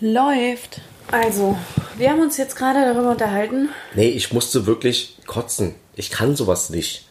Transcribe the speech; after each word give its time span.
Läuft. 0.00 0.80
Also, 1.10 1.56
wir 1.96 2.10
haben 2.10 2.20
uns 2.20 2.36
jetzt 2.36 2.54
gerade 2.56 2.84
darüber 2.84 3.10
unterhalten. 3.10 3.70
Nee, 3.94 4.08
ich 4.10 4.32
musste 4.32 4.66
wirklich 4.66 5.16
kotzen. 5.26 5.74
Ich 5.96 6.10
kann 6.10 6.36
sowas 6.36 6.70
nicht. 6.70 7.06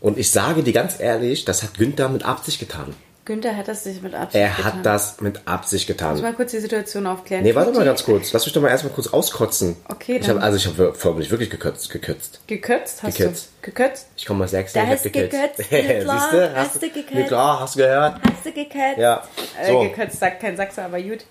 Und 0.00 0.18
ich 0.18 0.30
sage 0.30 0.62
dir 0.62 0.72
ganz 0.72 0.98
ehrlich, 0.98 1.44
das 1.44 1.62
hat 1.62 1.78
Günther 1.78 2.08
mit 2.08 2.24
Absicht 2.24 2.58
getan. 2.58 2.94
Günther 3.26 3.56
hat 3.56 3.68
das 3.68 3.84
sich 3.84 4.02
mit 4.02 4.14
Absicht 4.14 4.34
Er 4.42 4.50
getan. 4.50 4.64
hat 4.64 4.84
das 4.86 5.20
mit 5.22 5.46
Absicht 5.48 5.88
Muss 5.88 5.96
getan. 5.96 6.20
mal 6.20 6.34
kurz 6.34 6.50
die 6.50 6.58
Situation 6.58 7.06
aufklären. 7.06 7.42
Nee, 7.42 7.54
warte 7.54 7.72
mal 7.72 7.84
ganz 7.84 8.04
kurz. 8.04 8.32
Lass 8.34 8.44
mich 8.44 8.52
doch 8.52 8.60
mal 8.60 8.68
erstmal 8.68 8.92
kurz 8.92 9.06
auskotzen. 9.06 9.76
Okay, 9.88 10.16
Ich 10.20 10.26
dann- 10.26 10.36
hab, 10.36 10.42
also 10.44 10.58
ich 10.58 10.66
habe 10.66 10.92
förmlich 10.94 11.30
wirklich 11.30 11.48
gekürzt. 11.48 11.88
gekürzt. 11.90 12.40
Gekötzt 12.46 13.02
hast 13.02 13.16
Gekötzt. 13.16 13.48
du? 13.62 13.70
Gekötzt? 13.70 14.06
Ich 14.16 14.26
komme 14.26 14.40
mal 14.40 14.48
sechs. 14.48 14.74
Da 14.74 14.80
ich 14.80 14.86
hab 14.88 14.94
hast 14.96 15.04
du 15.06 15.10
gekürzt, 15.10 15.56
Siehst 15.56 15.70
klar, 16.02 16.30
du? 16.32 16.54
hast 16.54 16.74
du 16.76 16.80
gekürzt. 16.80 17.14
Nee, 17.14 17.22
klar, 17.24 17.60
hast 17.60 17.74
du 17.76 17.78
gehört? 17.78 18.20
Hast 18.30 18.44
du 18.44 18.52
gekötzt? 18.52 18.98
Ja. 18.98 19.22
Äh, 19.62 19.68
So, 19.70 19.80
gekötzt 19.80 20.20
sagt 20.20 20.40
kein 20.40 20.56
Sachse, 20.58 20.82
aber 20.82 21.00
gut. 21.00 21.24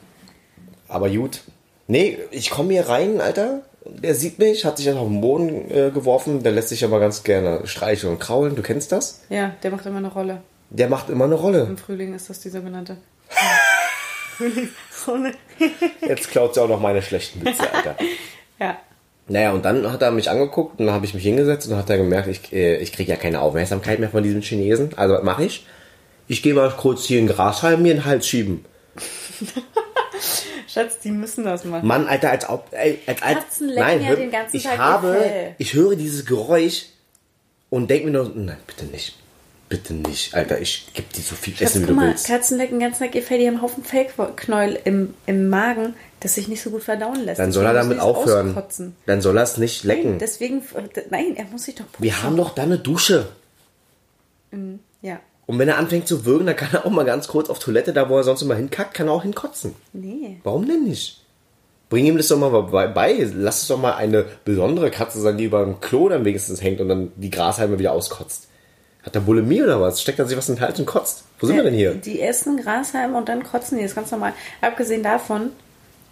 Aber 0.94 1.10
gut. 1.10 1.42
Nee, 1.88 2.18
ich 2.32 2.50
komme 2.50 2.74
hier 2.74 2.88
rein, 2.88 3.20
Alter. 3.20 3.62
Der 3.86 4.16
sieht 4.16 4.40
mich, 4.40 4.64
hat 4.64 4.78
sich 4.78 4.86
dann 4.86 4.98
auf 4.98 5.08
den 5.08 5.20
Boden 5.20 5.70
äh, 5.70 5.92
geworfen. 5.92 6.42
Der 6.44 6.54
lässt 6.54 6.70
sich 6.70 6.86
aber 6.86 7.00
ganz 7.00 7.24
gerne 7.24 7.68
streicheln 7.68 8.14
und 8.14 8.20
kraulen. 8.20 8.56
Du 8.56 8.62
kennst 8.62 8.92
das? 8.92 9.22
Ja, 9.30 9.54
der 9.62 9.72
macht 9.72 9.86
immer 9.86 9.98
eine 9.98 10.12
Rolle. 10.12 10.42
Der 10.70 10.88
macht 10.88 11.10
immer 11.10 11.26
eine 11.26 11.36
Rolle. 11.36 11.62
Im 11.70 11.78
Frühling 11.78 12.14
ist 12.14 12.30
das 12.30 12.40
die 12.40 12.50
sogenannte. 12.50 12.98
Frühlingsrolle. 14.38 15.34
Jetzt 16.08 16.32
klaut 16.32 16.56
sie 16.56 16.62
auch 16.62 16.70
noch 16.70 16.80
meine 16.80 17.02
schlechten 17.02 17.46
Witze, 17.46 17.72
Alter. 17.72 17.96
ja. 18.60 18.78
Naja, 19.28 19.52
und 19.52 19.64
dann 19.64 19.92
hat 19.92 20.02
er 20.02 20.12
mich 20.12 20.30
angeguckt 20.30 20.80
und 20.80 20.88
dann 20.88 20.96
habe 20.96 21.06
ich 21.06 21.14
mich 21.14 21.24
hingesetzt 21.24 21.68
und 21.68 21.72
dann 21.72 21.80
hat 21.80 21.90
er 21.90 21.98
gemerkt, 21.98 22.28
ich, 22.28 22.52
äh, 22.52 22.78
ich 22.78 22.92
kriege 22.92 23.12
ja 23.12 23.18
keine 23.18 23.42
Aufmerksamkeit 23.42 24.00
mehr 24.00 24.10
von 24.10 24.24
diesem 24.24 24.42
Chinesen. 24.42 24.98
Also 24.98 25.16
was 25.16 25.24
mache 25.24 25.46
ich? 25.46 25.66
Ich 26.28 26.42
gehe 26.42 26.54
mal 26.54 26.72
kurz 26.72 27.06
hier 27.06 27.20
in 27.20 27.28
Grashalm 27.28 27.82
mir 27.84 27.92
in 27.92 27.98
den 27.98 28.06
Hals 28.06 28.28
schieben. 28.28 28.66
Schatz, 30.74 31.00
die 31.00 31.12
müssen 31.12 31.44
das 31.44 31.66
machen. 31.66 31.88
Mann, 31.88 32.08
Alter, 32.08 32.32
als 32.32 32.50
ob... 32.50 32.68
Als, 32.74 33.22
als, 33.22 33.40
Katzen 33.44 33.70
lecken 33.70 34.02
ja 34.02 34.08
hör- 34.10 34.16
den 34.16 34.32
ganzen 34.32 34.56
ich 34.56 34.64
Tag 34.64 34.78
habe, 34.78 35.14
Fell. 35.14 35.56
Ich 35.58 35.74
höre 35.74 35.96
dieses 35.96 36.26
Geräusch 36.26 36.88
und 37.70 37.90
denke 37.90 38.06
mir 38.06 38.12
nur, 38.12 38.32
nein, 38.36 38.58
bitte 38.68 38.86
nicht. 38.86 39.18
Bitte 39.70 39.94
nicht, 39.94 40.36
Alter, 40.36 40.60
ich 40.60 40.94
gebe 40.94 41.08
dir 41.16 41.22
so 41.22 41.34
viel 41.36 41.56
Schatz, 41.56 41.72
Essen, 41.72 41.82
wie 41.82 41.86
guck 41.86 41.96
du 41.96 42.02
mal, 42.02 42.10
willst. 42.10 42.28
Katzen 42.28 42.58
lecken 42.58 42.80
ganz 42.80 43.00
Tag 43.00 43.16
ihr 43.16 43.24
Fell, 43.24 43.40
die 43.40 43.48
haben 43.48 43.56
einen 43.56 43.64
Haufen 43.64 43.84
Fellknäuel 43.84 44.78
im, 44.84 45.16
im 45.26 45.50
Magen, 45.50 45.96
das 46.20 46.36
sich 46.36 46.48
nicht 46.48 46.62
so 46.62 46.70
gut 46.70 46.84
verdauen 46.84 47.24
lässt. 47.26 47.40
Dann 47.40 47.52
soll 47.52 47.66
er 47.66 47.74
damit 47.74 48.00
aufhören. 48.00 48.50
auskotzen. 48.50 48.96
Dann 49.08 49.22
soll 49.22 49.38
er 49.38 49.44
es 49.44 49.58
nicht 49.58 49.84
lecken. 49.84 50.12
Nein, 50.12 50.20
deswegen, 50.20 50.62
nein, 51.10 51.36
er 51.38 51.46
muss 51.46 51.64
sich 51.64 51.76
doch 51.76 51.86
putzen. 51.86 52.04
Wir 52.04 52.22
haben 52.22 52.38
doch 52.38 52.54
da 52.54 52.64
eine 52.64 52.78
Dusche. 52.78 53.30
Ja. 55.02 55.20
Und 55.46 55.60
wenn 55.60 55.68
er 55.68 55.78
anfängt 55.78 56.08
zu 56.08 56.26
würgen, 56.26 56.46
dann 56.46 56.56
kann 56.56 56.70
er 56.72 56.86
auch 56.86 56.90
mal 56.90 57.06
ganz 57.06 57.28
kurz 57.28 57.50
auf 57.50 57.60
Toilette, 57.60 57.94
da 57.94 58.10
wo 58.10 58.18
er 58.18 58.24
sonst 58.24 58.42
immer 58.42 58.56
hinkackt, 58.56 58.94
kann 58.94 59.08
er 59.08 59.14
auch 59.14 59.24
hinkotzen. 59.24 59.76
Nee. 59.92 60.40
Warum 60.44 60.68
denn 60.68 60.84
nicht? 60.84 61.22
Bring 61.90 62.06
ihm 62.06 62.18
das 62.18 62.30
doch 62.30 62.38
mal 62.38 62.50
bei, 62.50 62.88
bei. 62.88 63.28
Lass 63.36 63.64
es 63.64 63.68
doch 63.68 63.78
mal 63.78 63.94
eine 63.94 64.26
besondere 64.46 64.90
Katze 64.90 65.20
sein, 65.22 65.38
die 65.38 65.44
über 65.44 65.64
dem 65.64 65.80
Klo 65.82 66.10
dann 66.10 66.26
wenigstens 66.26 66.62
hängt 66.62 66.82
und 66.82 66.88
dann 66.88 67.12
die 67.18 67.30
Grashalme 67.30 67.78
wieder 67.78 67.92
auskotzt. 67.92 68.48
Hat 69.04 69.16
der 69.16 69.20
Bulimie 69.20 69.62
oder 69.62 69.82
was? 69.82 70.02
Steckt 70.02 70.18
er 70.18 70.26
sich 70.26 70.38
was 70.38 70.48
in 70.48 70.56
den 70.56 70.62
Hals 70.62 70.80
und 70.80 70.86
kotzt? 70.86 71.24
Wo 71.40 71.46
sind 71.46 71.58
wir 71.58 71.64
denn 71.64 71.74
hier? 71.74 71.94
Die 71.94 72.22
essen 72.22 72.58
Grashalme 72.58 73.18
und 73.18 73.28
dann 73.28 73.44
kotzen 73.44 73.78
die, 73.78 73.84
das 73.84 73.92
ist 73.92 73.96
ganz 73.96 74.12
normal. 74.12 74.34
Abgesehen 74.62 75.04
davon 75.04 75.50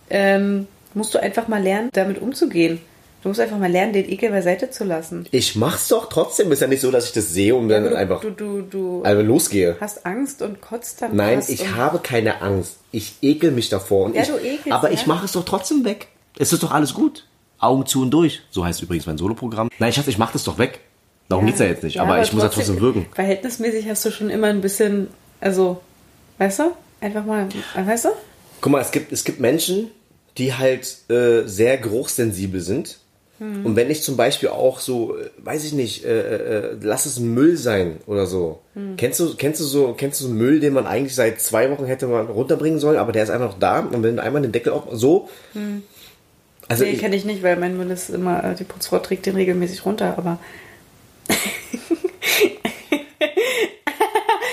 ähm, 0.09 0.67
musst 0.93 1.13
du 1.15 1.19
einfach 1.19 1.47
mal 1.47 1.63
lernen, 1.63 1.89
damit 1.93 2.21
umzugehen. 2.21 2.81
Du 3.21 3.29
musst 3.29 3.39
einfach 3.39 3.59
mal 3.59 3.71
lernen, 3.71 3.93
den 3.93 4.09
Ekel 4.09 4.31
beiseite 4.31 4.71
zu 4.71 4.83
lassen. 4.83 5.27
Ich 5.31 5.55
mach's 5.55 5.87
doch 5.89 6.09
trotzdem. 6.09 6.51
Ist 6.51 6.61
ja 6.61 6.67
nicht 6.67 6.81
so, 6.81 6.89
dass 6.89 7.05
ich 7.05 7.11
das 7.11 7.29
sehe 7.31 7.53
und 7.53 7.69
dann 7.69 7.83
du, 7.83 7.95
einfach 7.95 8.21
du, 8.21 8.31
du, 8.31 8.61
du 8.61 9.03
einfach 9.03 9.23
losgehe. 9.23 9.77
hast 9.79 10.05
Angst 10.05 10.41
und 10.41 10.59
kotzt 10.59 11.01
dann 11.01 11.15
Nein, 11.15 11.43
ich 11.47 11.75
habe 11.75 11.99
keine 11.99 12.41
Angst. 12.41 12.77
Ich 12.91 13.13
ekel 13.21 13.51
mich 13.51 13.69
davor. 13.69 14.05
Und 14.05 14.15
Ja, 14.15 14.23
ich, 14.23 14.29
du 14.29 14.37
ekelst, 14.37 14.71
aber 14.71 14.89
ja. 14.89 14.95
ich 14.95 15.05
mache 15.05 15.25
es 15.25 15.33
doch 15.33 15.45
trotzdem 15.45 15.85
weg. 15.85 16.07
Es 16.39 16.51
ist 16.51 16.63
doch 16.63 16.71
alles 16.71 16.93
gut. 16.93 17.27
Augen 17.59 17.85
zu 17.85 18.01
und 18.01 18.11
durch. 18.11 18.41
So 18.49 18.65
heißt 18.65 18.81
übrigens 18.81 19.05
mein 19.05 19.19
Soloprogramm. 19.19 19.69
Nein, 19.77 19.93
Schatz, 19.93 20.07
ich 20.07 20.17
mache 20.17 20.33
das 20.33 20.43
doch 20.43 20.57
weg. 20.57 20.79
Darum 21.29 21.45
geht's 21.45 21.59
ja 21.59 21.67
jetzt 21.67 21.83
nicht. 21.83 21.99
aber, 21.99 22.21
ich 22.21 22.33
muss 22.33 22.43
ja 22.43 22.49
trotzdem 22.49 22.81
wirken. 22.81 23.05
Verhältnismäßig 23.13 23.87
hast 23.87 24.03
du 24.03 24.11
schon 24.11 24.29
immer 24.29 24.47
ein 24.47 24.61
bisschen, 24.61 25.07
also, 25.39 25.79
weißt 26.39 26.59
du? 26.59 26.63
Einfach 26.99 27.23
mal, 27.23 27.47
weißt 27.75 28.05
du? 28.05 28.09
Guck 28.59 28.71
mal, 28.71 28.81
es 28.81 28.91
gibt, 28.91 29.11
es 29.11 29.23
gibt 29.23 29.39
Menschen, 29.39 29.91
die 30.37 30.53
halt 30.53 31.09
äh, 31.09 31.43
sehr 31.45 31.77
geruchssensibel 31.77 32.59
sind. 32.61 32.97
Hm. 33.41 33.65
Und 33.65 33.75
wenn 33.75 33.89
ich 33.89 34.03
zum 34.03 34.17
Beispiel 34.17 34.49
auch 34.49 34.79
so, 34.79 35.17
äh, 35.17 35.31
weiß 35.39 35.63
ich 35.65 35.73
nicht, 35.73 36.05
äh, 36.05 36.19
äh, 36.59 36.77
lass 36.79 37.07
es 37.07 37.19
Müll 37.19 37.57
sein 37.57 37.97
oder 38.05 38.27
so. 38.27 38.59
Hm. 38.75 38.97
Kennst 38.97 39.19
du, 39.19 39.33
kennst 39.35 39.59
du 39.59 39.65
so, 39.65 39.95
kennst 39.97 40.21
du 40.21 40.25
so 40.25 40.29
Müll, 40.29 40.59
den 40.59 40.73
man 40.73 40.85
eigentlich 40.85 41.15
seit 41.15 41.41
zwei 41.41 41.71
Wochen 41.71 41.85
hätte 41.85 42.05
man 42.05 42.27
runterbringen 42.27 42.79
sollen, 42.79 42.99
aber 42.99 43.11
der 43.11 43.23
ist 43.23 43.31
einfach 43.31 43.47
noch 43.47 43.59
da 43.59 43.79
und 43.79 44.03
wenn 44.03 44.17
du 44.17 44.21
einmal 44.21 44.43
den 44.43 44.51
Deckel 44.51 44.73
auf, 44.73 44.83
so. 44.91 45.27
Also 46.67 46.83
Nee, 46.83 46.97
kenne 46.97 47.15
ich 47.15 47.25
nicht, 47.25 47.41
weil 47.41 47.57
mein 47.57 47.75
Müll 47.77 47.89
ist 47.89 48.11
immer, 48.11 48.43
äh, 48.43 48.53
die 48.53 48.63
Putzfrau 48.63 48.99
trägt 48.99 49.25
den 49.25 49.33
regelmäßig 49.33 49.87
runter, 49.87 50.19
aber 50.19 50.37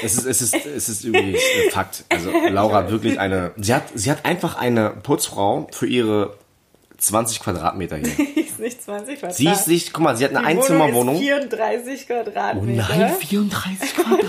es 0.03 0.16
ist, 0.16 0.25
es 0.25 0.41
ist, 0.41 0.54
es 0.65 0.88
ist 0.88 1.04
übrigens 1.04 1.41
äh, 1.41 1.71
Fakt. 1.71 2.04
Also 2.09 2.31
Laura 2.48 2.78
hat 2.78 2.91
wirklich 2.91 3.21
eine, 3.21 3.50
sie 3.59 3.75
hat, 3.75 3.82
sie 3.94 4.10
hat 4.10 4.25
einfach 4.25 4.56
eine 4.56 4.94
Putzfrau 5.03 5.69
für 5.72 5.87
ihre 5.87 6.38
20 6.98 7.41
Quadratmeter 7.41 7.97
hier. 7.97 8.09
die 8.09 8.41
ist 8.41 8.59
nicht 8.59 8.82
20 8.82 9.19
Quadrat. 9.20 9.36
Sie 9.36 9.47
ist 9.48 9.64
sich, 9.64 9.92
guck 9.92 10.03
mal, 10.03 10.16
sie 10.16 10.25
hat 10.25 10.34
eine 10.34 10.41
Die 10.41 10.56
Wohnung 10.56 10.59
Einzimmerwohnung. 10.60 11.14
Ist 11.16 11.22
34 11.22 12.00
Oh 12.03 12.12
Quadratmeter. 12.25 12.88
nein, 12.98 13.14
34 13.19 13.94
Quadrat. 13.94 14.26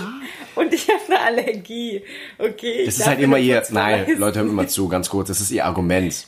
Und 0.54 0.74
ich 0.74 0.88
habe 0.88 1.00
eine 1.08 1.20
Allergie. 1.20 2.02
Okay. 2.38 2.80
ich 2.80 2.86
Das 2.86 2.98
ist 2.98 3.06
halt 3.06 3.20
immer 3.20 3.38
ihr, 3.38 3.62
nein. 3.70 4.06
Leute, 4.18 4.38
hört 4.38 4.48
mir 4.48 4.54
mal 4.54 4.68
zu, 4.68 4.88
ganz 4.88 5.08
kurz, 5.10 5.28
das 5.28 5.40
ist 5.40 5.50
ihr 5.50 5.64
Argument. 5.64 6.26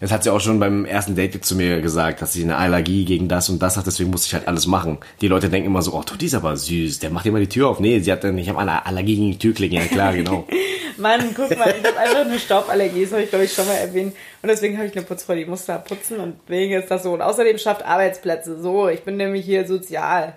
Das 0.00 0.10
hat 0.10 0.24
sie 0.24 0.30
auch 0.30 0.40
schon 0.40 0.58
beim 0.58 0.84
ersten 0.84 1.14
Date 1.14 1.44
zu 1.44 1.54
mir 1.54 1.80
gesagt, 1.80 2.22
dass 2.22 2.32
sie 2.32 2.42
eine 2.42 2.56
Allergie 2.56 3.04
gegen 3.04 3.28
das 3.28 3.48
und 3.48 3.62
das 3.62 3.76
hat, 3.76 3.86
deswegen 3.86 4.10
muss 4.10 4.26
ich 4.26 4.34
halt 4.34 4.48
alles 4.48 4.66
machen. 4.66 4.98
Die 5.20 5.28
Leute 5.28 5.48
denken 5.48 5.68
immer 5.68 5.80
so, 5.82 5.92
oh, 5.94 6.02
Tutti 6.02 6.26
ist 6.26 6.34
aber 6.34 6.56
süß, 6.56 6.98
der 6.98 7.10
macht 7.10 7.24
immer 7.26 7.38
die 7.38 7.48
Tür 7.48 7.68
auf. 7.68 7.78
Nee, 7.78 8.00
sie 8.00 8.10
hat 8.10 8.24
dann, 8.24 8.36
ich 8.36 8.48
habe 8.48 8.58
eine 8.58 8.84
Allergie 8.84 9.14
gegen 9.14 9.30
die 9.30 9.38
Türklinge, 9.38 9.76
ja 9.76 9.86
klar, 9.86 10.12
genau. 10.14 10.46
Mann, 11.02 11.34
guck 11.34 11.56
mal, 11.58 11.74
ich 11.78 11.86
habe 11.86 11.98
einfach 11.98 12.24
eine 12.24 12.38
Stauballergie, 12.38 13.02
das 13.02 13.12
habe 13.12 13.22
ich 13.22 13.28
glaube 13.28 13.44
ich 13.44 13.52
schon 13.52 13.66
mal 13.66 13.74
erwähnt. 13.74 14.14
Und 14.40 14.48
deswegen 14.48 14.78
habe 14.78 14.86
ich 14.86 14.96
eine 14.96 15.04
Putzfrau, 15.04 15.34
die 15.34 15.44
muss 15.44 15.66
da 15.66 15.78
putzen 15.78 16.18
und 16.18 16.36
wegen 16.46 16.72
ist 16.72 16.90
das 16.90 17.02
so. 17.02 17.12
Und 17.12 17.20
außerdem 17.20 17.58
schafft 17.58 17.84
Arbeitsplätze. 17.84 18.62
So, 18.62 18.88
ich 18.88 19.02
bin 19.02 19.16
nämlich 19.16 19.44
hier 19.44 19.66
sozial. 19.66 20.34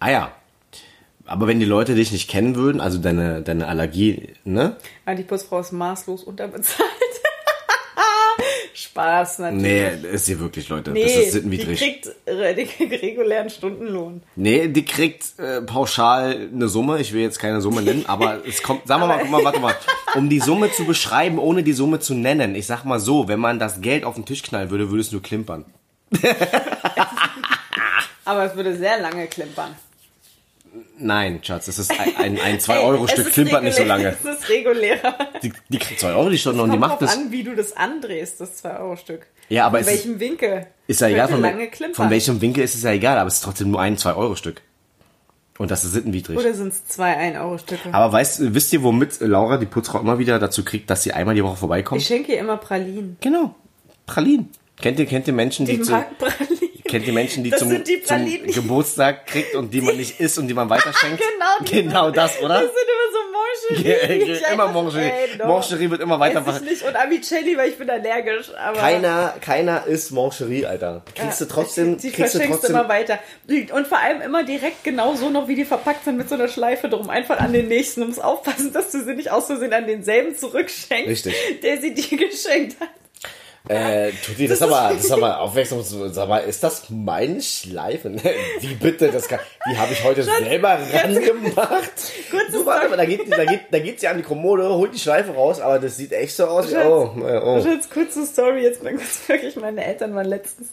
Ah 0.00 0.10
ja. 0.10 0.32
Aber 1.26 1.48
wenn 1.48 1.58
die 1.58 1.66
Leute 1.66 1.96
dich 1.96 2.12
nicht 2.12 2.30
kennen 2.30 2.54
würden, 2.54 2.80
also 2.80 2.98
deine, 2.98 3.42
deine 3.42 3.66
Allergie, 3.66 4.34
ne? 4.44 4.76
Aber 5.04 5.16
die 5.16 5.24
Putzfrau 5.24 5.58
ist 5.58 5.72
maßlos 5.72 6.22
unterbezahlt. 6.22 6.88
Spaß 8.96 9.38
natürlich. 9.40 9.62
Nee, 9.62 10.08
ist 10.08 10.24
sie 10.24 10.40
wirklich, 10.40 10.68
Leute. 10.70 10.92
Nee, 10.92 11.02
das 11.02 11.12
ist 11.12 11.24
die 11.26 11.30
sittenwidrig. 11.30 11.78
kriegt, 11.78 12.10
äh, 12.24 12.54
die 12.54 12.64
kriegt 12.64 13.02
regulären 13.02 13.50
Stundenlohn. 13.50 14.22
Nee, 14.36 14.68
die 14.68 14.84
kriegt 14.86 15.38
äh, 15.38 15.60
pauschal 15.60 16.48
eine 16.52 16.68
Summe. 16.68 16.98
Ich 17.00 17.12
will 17.12 17.20
jetzt 17.20 17.38
keine 17.38 17.60
Summe 17.60 17.82
nennen, 17.82 18.06
aber 18.06 18.46
es 18.46 18.62
kommt, 18.62 18.86
sagen 18.86 19.02
wir 19.02 19.06
mal, 19.06 19.18
guck 19.20 19.30
mal, 19.30 19.44
warte 19.44 19.60
mal. 19.60 19.74
Um 20.14 20.30
die 20.30 20.40
Summe 20.40 20.72
zu 20.72 20.86
beschreiben, 20.86 21.38
ohne 21.38 21.62
die 21.62 21.74
Summe 21.74 22.00
zu 22.00 22.14
nennen. 22.14 22.54
Ich 22.54 22.66
sag 22.66 22.84
mal 22.84 22.98
so, 22.98 23.28
wenn 23.28 23.38
man 23.38 23.58
das 23.58 23.82
Geld 23.82 24.04
auf 24.04 24.14
den 24.14 24.24
Tisch 24.24 24.42
knallen 24.42 24.70
würde, 24.70 24.88
würde 24.88 25.02
es 25.02 25.12
nur 25.12 25.20
klimpern. 25.20 25.66
Aber 28.24 28.44
es 28.44 28.56
würde 28.56 28.74
sehr 28.76 28.98
lange 28.98 29.26
klimpern. 29.26 29.74
Nein, 30.98 31.40
Schatz, 31.42 31.66
das 31.66 31.78
ist 31.78 31.90
ein, 31.90 32.16
ein, 32.16 32.40
ein 32.40 32.54
Ey, 32.54 32.58
2-Euro-Stück 32.58 33.18
es 33.20 33.26
ist 33.28 33.34
klimpert 33.34 33.62
nicht 33.64 33.76
so 33.76 33.84
lange. 33.84 34.16
Es 34.24 34.38
ist 34.40 34.48
regulärer. 34.48 35.14
Die, 35.42 35.52
die 35.68 35.78
kriegt 35.78 36.00
2 36.00 36.12
Euro 36.14 36.30
die 36.30 36.38
Stunde 36.38 36.62
und 36.62 36.72
die 36.72 36.78
macht 36.78 37.02
das. 37.02 37.16
an, 37.16 37.30
wie 37.32 37.42
du 37.42 37.54
das 37.54 37.76
andrehst, 37.76 38.40
das 38.40 38.64
2-Euro-Stück. 38.64 39.26
Ja, 39.48 39.66
aber 39.66 39.78
In 39.78 39.84
es 39.84 39.90
ist- 39.92 40.04
welchem 40.06 40.20
Winkel? 40.20 40.66
Ist 40.86 41.00
ja 41.00 41.08
egal, 41.08 41.28
von, 41.28 41.44
von 41.94 42.10
welchem 42.10 42.40
Winkel 42.40 42.62
ist 42.64 42.74
es 42.74 42.82
ja 42.82 42.92
egal, 42.92 43.18
aber 43.18 43.28
es 43.28 43.34
ist 43.34 43.44
trotzdem 43.44 43.70
nur 43.70 43.80
ein 43.80 43.96
2-Euro-Stück. 43.96 44.62
Und 45.58 45.70
das 45.70 45.84
ist 45.84 45.92
sittenwidrig. 45.92 46.38
Oder 46.38 46.52
sind 46.52 46.68
es 46.68 46.86
zwei 46.86 47.14
1-Euro-Stücke? 47.32 47.92
Aber 47.94 48.12
weißt, 48.12 48.54
wisst 48.54 48.72
ihr, 48.74 48.82
womit 48.82 49.20
Laura, 49.20 49.56
die 49.56 49.64
Putzfrau, 49.66 50.00
immer 50.00 50.18
wieder 50.18 50.38
dazu 50.38 50.64
kriegt, 50.64 50.90
dass 50.90 51.02
sie 51.02 51.12
einmal 51.12 51.34
die 51.34 51.42
Woche 51.42 51.56
vorbeikommt? 51.56 52.00
Ich 52.02 52.06
schenke 52.06 52.32
ihr 52.32 52.38
immer 52.40 52.58
Pralinen. 52.58 53.16
Genau. 53.22 53.54
Pralinen. 54.04 54.50
Kennt 54.80 54.98
ihr, 54.98 55.06
kennt 55.06 55.26
ihr 55.26 55.32
Menschen, 55.32 55.64
die, 55.64 55.78
Die 55.78 55.82
zu, 55.82 55.92
mag 55.92 56.18
Pralinen. 56.18 56.65
Kennt 56.88 57.06
ihr 57.06 57.12
Menschen, 57.12 57.44
die 57.44 57.50
zum, 57.50 57.82
die 57.84 58.02
zum. 58.02 58.24
Geburtstag 58.52 59.26
kriegt 59.26 59.54
und 59.54 59.72
die 59.72 59.80
man 59.80 59.96
nicht 59.96 60.20
isst 60.20 60.38
und 60.38 60.48
die 60.48 60.54
man 60.54 60.68
weiterschenkt? 60.70 61.22
Genau, 61.36 61.64
die- 61.64 61.82
Genau 61.82 62.10
das, 62.10 62.40
oder? 62.40 62.60
Das 62.60 62.62
sind 62.62 62.72
immer 62.72 63.12
so 63.12 63.76
Moncherie. 63.78 64.24
die 64.24 64.52
immer 64.52 64.68
Moncherie. 64.68 65.04
Ey, 65.04 65.36
no. 65.38 65.46
Moncherie 65.46 65.90
wird 65.90 66.00
immer 66.00 66.18
weiter 66.20 66.44
Ess 66.46 66.56
ich 66.62 66.62
nicht. 66.70 66.82
Und 66.82 66.96
Amicelli, 66.96 67.56
weil 67.56 67.68
ich 67.70 67.78
bin 67.78 67.88
allergisch. 67.90 68.50
Aber 68.54 68.78
Keiner, 68.78 69.34
keiner 69.40 69.86
isst 69.86 70.12
Moncherie, 70.12 70.66
Alter. 70.66 71.02
Kriegst 71.14 71.40
du 71.40 71.44
trotzdem, 71.46 71.98
Die 71.98 72.10
kriegst 72.10 72.34
du 72.34 72.38
verschenkst 72.38 72.60
trotzdem, 72.62 72.76
immer 72.76 72.88
weiter. 72.88 73.18
Und 73.72 73.86
vor 73.86 73.98
allem 73.98 74.20
immer 74.22 74.44
direkt 74.44 74.84
genauso 74.84 75.30
noch, 75.30 75.48
wie 75.48 75.54
die 75.54 75.64
verpackt 75.64 76.04
sind, 76.04 76.16
mit 76.16 76.28
so 76.28 76.34
einer 76.34 76.48
Schleife 76.48 76.88
drum. 76.88 77.10
Einfach 77.10 77.38
an 77.38 77.52
den 77.52 77.68
nächsten. 77.68 78.00
Du 78.00 78.06
musst 78.08 78.22
aufpassen, 78.22 78.72
dass 78.72 78.90
du 78.90 79.04
sie 79.04 79.14
nicht 79.14 79.30
aus 79.30 79.46
Versehen 79.46 79.72
an 79.72 79.86
denselben 79.86 80.34
zurückschenkst, 80.36 81.08
Richtig. 81.08 81.34
der 81.62 81.80
sie 81.80 81.94
dir 81.94 82.16
geschenkt 82.28 82.80
hat. 82.80 82.88
Äh, 83.68 84.12
Tutti, 84.24 84.46
das 84.46 84.58
ist 84.58 84.62
aber, 84.62 84.94
das 84.94 85.04
ist 85.04 85.10
aber 85.10 85.40
aufmerksam. 85.40 85.82
Sag 85.82 86.28
mal, 86.28 86.38
ist 86.38 86.62
das 86.62 86.88
meine 86.88 87.40
Schleife? 87.42 88.14
Wie 88.60 88.74
bitte? 88.74 89.10
Das 89.10 89.26
kann, 89.26 89.40
die 89.68 89.76
habe 89.76 89.92
ich 89.92 90.04
heute 90.04 90.22
selber 90.44 90.78
rangemacht. 90.92 91.92
Du, 92.52 92.64
warte 92.64 92.88
mal, 92.88 92.96
da 92.96 93.04
geht, 93.04 93.30
da 93.30 93.44
geht, 93.44 93.62
da 93.70 93.78
geht 93.78 94.00
sie 94.00 94.06
an 94.06 94.18
die 94.18 94.22
Kommode, 94.22 94.68
holt 94.68 94.94
die 94.94 94.98
Schleife 94.98 95.32
raus, 95.32 95.60
aber 95.60 95.78
das 95.78 95.96
sieht 95.96 96.12
echt 96.12 96.36
so 96.36 96.46
aus. 96.46 96.70
Schatz, 96.70 96.86
oh, 96.86 97.10
oh. 97.16 97.60
Schatz, 97.60 97.90
kurze 97.90 98.24
Story, 98.24 98.62
jetzt 98.62 98.82
mal 98.82 98.94
kurz 98.94 99.20
wirklich. 99.28 99.56
Meine 99.56 99.84
Eltern 99.84 100.14
waren 100.14 100.26
letztens 100.26 100.68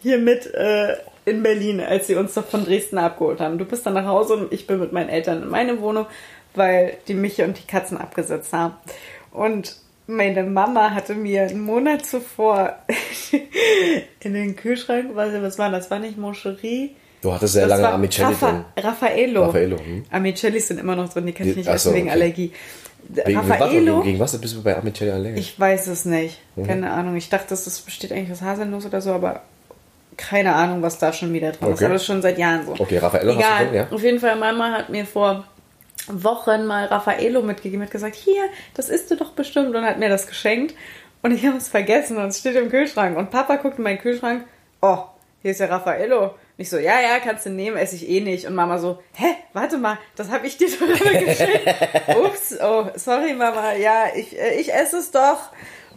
hier 0.00 0.18
mit, 0.18 0.52
äh, 0.54 0.96
in 1.26 1.42
Berlin, 1.42 1.80
als 1.80 2.06
sie 2.06 2.14
uns 2.14 2.34
doch 2.34 2.46
von 2.46 2.64
Dresden 2.64 2.98
abgeholt 2.98 3.40
haben. 3.40 3.58
Du 3.58 3.64
bist 3.64 3.84
dann 3.84 3.94
nach 3.94 4.06
Hause 4.06 4.34
und 4.34 4.52
ich 4.52 4.66
bin 4.66 4.80
mit 4.80 4.92
meinen 4.92 5.10
Eltern 5.10 5.42
in 5.42 5.48
meine 5.48 5.80
Wohnung, 5.80 6.06
weil 6.54 6.96
die 7.06 7.14
Michi 7.14 7.42
und 7.42 7.58
die 7.58 7.66
Katzen 7.66 7.98
abgesetzt 7.98 8.52
haben. 8.52 8.74
Und 9.30 9.76
meine 10.10 10.42
Mama 10.44 10.90
hatte 10.90 11.14
mir 11.14 11.42
einen 11.42 11.62
Monat 11.62 12.04
zuvor 12.04 12.74
in 14.20 14.34
den 14.34 14.56
Kühlschrank, 14.56 15.10
was 15.14 15.58
war 15.58 15.70
das? 15.70 15.90
War 15.90 15.98
nicht 15.98 16.18
Moncherie? 16.18 16.96
Du 17.22 17.32
hattest 17.32 17.52
sehr 17.52 17.68
das 17.68 17.80
lange 17.80 17.94
Amicelli 17.94 18.28
Raffa 18.32 18.50
drin. 18.50 18.64
Raffaello. 18.76 19.44
Raffaello 19.44 19.78
hm. 19.78 20.04
Amicellis 20.10 20.68
sind 20.68 20.80
immer 20.80 20.96
noch 20.96 21.12
drin, 21.12 21.26
die 21.26 21.32
kann 21.32 21.48
ich 21.48 21.56
nicht 21.56 21.68
essen 21.68 21.94
wegen 21.94 22.06
okay. 22.06 22.14
Allergie. 22.14 22.52
Wegen, 23.08 23.38
Raffaello, 23.38 24.02
gegen 24.02 24.18
was 24.18 24.38
bist 24.38 24.54
du 24.54 24.62
bei 24.62 24.76
Amicelli 24.76 25.10
allergisch? 25.10 25.40
Ich 25.40 25.60
weiß 25.60 25.86
es 25.88 26.04
nicht. 26.04 26.38
Mhm. 26.56 26.66
Keine 26.66 26.90
Ahnung. 26.90 27.16
Ich 27.16 27.28
dachte, 27.28 27.48
das 27.50 27.80
besteht 27.80 28.12
eigentlich 28.12 28.32
aus 28.32 28.42
Haselnuss 28.42 28.86
oder 28.86 29.00
so, 29.00 29.12
aber 29.12 29.42
keine 30.16 30.54
Ahnung, 30.54 30.82
was 30.82 30.98
da 30.98 31.12
schon 31.12 31.32
wieder 31.32 31.52
drin 31.52 31.68
okay. 31.68 31.72
ist. 31.74 31.82
Aber 31.82 31.92
das 31.94 32.02
ist 32.02 32.06
schon 32.06 32.22
seit 32.22 32.38
Jahren 32.38 32.66
so. 32.66 32.74
Okay, 32.78 32.98
Raffaello 32.98 33.32
Egal. 33.32 33.44
hast 33.44 33.60
du 33.60 33.64
drin, 33.64 33.74
ja? 33.74 33.86
Auf 33.90 34.02
jeden 34.02 34.20
Fall, 34.20 34.36
Mama 34.36 34.70
hat 34.72 34.90
mir 34.90 35.06
vor 35.06 35.44
Wochen 36.12 36.66
mal 36.66 36.86
Raffaello 36.86 37.42
mitgegeben, 37.42 37.84
hat 37.84 37.90
gesagt, 37.90 38.16
hier, 38.16 38.44
das 38.74 38.88
isst 38.88 39.10
du 39.10 39.16
doch 39.16 39.32
bestimmt 39.32 39.74
und 39.74 39.84
hat 39.84 39.98
mir 39.98 40.08
das 40.08 40.26
geschenkt. 40.26 40.74
Und 41.22 41.32
ich 41.32 41.44
habe 41.44 41.56
es 41.56 41.68
vergessen 41.68 42.16
und 42.16 42.28
es 42.28 42.38
steht 42.38 42.56
im 42.56 42.70
Kühlschrank. 42.70 43.16
Und 43.16 43.30
Papa 43.30 43.56
guckt 43.56 43.78
in 43.78 43.84
meinen 43.84 43.98
Kühlschrank, 43.98 44.44
oh, 44.80 45.04
hier 45.42 45.50
ist 45.50 45.60
ja 45.60 45.66
Raffaello. 45.66 46.24
Und 46.24 46.34
ich 46.56 46.70
so, 46.70 46.78
ja, 46.78 47.00
ja, 47.00 47.18
kannst 47.18 47.46
du 47.46 47.50
nehmen, 47.50 47.76
esse 47.76 47.96
ich 47.96 48.08
eh 48.08 48.20
nicht. 48.20 48.46
Und 48.46 48.54
Mama 48.54 48.78
so, 48.78 49.02
hä, 49.14 49.34
warte 49.52 49.78
mal, 49.78 49.98
das 50.16 50.30
habe 50.30 50.46
ich 50.46 50.56
dir 50.56 50.68
doch 50.68 50.88
geschenkt. 51.26 51.66
Ups, 52.16 52.56
oh, 52.62 52.86
sorry 52.96 53.34
Mama, 53.34 53.74
ja, 53.74 54.06
ich, 54.14 54.38
äh, 54.38 54.60
ich 54.60 54.72
esse 54.72 54.98
es 54.98 55.10
doch. 55.10 55.50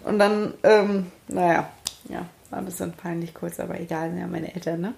Und 0.03 0.19
dann, 0.19 0.53
ähm, 0.63 1.11
naja, 1.27 1.69
ja, 2.09 2.25
war 2.49 2.59
ein 2.59 2.65
bisschen 2.65 2.93
peinlich 2.93 3.33
kurz, 3.33 3.59
aber 3.59 3.79
egal, 3.79 4.17
ja, 4.17 4.27
meine 4.27 4.53
Eltern, 4.53 4.81
ne? 4.81 4.93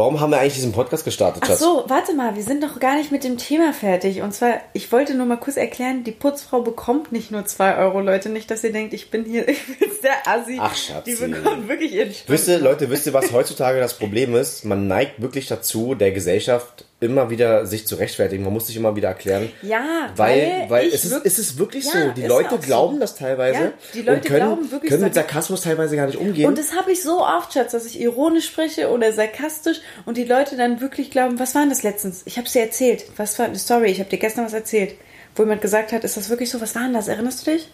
Warum 0.00 0.18
haben 0.18 0.30
wir 0.30 0.40
eigentlich 0.40 0.54
diesen 0.54 0.72
Podcast 0.72 1.04
gestartet, 1.04 1.44
Schatz? 1.44 1.58
Ach 1.58 1.62
so, 1.62 1.84
warte 1.88 2.14
mal, 2.14 2.34
wir 2.34 2.42
sind 2.42 2.62
doch 2.62 2.80
gar 2.80 2.96
nicht 2.96 3.12
mit 3.12 3.22
dem 3.22 3.36
Thema 3.36 3.74
fertig. 3.74 4.22
Und 4.22 4.32
zwar, 4.32 4.54
ich 4.72 4.90
wollte 4.92 5.12
nur 5.12 5.26
mal 5.26 5.36
kurz 5.36 5.58
erklären, 5.58 6.04
die 6.04 6.10
Putzfrau 6.10 6.62
bekommt 6.62 7.12
nicht 7.12 7.30
nur 7.30 7.44
2 7.44 7.76
Euro, 7.76 8.00
Leute. 8.00 8.30
Nicht, 8.30 8.50
dass 8.50 8.64
ihr 8.64 8.72
denkt, 8.72 8.94
ich 8.94 9.10
bin 9.10 9.26
hier, 9.26 9.46
ich 9.48 9.66
bin 9.66 9.90
der 10.02 10.26
Assi. 10.26 10.56
Ach, 10.58 10.74
Schatz. 10.74 11.04
Die 11.04 11.16
bekommt 11.16 11.68
wirklich 11.68 11.92
ihren 11.92 12.14
Wisst 12.26 12.48
ihr, 12.48 12.58
Leute, 12.60 12.88
wisst 12.88 13.04
ihr, 13.08 13.12
was 13.12 13.30
heutzutage 13.30 13.78
das 13.78 13.92
Problem 13.92 14.34
ist? 14.34 14.64
Man 14.64 14.88
neigt 14.88 15.20
wirklich 15.20 15.48
dazu, 15.48 15.94
der 15.94 16.12
Gesellschaft 16.12 16.86
immer 17.00 17.30
wieder 17.30 17.64
sich 17.64 17.86
zu 17.86 17.94
rechtfertigen. 17.94 18.44
Man 18.44 18.52
muss 18.52 18.66
sich 18.66 18.76
immer 18.76 18.94
wieder 18.94 19.08
erklären. 19.08 19.50
Ja, 19.62 20.10
weil, 20.16 20.66
weil, 20.68 20.70
weil 20.70 20.88
es, 20.88 21.06
ist, 21.06 21.24
es 21.24 21.38
ist 21.38 21.58
wirklich 21.58 21.86
ja, 21.86 21.92
so. 21.92 22.10
Die 22.10 22.26
Leute 22.26 22.58
glauben 22.58 22.94
so. 22.94 23.00
das 23.00 23.14
teilweise. 23.14 23.58
Ja, 23.58 23.72
die 23.94 24.02
Leute 24.02 24.12
und 24.12 24.24
können, 24.26 24.40
glauben 24.40 24.70
wirklich 24.70 24.90
können 24.90 25.04
mit 25.04 25.14
Sarkasmus 25.14 25.62
teilweise 25.62 25.96
gar 25.96 26.06
nicht 26.06 26.18
umgehen. 26.18 26.46
Und 26.46 26.58
das 26.58 26.76
habe 26.76 26.92
ich 26.92 27.02
so 27.02 27.24
oft, 27.24 27.54
Schatz, 27.54 27.72
dass 27.72 27.86
ich 27.86 27.98
ironisch 27.98 28.46
spreche 28.46 28.90
oder 28.90 29.12
sarkastisch 29.14 29.80
und 30.04 30.18
die 30.18 30.24
Leute 30.24 30.58
dann 30.58 30.82
wirklich 30.82 31.10
glauben, 31.10 31.38
was 31.38 31.54
war 31.54 31.62
denn 31.62 31.70
das 31.70 31.82
letztens? 31.82 32.22
Ich 32.26 32.36
habe 32.36 32.46
es 32.46 32.52
dir 32.52 32.62
erzählt. 32.62 33.04
Was 33.16 33.38
war, 33.38 33.54
sorry, 33.54 33.90
ich 33.90 33.98
habe 33.98 34.10
dir 34.10 34.18
gestern 34.18 34.44
was 34.44 34.52
erzählt. 34.52 34.94
Wo 35.36 35.42
jemand 35.42 35.62
gesagt 35.62 35.92
hat, 35.92 36.04
ist 36.04 36.18
das 36.18 36.28
wirklich 36.28 36.50
so? 36.50 36.60
Was 36.60 36.74
war 36.74 36.82
denn 36.82 36.92
das? 36.92 37.08
Erinnerst 37.08 37.46
du 37.46 37.52
dich? 37.52 37.70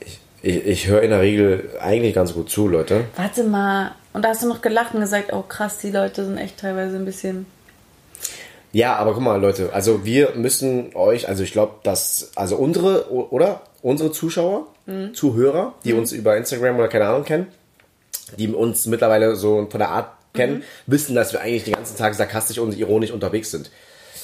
Ich, 0.00 0.20
ich, 0.42 0.66
ich 0.66 0.86
höre 0.88 1.02
in 1.02 1.10
der 1.10 1.20
Regel 1.20 1.70
eigentlich 1.80 2.14
ganz 2.14 2.34
gut 2.34 2.50
zu, 2.50 2.66
Leute. 2.66 3.04
Warte 3.14 3.44
mal. 3.44 3.94
Und 4.12 4.24
da 4.24 4.30
hast 4.30 4.42
du 4.42 4.48
noch 4.48 4.60
gelacht 4.60 4.94
und 4.94 5.00
gesagt, 5.00 5.32
oh 5.32 5.42
krass, 5.42 5.78
die 5.78 5.92
Leute 5.92 6.24
sind 6.24 6.38
echt 6.38 6.58
teilweise 6.58 6.96
ein 6.96 7.04
bisschen 7.04 7.46
ja, 8.72 8.96
aber 8.96 9.14
guck 9.14 9.22
mal, 9.22 9.40
Leute, 9.40 9.70
also 9.72 10.04
wir 10.04 10.32
müssen 10.34 10.94
euch, 10.94 11.28
also 11.28 11.42
ich 11.42 11.52
glaube, 11.52 11.74
dass, 11.82 12.32
also 12.34 12.56
unsere, 12.56 13.10
oder? 13.10 13.62
Unsere 13.80 14.10
Zuschauer, 14.10 14.66
mhm. 14.86 15.14
Zuhörer, 15.14 15.74
die 15.84 15.92
mhm. 15.92 16.00
uns 16.00 16.12
über 16.12 16.36
Instagram 16.36 16.76
oder 16.76 16.88
keine 16.88 17.06
Ahnung 17.06 17.24
kennen, 17.24 17.46
die 18.36 18.48
uns 18.48 18.86
mittlerweile 18.86 19.36
so 19.36 19.66
von 19.70 19.78
der 19.78 19.90
Art 19.90 20.10
kennen, 20.34 20.56
mhm. 20.56 20.62
wissen, 20.86 21.14
dass 21.14 21.32
wir 21.32 21.40
eigentlich 21.40 21.64
den 21.64 21.74
ganzen 21.74 21.96
Tag 21.96 22.14
sarkastisch 22.14 22.58
und 22.58 22.76
ironisch 22.76 23.12
unterwegs 23.12 23.50
sind. 23.50 23.70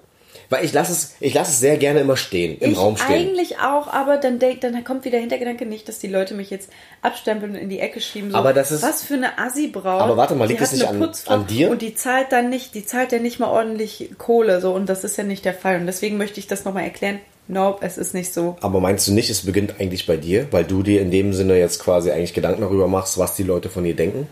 weil 0.50 0.64
ich 0.64 0.72
lasse 0.72 0.92
es, 0.92 1.14
ich 1.20 1.34
lasse 1.34 1.50
es 1.50 1.60
sehr 1.60 1.76
gerne 1.76 2.00
immer 2.00 2.16
stehen, 2.16 2.58
im 2.58 2.72
ich 2.72 2.78
Raum 2.78 2.96
stehen. 2.96 3.28
Eigentlich 3.28 3.58
auch, 3.58 3.88
aber 3.88 4.16
dann, 4.16 4.38
dann 4.38 4.84
kommt 4.84 5.04
wieder 5.04 5.18
Hintergedanke 5.18 5.66
nicht, 5.66 5.88
dass 5.88 5.98
die 5.98 6.06
Leute 6.06 6.34
mich 6.34 6.50
jetzt 6.50 6.70
abstempeln 7.02 7.52
und 7.52 7.58
in 7.58 7.68
die 7.68 7.80
Ecke 7.80 8.00
schieben. 8.00 8.30
So, 8.30 8.36
aber 8.36 8.52
das 8.52 8.70
ist, 8.70 8.82
was 8.82 9.02
für 9.02 9.14
eine 9.14 9.38
Assi-Braut. 9.38 10.00
Aber 10.00 10.16
warte 10.16 10.34
mal, 10.34 10.48
liegt 10.48 10.60
es 10.60 10.72
nicht 10.72 10.86
an, 10.86 11.10
an, 11.26 11.46
dir? 11.46 11.70
Und 11.70 11.82
die 11.82 11.94
zahlt 11.94 12.32
dann 12.32 12.48
nicht, 12.50 12.74
die 12.74 12.86
zahlt 12.86 13.12
ja 13.12 13.18
nicht 13.18 13.40
mal 13.40 13.48
ordentlich 13.48 14.10
Kohle, 14.16 14.60
so, 14.60 14.72
und 14.72 14.88
das 14.88 15.04
ist 15.04 15.18
ja 15.18 15.24
nicht 15.24 15.44
der 15.44 15.54
Fall. 15.54 15.80
Und 15.80 15.86
deswegen 15.86 16.16
möchte 16.16 16.40
ich 16.40 16.46
das 16.46 16.64
nochmal 16.64 16.84
erklären. 16.84 17.20
Nope, 17.48 17.84
es 17.84 17.96
ist 17.96 18.12
nicht 18.12 18.32
so. 18.32 18.56
Aber 18.60 18.78
meinst 18.78 19.08
du 19.08 19.12
nicht, 19.12 19.30
es 19.30 19.44
beginnt 19.44 19.80
eigentlich 19.80 20.06
bei 20.06 20.18
dir, 20.18 20.46
weil 20.50 20.64
du 20.64 20.82
dir 20.82 21.00
in 21.00 21.10
dem 21.10 21.32
Sinne 21.32 21.58
jetzt 21.58 21.78
quasi 21.80 22.10
eigentlich 22.10 22.34
Gedanken 22.34 22.60
darüber 22.60 22.88
machst, 22.88 23.16
was 23.16 23.34
die 23.34 23.42
Leute 23.42 23.70
von 23.70 23.84
dir 23.84 23.96
denken? 23.96 24.28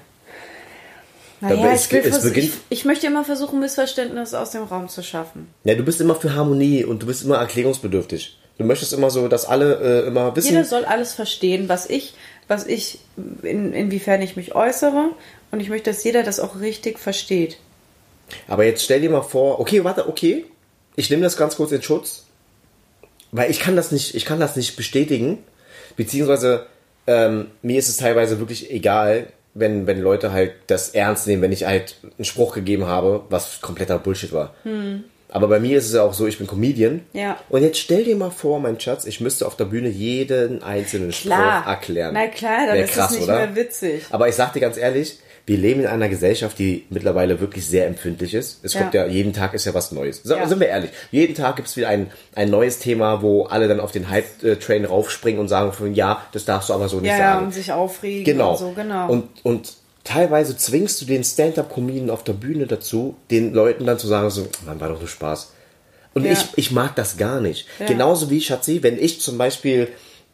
Naja, 1.40 1.72
es, 1.72 1.90
ich, 1.90 2.04
es 2.04 2.22
beginnt, 2.22 2.46
ich, 2.46 2.52
ich, 2.68 2.84
möchte 2.84 3.06
immer 3.06 3.24
versuchen, 3.24 3.60
Missverständnisse 3.60 4.38
aus 4.38 4.50
dem 4.50 4.64
Raum 4.64 4.88
zu 4.88 5.02
schaffen. 5.02 5.48
Ja, 5.64 5.74
du 5.74 5.82
bist 5.82 6.00
immer 6.00 6.14
für 6.14 6.34
Harmonie 6.34 6.84
und 6.84 7.02
du 7.02 7.06
bist 7.06 7.24
immer 7.24 7.36
erklärungsbedürftig. 7.36 8.38
Du 8.58 8.64
möchtest 8.64 8.92
immer 8.92 9.10
so, 9.10 9.28
dass 9.28 9.44
alle 9.46 10.04
äh, 10.04 10.06
immer 10.08 10.34
wissen. 10.36 10.48
Jeder 10.48 10.64
soll 10.64 10.84
alles 10.84 11.14
verstehen, 11.14 11.68
was 11.68 11.88
ich, 11.88 12.14
was 12.48 12.66
ich, 12.66 13.00
in, 13.42 13.72
inwiefern 13.72 14.22
ich 14.22 14.36
mich 14.36 14.54
äußere. 14.54 15.10
Und 15.50 15.60
ich 15.60 15.68
möchte, 15.68 15.90
dass 15.90 16.04
jeder 16.04 16.22
das 16.22 16.40
auch 16.40 16.60
richtig 16.60 16.98
versteht. 16.98 17.58
Aber 18.48 18.64
jetzt 18.64 18.82
stell 18.82 19.00
dir 19.00 19.10
mal 19.10 19.22
vor, 19.22 19.60
okay, 19.60 19.84
warte, 19.84 20.08
okay, 20.08 20.46
ich 20.96 21.10
nehme 21.10 21.22
das 21.22 21.36
ganz 21.36 21.56
kurz 21.56 21.72
in 21.72 21.82
Schutz 21.82 22.26
weil 23.32 23.50
ich 23.50 23.60
kann 23.60 23.76
das 23.76 23.92
nicht, 23.92 24.14
ich 24.14 24.24
kann 24.24 24.40
das 24.40 24.56
nicht 24.56 24.76
bestätigen, 24.76 25.38
beziehungsweise 25.96 26.66
ähm, 27.06 27.50
mir 27.62 27.78
ist 27.78 27.88
es 27.88 27.96
teilweise 27.96 28.38
wirklich 28.38 28.70
egal, 28.70 29.26
wenn, 29.54 29.86
wenn 29.86 30.00
Leute 30.00 30.32
halt 30.32 30.52
das 30.66 30.90
ernst 30.90 31.26
nehmen, 31.26 31.42
wenn 31.42 31.52
ich 31.52 31.64
halt 31.64 31.96
einen 32.02 32.24
Spruch 32.24 32.54
gegeben 32.54 32.86
habe, 32.86 33.24
was 33.30 33.60
kompletter 33.60 33.98
Bullshit 33.98 34.32
war. 34.32 34.54
Hm. 34.64 35.04
Aber 35.28 35.48
bei 35.48 35.58
mir 35.58 35.78
ist 35.78 35.86
es 35.86 35.94
ja 35.94 36.02
auch 36.02 36.14
so, 36.14 36.26
ich 36.26 36.38
bin 36.38 36.46
Comedian. 36.46 37.00
Ja. 37.12 37.38
Und 37.48 37.62
jetzt 37.62 37.78
stell 37.78 38.04
dir 38.04 38.16
mal 38.16 38.30
vor, 38.30 38.60
mein 38.60 38.78
Schatz, 38.78 39.06
ich 39.06 39.20
müsste 39.20 39.46
auf 39.46 39.56
der 39.56 39.64
Bühne 39.64 39.88
jeden 39.88 40.62
einzelnen 40.62 41.10
klar. 41.10 41.62
Spruch 41.62 41.70
erklären. 41.72 42.14
Na 42.14 42.28
klar, 42.28 42.66
dann 42.66 42.76
Wär 42.76 42.84
ist 42.84 42.92
krass, 42.92 43.10
nicht 43.10 43.24
oder? 43.24 43.34
mehr 43.34 43.56
witzig. 43.56 44.04
Aber 44.10 44.28
ich 44.28 44.34
sag 44.34 44.52
dir 44.52 44.60
ganz 44.60 44.76
ehrlich, 44.76 45.18
wir 45.46 45.56
leben 45.56 45.80
in 45.80 45.86
einer 45.86 46.08
Gesellschaft, 46.08 46.58
die 46.58 46.86
mittlerweile 46.90 47.40
wirklich 47.40 47.66
sehr 47.66 47.86
empfindlich 47.86 48.34
ist. 48.34 48.64
Es 48.64 48.74
ja. 48.74 48.80
kommt 48.80 48.94
ja, 48.94 49.06
jeden 49.06 49.32
Tag 49.32 49.54
ist 49.54 49.64
ja 49.64 49.74
was 49.74 49.92
Neues. 49.92 50.20
So, 50.24 50.34
ja. 50.34 50.46
Sind 50.48 50.58
wir 50.58 50.66
ehrlich, 50.66 50.90
jeden 51.12 51.36
Tag 51.36 51.54
gibt 51.54 51.68
es 51.68 51.76
wieder 51.76 51.88
ein, 51.88 52.10
ein 52.34 52.50
neues 52.50 52.80
Thema, 52.80 53.22
wo 53.22 53.44
alle 53.44 53.68
dann 53.68 53.78
auf 53.78 53.92
den 53.92 54.10
Hype-Train 54.10 54.84
raufspringen 54.84 55.40
und 55.40 55.46
sagen 55.46 55.72
von, 55.72 55.94
ja, 55.94 56.22
das 56.32 56.44
darfst 56.46 56.68
du 56.68 56.74
aber 56.74 56.88
so 56.88 56.98
nicht 56.98 57.10
ja, 57.10 57.16
sagen. 57.16 57.40
Ja, 57.40 57.46
und 57.46 57.54
sich 57.54 57.70
aufregen 57.70 58.24
genau. 58.24 58.52
und 58.52 58.58
so, 58.58 58.72
genau. 58.72 59.08
Und, 59.08 59.28
und 59.44 59.74
teilweise 60.02 60.56
zwingst 60.56 61.00
du 61.00 61.04
den 61.04 61.22
Stand-Up-Comedian 61.22 62.10
auf 62.10 62.24
der 62.24 62.32
Bühne 62.32 62.66
dazu, 62.66 63.16
den 63.30 63.54
Leuten 63.54 63.86
dann 63.86 64.00
zu 64.00 64.08
sagen, 64.08 64.30
so, 64.30 64.48
man 64.66 64.80
war 64.80 64.88
doch 64.88 64.98
nur 64.98 65.08
Spaß. 65.08 65.52
Und 66.14 66.24
ja. 66.24 66.32
ich, 66.32 66.44
ich 66.56 66.72
mag 66.72 66.96
das 66.96 67.18
gar 67.18 67.40
nicht. 67.40 67.68
Genauso 67.86 68.30
wie, 68.30 68.40
Schatzi, 68.40 68.82
wenn 68.82 68.98
ich 68.98 69.20
zum 69.20 69.38
Beispiel 69.38 69.88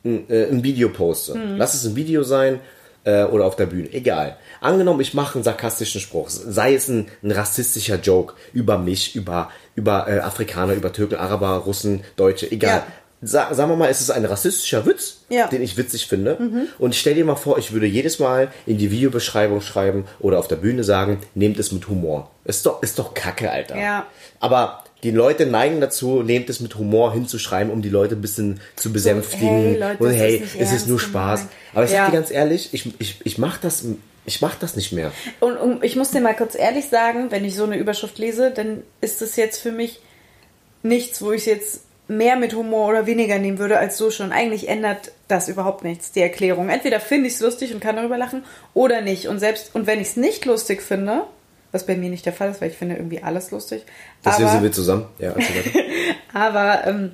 ein, 0.05 0.31
äh, 0.31 0.47
ein 0.47 0.63
Video 0.65 0.89
poste, 0.89 1.35
mhm. 1.35 1.57
lass 1.59 1.75
es 1.75 1.85
ein 1.85 1.97
Video 1.97 2.23
sein 2.23 2.61
äh, 3.05 3.25
oder 3.25 3.45
auf 3.45 3.57
der 3.57 3.67
Bühne, 3.67 3.93
egal. 3.93 4.37
Angenommen, 4.61 5.01
ich 5.01 5.15
mache 5.15 5.35
einen 5.37 5.45
sarkastischen 5.45 6.01
Spruch, 6.01 6.29
sei 6.29 6.75
es 6.75 6.89
ein, 6.89 7.09
ein 7.23 7.31
rassistischer 7.33 7.97
Joke 7.97 8.35
über 8.53 8.79
mich, 8.79 9.15
über, 9.17 9.51
über 9.75 10.07
äh, 10.09 10.21
Afrikaner, 10.21 10.75
über 10.75 10.93
Türken, 10.93 11.17
Araber, 11.17 11.57
Russen, 11.59 12.03
Deutsche, 12.17 12.51
egal. 12.51 12.79
Ja. 12.79 12.87
sa 13.25 13.55
sagen 13.55 13.71
wir 13.71 13.77
mal, 13.77 13.89
es 13.89 14.01
ist 14.01 14.11
ein 14.11 14.25
rassistischer 14.25 14.85
Witz, 14.87 15.19
Ja. 15.29 15.47
Mhm. 15.47 15.51
den 15.51 15.63
ich 15.63 15.77
witzig 15.77 16.07
finde. 16.09 16.67
Und 16.79 16.95
stell 16.95 17.15
dir 17.15 17.25
mal 17.25 17.37
vor, 17.37 17.59
ich 17.59 17.73
würde 17.73 17.87
jedes 17.87 18.19
Mal 18.19 18.49
in 18.67 18.79
die 18.79 18.91
Videobeschreibung 18.91 19.61
schreiben 19.61 20.05
oder 20.21 20.39
auf 20.39 20.49
der 20.49 20.57
Bühne 20.57 20.83
sagen, 20.85 21.19
nehmt 21.35 21.59
es 21.59 21.71
mit 21.73 21.89
Humor. 21.89 22.31
Ist 22.45 22.67
doch, 22.67 22.83
ist 22.83 22.99
doch 22.99 23.15
Kacke, 23.15 23.51
Alter. 23.51 23.79
Ja. 23.79 24.07
Aber 24.41 24.83
die 25.03 25.11
Leute 25.11 25.47
neigen 25.47 25.81
dazu, 25.81 26.23
nehmt 26.23 26.49
es 26.49 26.61
mit 26.61 26.77
Humor 26.77 27.13
hinzuschreiben, 27.13 27.73
um 27.73 27.83
die 27.83 27.89
Leute 27.89 28.15
ein 28.15 28.21
bisschen 28.21 28.61
zu 28.77 28.93
besänftigen. 28.93 29.49
hey, 29.49 29.77
Leute, 29.79 29.97
und 30.03 30.09
das 30.11 30.17
hey, 30.17 30.37
ist 30.37 30.55
es 30.61 30.73
ist 30.73 30.89
nur 30.89 31.01
Spaß. 31.01 31.41
gemeint. 31.41 31.57
Aber 31.75 31.85
ich 31.85 31.91
Ja. 31.91 31.97
sag 32.05 32.07
dir 32.11 32.17
ganz 32.19 32.31
ehrlich, 32.31 32.69
ich, 32.73 32.89
ich, 33.01 33.21
ich 33.25 33.39
mach 33.39 33.59
das, 33.59 33.85
ich 34.27 34.41
mach 34.41 34.55
das 34.55 34.77
nicht 34.77 34.93
mehr. 34.93 35.11
Und, 35.41 35.57
und 35.57 35.83
ich 35.85 35.97
muss 35.97 36.11
dir 36.13 36.21
mal 36.21 36.37
kurz 36.37 36.55
ehrlich 36.55 36.89
sagen, 36.89 37.31
wenn 37.31 37.45
ich 37.45 37.55
so 37.57 37.65
eine 37.65 37.77
Überschrift 37.77 38.19
lese, 38.19 38.53
dann 38.53 38.83
ist 39.01 39.23
es 39.23 39.35
jetzt 39.37 39.61
für 39.61 39.73
mich 39.73 40.01
nichts, 40.83 41.21
wo 41.23 41.33
ich 41.33 41.41
es 41.43 41.47
jetzt 41.47 41.81
mehr 42.09 42.37
mit 42.37 42.55
Humor 42.55 42.89
oder 42.89 43.07
weniger 43.07 43.39
nehmen 43.39 43.59
würde 43.59 43.79
als 43.79 43.97
so 43.97 44.11
schon. 44.11 44.33
Eigentlich 44.33 44.69
ändert 44.69 45.13
das 45.29 45.49
überhaupt 45.49 45.83
nichts, 45.85 46.13
die 46.13 46.21
Erklärung. 46.21 46.69
Entweder 46.69 47.01
finde 47.01 47.29
ich 47.29 47.35
es 47.35 47.41
lustig 47.41 47.73
und 47.75 47.81
kann 47.81 47.97
darüber 47.97 48.19
lachen 48.19 48.45
oder 48.75 49.01
nicht. 49.01 49.29
Und 49.29 49.39
selbst, 49.39 49.75
und 49.75 49.87
wenn 49.87 50.01
ich 50.01 50.09
es 50.09 50.17
nicht 50.17 50.45
lustig 50.45 50.83
finde, 50.83 51.23
was 51.73 51.87
bei 51.87 51.97
mir 51.97 52.11
nicht 52.11 52.27
der 52.27 52.33
Fall 52.33 52.51
ist, 52.51 52.61
weil 52.61 52.71
ich 52.71 52.77
finde 52.77 52.97
irgendwie 52.97 53.23
alles 53.23 53.51
lustig. 53.51 53.83
Deswegen 54.25 54.45
aber, 54.45 54.53
sind 54.53 54.63
wir 54.63 54.73
zusammen. 54.73 55.07
Ja, 55.19 55.35
weiter. 55.35 55.81
aber 56.33 56.87
ähm, 56.87 57.13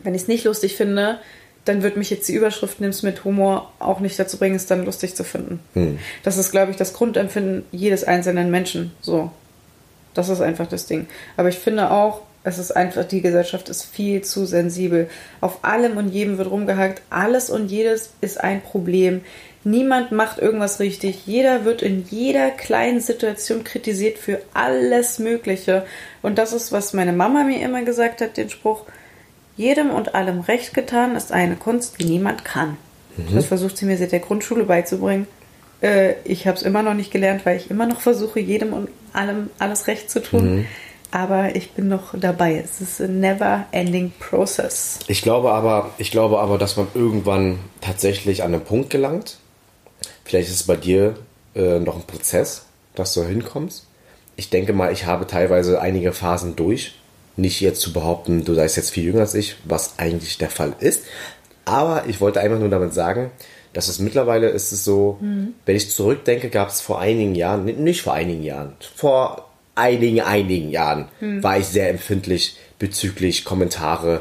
wenn 0.00 0.14
ich 0.14 0.22
es 0.22 0.28
nicht 0.28 0.44
lustig 0.44 0.76
finde, 0.76 1.18
dann 1.64 1.82
wird 1.82 1.96
mich 1.96 2.10
jetzt 2.10 2.28
die 2.28 2.34
Überschrift 2.34 2.80
nimmst 2.80 3.02
mit 3.04 3.24
Humor 3.24 3.72
auch 3.78 4.00
nicht 4.00 4.18
dazu 4.18 4.38
bringen, 4.38 4.56
es 4.56 4.66
dann 4.66 4.84
lustig 4.84 5.14
zu 5.14 5.24
finden. 5.24 5.60
Das 6.22 6.36
ist, 6.36 6.50
glaube 6.50 6.70
ich, 6.70 6.76
das 6.76 6.94
Grundempfinden 6.94 7.64
jedes 7.70 8.04
einzelnen 8.04 8.50
Menschen. 8.50 8.92
So. 9.00 9.30
Das 10.14 10.28
ist 10.28 10.40
einfach 10.40 10.66
das 10.66 10.86
Ding. 10.86 11.06
Aber 11.36 11.48
ich 11.48 11.58
finde 11.58 11.90
auch, 11.90 12.22
es 12.42 12.58
ist 12.58 12.74
einfach, 12.74 13.04
die 13.04 13.20
Gesellschaft 13.20 13.68
ist 13.68 13.84
viel 13.84 14.22
zu 14.22 14.46
sensibel. 14.46 15.08
Auf 15.40 15.62
allem 15.62 15.98
und 15.98 16.08
jedem 16.08 16.38
wird 16.38 16.50
rumgehackt. 16.50 17.02
Alles 17.10 17.50
und 17.50 17.70
jedes 17.70 18.14
ist 18.22 18.40
ein 18.40 18.62
Problem. 18.62 19.20
Niemand 19.62 20.10
macht 20.10 20.38
irgendwas 20.38 20.80
richtig. 20.80 21.26
Jeder 21.26 21.64
wird 21.64 21.82
in 21.82 22.06
jeder 22.08 22.50
kleinen 22.50 23.00
Situation 23.00 23.62
kritisiert 23.62 24.16
für 24.16 24.40
alles 24.54 25.18
Mögliche. 25.18 25.84
Und 26.22 26.38
das 26.38 26.52
ist, 26.52 26.72
was 26.72 26.94
meine 26.94 27.12
Mama 27.12 27.44
mir 27.44 27.60
immer 27.62 27.82
gesagt 27.82 28.22
hat, 28.22 28.38
den 28.38 28.48
Spruch, 28.48 28.84
jedem 29.56 29.90
und 29.90 30.14
allem 30.14 30.40
Recht 30.40 30.72
getan 30.72 31.14
ist 31.14 31.32
eine 31.32 31.56
Kunst, 31.56 32.00
die 32.00 32.04
niemand 32.04 32.44
kann. 32.44 32.78
Das 33.34 33.46
versucht 33.46 33.76
sie 33.76 33.84
mir 33.84 33.98
seit 33.98 34.12
der 34.12 34.20
Grundschule 34.20 34.64
beizubringen. 34.64 35.26
Äh, 35.82 36.14
ich 36.24 36.46
habe 36.46 36.56
es 36.56 36.62
immer 36.62 36.82
noch 36.82 36.94
nicht 36.94 37.10
gelernt, 37.10 37.44
weil 37.44 37.58
ich 37.58 37.70
immer 37.70 37.84
noch 37.86 38.00
versuche, 38.00 38.40
jedem 38.40 38.72
und 38.72 38.88
allem 39.12 39.50
alles 39.58 39.86
Recht 39.86 40.10
zu 40.10 40.22
tun. 40.22 40.66
Aber 41.10 41.56
ich 41.56 41.72
bin 41.72 41.88
noch 41.88 42.14
dabei. 42.16 42.62
Es 42.64 42.80
ist 42.80 43.00
a 43.00 43.08
never 43.08 43.66
ending 43.72 44.12
process. 44.18 45.00
Ich 45.08 45.22
glaube 45.22 45.50
aber, 45.50 45.90
ich 45.98 46.10
glaube 46.10 46.38
aber, 46.38 46.56
dass 46.56 46.76
man 46.76 46.86
irgendwann 46.94 47.58
tatsächlich 47.80 48.42
an 48.42 48.54
einen 48.54 48.64
Punkt 48.64 48.90
gelangt. 48.90 49.38
Vielleicht 50.30 50.48
ist 50.48 50.60
es 50.60 50.62
bei 50.62 50.76
dir 50.76 51.16
äh, 51.56 51.80
noch 51.80 51.96
ein 51.96 52.06
Prozess, 52.06 52.66
dass 52.94 53.14
du 53.14 53.24
hinkommst. 53.24 53.88
Ich 54.36 54.48
denke 54.48 54.72
mal, 54.72 54.92
ich 54.92 55.04
habe 55.04 55.26
teilweise 55.26 55.80
einige 55.80 56.12
Phasen 56.12 56.54
durch. 56.54 56.94
Nicht 57.36 57.60
jetzt 57.60 57.80
zu 57.80 57.92
behaupten, 57.92 58.44
du 58.44 58.54
seist 58.54 58.76
jetzt 58.76 58.90
viel 58.90 59.02
jünger 59.02 59.22
als 59.22 59.34
ich, 59.34 59.56
was 59.64 59.98
eigentlich 59.98 60.38
der 60.38 60.48
Fall 60.48 60.74
ist. 60.78 61.02
Aber 61.64 62.04
ich 62.06 62.20
wollte 62.20 62.38
einfach 62.40 62.60
nur 62.60 62.68
damit 62.68 62.94
sagen, 62.94 63.32
dass 63.72 63.88
es 63.88 63.98
mittlerweile 63.98 64.50
ist 64.50 64.70
es 64.70 64.84
so, 64.84 65.18
wenn 65.66 65.76
ich 65.76 65.90
zurückdenke, 65.90 66.48
gab 66.48 66.68
es 66.68 66.80
vor 66.80 67.00
einigen 67.00 67.34
Jahren, 67.34 67.64
nicht 67.64 68.02
vor 68.02 68.14
einigen 68.14 68.44
Jahren, 68.44 68.74
vor 68.94 69.50
einigen, 69.74 70.20
einigen 70.20 70.70
Jahren 70.70 71.08
war 71.42 71.58
ich 71.58 71.66
sehr 71.66 71.90
empfindlich 71.90 72.56
bezüglich 72.78 73.44
Kommentare, 73.44 74.20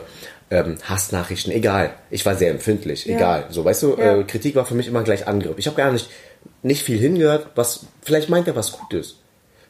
ähm, 0.52 0.78
Hassnachrichten, 0.84 1.52
egal. 1.54 1.92
Ich 2.10 2.26
war 2.26 2.36
sehr 2.36 2.52
empfindlich, 2.52 3.06
Ja. 3.06 3.16
egal. 3.18 3.46
So, 3.50 3.64
weißt 3.66 3.84
du, 3.84 3.96
Ja. 3.98 4.18
äh, 4.20 4.24
Kritik 4.24 4.56
war 4.56 4.66
für 4.66 4.76
mich 4.76 4.88
immer 4.88 5.04
gleich 5.04 5.28
Angriff. 5.28 5.58
Ich 5.58 5.68
habe 5.68 5.78
gar 5.78 5.92
nicht, 5.92 6.10
nicht 6.64 6.84
viel 6.84 6.98
hingehört, 6.98 7.48
was, 7.56 7.86
vielleicht 8.02 8.30
meint 8.30 8.48
er 8.48 8.56
was 8.56 8.72
Gutes. 8.72 9.16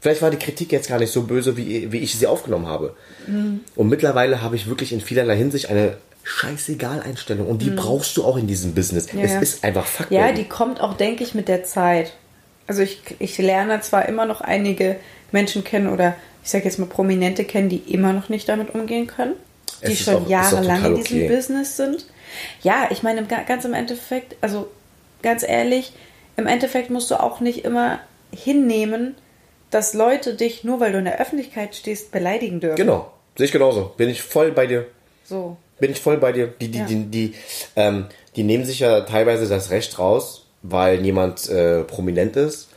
Vielleicht 0.02 0.22
war 0.22 0.32
die 0.32 0.38
Kritik 0.38 0.72
jetzt 0.72 0.88
gar 0.88 1.00
nicht 1.00 1.12
so 1.12 1.24
böse, 1.24 1.58
wie, 1.58 1.92
wie 1.92 1.98
ich 2.00 2.16
sie 2.18 2.28
aufgenommen 2.28 2.68
habe. 2.68 2.96
Mhm. 3.28 3.60
Und 3.76 3.90
mittlerweile 3.90 4.42
habe 4.42 4.56
ich 4.56 4.68
wirklich 4.68 4.94
in 4.94 5.02
vielerlei 5.02 5.36
Hinsicht 5.36 5.70
eine 5.70 5.98
scheißegal 6.24 7.02
Einstellung. 7.02 7.48
Und 7.48 7.62
die 7.62 7.72
brauchst 7.72 8.16
du 8.16 8.24
auch 8.24 8.38
in 8.38 8.48
diesem 8.48 8.74
Business. 8.74 9.12
Mhm. 9.12 9.20
Ja, 9.20 9.26
es 9.26 9.42
ist 9.42 9.64
einfach 9.66 9.86
Fakt. 9.86 10.12
Ja, 10.12 10.32
die 10.32 10.46
kommt 10.46 10.80
auch, 10.80 10.94
denke 10.96 11.24
ich, 11.24 11.34
mit 11.34 11.48
der 11.50 11.64
Zeit. 11.66 12.14
Also 12.68 12.82
ich, 12.82 13.02
ich 13.20 13.38
lerne 13.40 13.82
zwar 13.82 14.08
immer 14.08 14.26
noch 14.26 14.40
einige 14.42 14.96
Menschen 15.32 15.64
kennen 15.64 15.90
oder 15.90 16.16
ich 16.44 16.50
sage 16.52 16.66
jetzt 16.66 16.80
mal 16.80 16.86
Prominente 16.86 17.44
kennen, 17.44 17.68
die 17.68 17.78
immer 17.92 18.14
noch 18.14 18.30
nicht 18.30 18.48
damit 18.48 18.74
umgehen 18.74 19.08
können, 19.08 19.34
die 19.82 19.94
Es 19.94 20.00
schon 20.02 20.26
auch- 20.26 20.30
jahrelang 20.30 20.86
in 20.86 20.96
diesem 20.96 21.18
okay. 21.26 21.36
Business 21.36 21.78
sind. 21.78 22.06
Ja, 22.62 22.88
ich 22.92 23.04
meine, 23.04 23.24
ganz 23.26 23.66
im 23.66 23.74
Endeffekt, 23.74 24.36
also 24.42 24.68
ganz 25.22 25.44
ehrlich, 25.44 25.94
im 26.38 26.48
Endeffekt 26.48 26.90
musst 26.90 27.10
du 27.12 27.16
auch 27.20 27.40
nicht 27.40 27.66
immer 27.66 28.00
hinnehmen, 28.32 29.16
dass 29.72 29.94
Leute 29.94 30.34
dich, 30.36 30.64
nur 30.64 30.80
weil 30.80 30.92
du 30.92 31.00
in 31.00 31.06
der 31.06 31.20
Öffentlichkeit 31.20 31.76
stehst, 31.76 32.12
beleidigen 32.12 32.60
dürfen. 32.60 32.76
Genau, 32.78 33.12
sehe 33.38 33.46
ich 33.46 33.52
genauso. 33.52 33.92
Bin 33.98 34.10
ich 34.10 34.22
voll 34.22 34.52
bei 34.52 34.66
dir. 34.68 34.86
So. 35.26 35.58
Bin 35.80 35.92
ich 35.92 36.00
voll 36.00 36.18
bei 36.18 36.32
dir. 36.32 36.48
Die, 36.48 36.70
die, 36.70 36.80
Ja. 36.80 36.86
die, 36.86 37.04
die, 37.06 37.36
ähm, 37.76 38.06
die 38.36 38.44
nehmen 38.44 38.66
sich 38.66 38.80
ja 38.80 39.02
teilweise 39.02 39.48
das 39.48 39.70
Recht 39.70 39.98
raus, 40.00 40.46
weil 40.62 41.04
jemand 41.06 41.48
äh, 41.50 41.84
prominent 41.84 42.36
ist, 42.36 42.69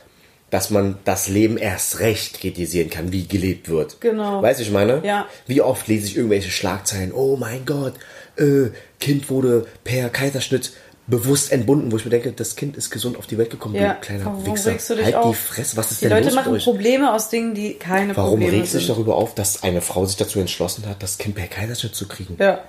dass 0.53 0.69
man 0.69 0.99
das 1.03 1.27
Leben 1.29 1.57
erst 1.57 1.99
recht 1.99 2.39
kritisieren 2.39 2.91
kann, 2.91 3.11
wie 3.11 3.27
gelebt 3.27 3.69
wird. 3.69 3.99
Genau. 4.01 4.39
Weißt 4.43 4.59
du, 4.59 4.63
ich 4.63 4.69
meine? 4.71 5.01
Ja. 5.03 5.25
Wie 5.47 5.61
oft 5.61 5.87
lese 5.87 6.05
ich 6.05 6.15
irgendwelche 6.15 6.51
Schlagzeilen, 6.51 7.11
oh 7.11 7.35
mein 7.37 7.65
Gott, 7.65 7.93
äh, 8.37 8.69
Kind 8.99 9.31
wurde 9.31 9.65
per 9.83 10.09
Kaiserschnitt 10.09 10.73
bewusst 11.07 11.51
entbunden, 11.51 11.91
wo 11.91 11.97
ich 11.97 12.05
mir 12.05 12.11
denke, 12.11 12.31
das 12.33 12.55
Kind 12.55 12.77
ist 12.77 12.91
gesund 12.91 13.17
auf 13.17 13.25
die 13.25 13.37
Welt 13.39 13.49
gekommen, 13.49 13.73
Ja, 13.75 13.95
du 13.95 13.99
kleiner 14.01 14.25
warum 14.25 14.45
Wichser. 14.45 14.71
regst 14.71 14.89
du 14.91 14.95
dich 14.95 15.05
halt 15.05 15.15
die 15.15 15.17
auf? 15.17 15.37
Fresse, 15.37 15.75
was 15.75 15.91
ist 15.91 16.01
Die 16.01 16.05
denn 16.05 16.13
Leute 16.17 16.27
los 16.27 16.35
machen 16.35 16.53
euch? 16.53 16.63
Probleme 16.63 17.11
aus 17.13 17.29
Dingen, 17.29 17.55
die 17.55 17.73
keine 17.73 18.15
Warum 18.15 18.39
Probleme 18.39 18.57
regst 18.59 18.73
du 18.73 18.77
dich 18.77 18.85
sind. 18.87 18.95
darüber 18.95 19.15
auf, 19.15 19.33
dass 19.35 19.63
eine 19.63 19.81
Frau 19.81 20.05
sich 20.05 20.17
dazu 20.17 20.39
entschlossen 20.39 20.85
hat, 20.87 21.01
das 21.03 21.17
Kind 21.17 21.35
per 21.35 21.47
Kaiserschnitt 21.47 21.95
zu 21.95 22.07
kriegen? 22.07 22.37
Ja, 22.39 22.63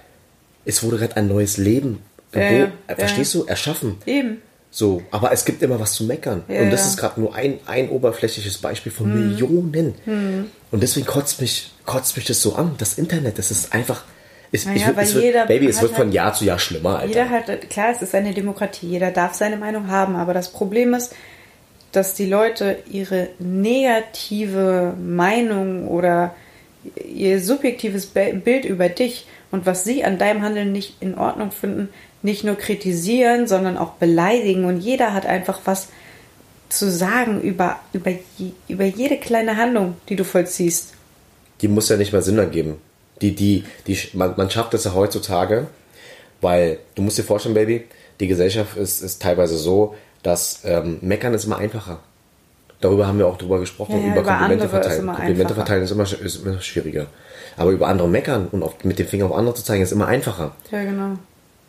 Es 0.65 0.83
wurde 0.83 0.97
gerade 0.97 1.17
ein 1.17 1.29
neues 1.29 1.59
Leben, 1.59 2.01
ja, 2.35 2.41
äh, 2.41 2.69
verstehst 2.97 3.35
du, 3.35 3.45
erschaffen. 3.45 3.99
eben. 4.07 4.39
So, 4.77 5.03
aber 5.13 5.31
es 5.31 5.45
gibt 5.45 5.63
immer 5.63 5.79
was 5.79 5.93
zu 5.93 6.03
meckern. 6.03 6.43
Ja, 6.49 6.63
und 6.63 6.71
das 6.73 6.81
ja. 6.81 6.87
Ist 6.89 6.97
gerade 6.97 7.21
nur 7.21 7.33
ein, 7.33 7.61
ein 7.65 7.91
oberflächliches 7.91 8.59
Beispiel 8.59 8.91
von 8.91 9.15
Millionen. 9.15 9.95
Und 10.73 10.83
deswegen 10.83 11.07
kotzt 11.07 11.41
mich, 11.41 11.71
kotzt 11.87 12.17
mich 12.17 12.27
das 12.27 12.43
so 12.43 12.57
an. 12.57 12.75
Das 12.79 12.99
Internet, 12.99 13.39
das 13.39 13.53
ist 13.53 13.73
einfach. 13.73 14.03
Es, 14.51 14.67
Naja, 14.67 14.91
ich 14.91 14.97
es 14.99 15.15
wird, 15.15 15.47
Baby, 15.47 15.69
es 15.69 15.81
wird 15.81 15.93
von 15.93 16.07
halt- 16.07 16.15
Jahr 16.15 16.35
zu 16.35 16.45
Jahr 16.45 16.59
schlimmer, 16.59 16.99
Alter. 16.99 17.07
Jeder 17.07 17.31
hat, 17.31 17.71
klar, 17.71 17.93
es 17.95 18.03
ist 18.03 18.17
eine 18.17 18.35
Demokratie, 18.35 18.89
jeder 18.89 19.13
darf 19.13 19.35
seine 19.35 19.57
Meinung 19.57 19.87
haben, 19.87 20.17
aber 20.17 20.35
das 20.35 20.51
Problem 20.51 20.93
ist, 20.93 21.15
dass 21.93 22.15
die 22.15 22.27
Leute 22.27 22.79
ihre 22.91 23.29
negative 23.39 24.95
Meinung 25.01 25.87
oder 25.87 26.35
ihr 27.09 27.41
subjektives 27.41 28.07
Bild 28.07 28.65
über 28.65 28.89
dich 28.89 29.27
und 29.53 29.67
was 29.67 29.85
sie 29.85 30.03
an 30.05 30.19
deinem 30.19 30.43
Handeln 30.43 30.73
nicht 30.73 30.97
in 31.01 31.17
Ordnung 31.17 31.53
finden, 31.53 31.91
nicht 32.25 32.43
nur 32.43 32.57
kritisieren, 32.57 33.47
sondern 33.47 33.77
auch 33.77 33.93
beleidigen. 33.93 34.65
Und 34.65 34.79
jeder 34.81 35.13
hat 35.13 35.27
einfach 35.27 35.61
was 35.67 35.89
zu 36.71 36.91
sagen 36.91 37.41
über, 37.41 37.77
über, 37.93 38.13
über 38.67 38.85
jede 38.85 39.19
kleine 39.19 39.57
Handlung, 39.57 39.97
die 40.09 40.17
du 40.17 40.25
vollziehst. 40.25 40.95
die 41.61 41.69
muss 41.69 41.89
ja 41.89 41.97
nicht 41.97 42.13
mehr 42.13 42.23
Sinn 42.23 42.39
ergeben. 42.39 42.79
Die, 43.21 43.35
die, 43.35 43.65
die, 43.87 43.97
man, 44.15 44.35
man 44.37 44.51
schafft 44.51 44.75
es 44.75 44.85
ja 44.85 44.95
heutzutage, 44.95 45.69
weil 46.41 46.79
du 46.95 47.03
musst 47.03 47.19
dir 47.19 47.23
vorstellen, 47.23 47.55
Baby, 47.55 47.85
die 48.19 48.27
Gesellschaft 48.27 48.77
ist, 48.77 49.03
ist 49.03 49.23
teilweise 49.23 49.57
so, 49.57 49.95
dass 50.23 50.63
ähm, 50.65 50.99
Meckern 51.01 51.35
ist 51.35 51.45
immer 51.45 51.59
einfacher. 51.59 52.01
Darüber 52.81 53.07
haben 53.07 53.19
wir 53.19 53.27
auch 53.27 53.39
drüber 53.39 53.61
gesprochen. 53.61 53.93
Ja, 53.93 53.99
ja, 53.99 54.13
über, 54.13 54.21
über 54.23 54.31
Komplimente 54.31 54.69
verteilen. 54.69 55.07
Komplimente 55.07 55.41
einfacher. 55.43 55.55
verteilen 55.55 55.85
ist 55.85 55.91
immer, 55.91 56.03
ist 56.03 56.45
immer 56.45 56.61
schwieriger. 56.61 57.07
Aber 57.57 57.71
über 57.71 57.87
andere 57.87 58.09
meckern 58.09 58.49
und 58.51 58.63
auf, 58.63 58.83
mit 58.83 58.99
dem 58.99 59.07
Finger 59.07 59.27
auf 59.27 59.33
andere 59.33 59.55
zu 59.55 59.63
zeigen, 59.63 59.83
ist 59.83 59.93
immer 59.93 60.07
einfacher. 60.07 60.57
Ja, 60.71 60.83
genau. 60.83 61.19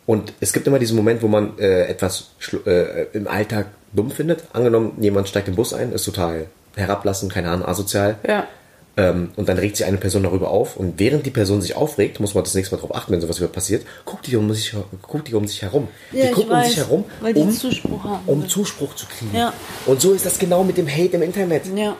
Und 0.06 0.32
es 0.40 0.52
gibt 0.52 0.66
immer 0.66 0.78
diesen 0.78 0.96
Moment, 0.96 1.22
wo 1.22 1.28
man 1.28 1.58
äh, 1.58 1.86
etwas 1.86 2.30
äh, 2.64 3.06
im 3.12 3.26
Alltag 3.26 3.66
dumm 3.92 4.10
findet. 4.10 4.44
Angenommen, 4.52 4.96
jemand 5.00 5.28
steigt 5.28 5.48
im 5.48 5.56
Bus 5.56 5.74
ein, 5.74 5.92
ist 5.92 6.04
total 6.04 6.46
herablassend, 6.76 7.32
keine 7.32 7.50
Ahnung, 7.50 7.66
asozial. 7.66 8.16
Ja. 8.26 8.46
Ähm, 8.98 9.30
und 9.36 9.48
dann 9.48 9.58
regt 9.58 9.76
sich 9.76 9.84
eine 9.84 9.98
Person 9.98 10.22
darüber 10.22 10.50
auf. 10.50 10.76
Und 10.76 10.98
während 10.98 11.26
die 11.26 11.30
Person 11.30 11.60
sich 11.60 11.76
aufregt, 11.76 12.18
muss 12.20 12.34
man 12.34 12.44
das 12.44 12.54
nächste 12.54 12.74
Mal 12.74 12.80
darauf 12.80 12.96
achten, 12.96 13.12
wenn 13.12 13.20
sowas 13.20 13.38
wieder 13.38 13.48
passiert, 13.48 13.84
guckt 14.04 14.26
die 14.26 14.36
um 14.36 14.52
sich, 14.54 14.74
guckt 15.02 15.28
die 15.28 15.34
um 15.34 15.46
sich 15.46 15.62
herum. 15.62 15.88
Ja, 16.12 16.26
die 16.26 16.32
guckt 16.32 16.50
um 16.50 16.62
sich 16.62 16.76
herum, 16.76 17.04
weil 17.20 17.34
die 17.34 17.40
um, 17.40 17.50
Zuspruch 17.50 18.04
haben. 18.04 18.22
um 18.26 18.48
Zuspruch 18.48 18.94
zu 18.94 19.06
kriegen. 19.06 19.36
Ja. 19.36 19.52
Und 19.84 20.00
so 20.00 20.12
ist 20.12 20.24
das 20.24 20.38
genau 20.38 20.64
mit 20.64 20.78
dem 20.78 20.88
Hate 20.88 21.16
im 21.16 21.22
Internet. 21.22 21.64
Ja. 21.74 21.96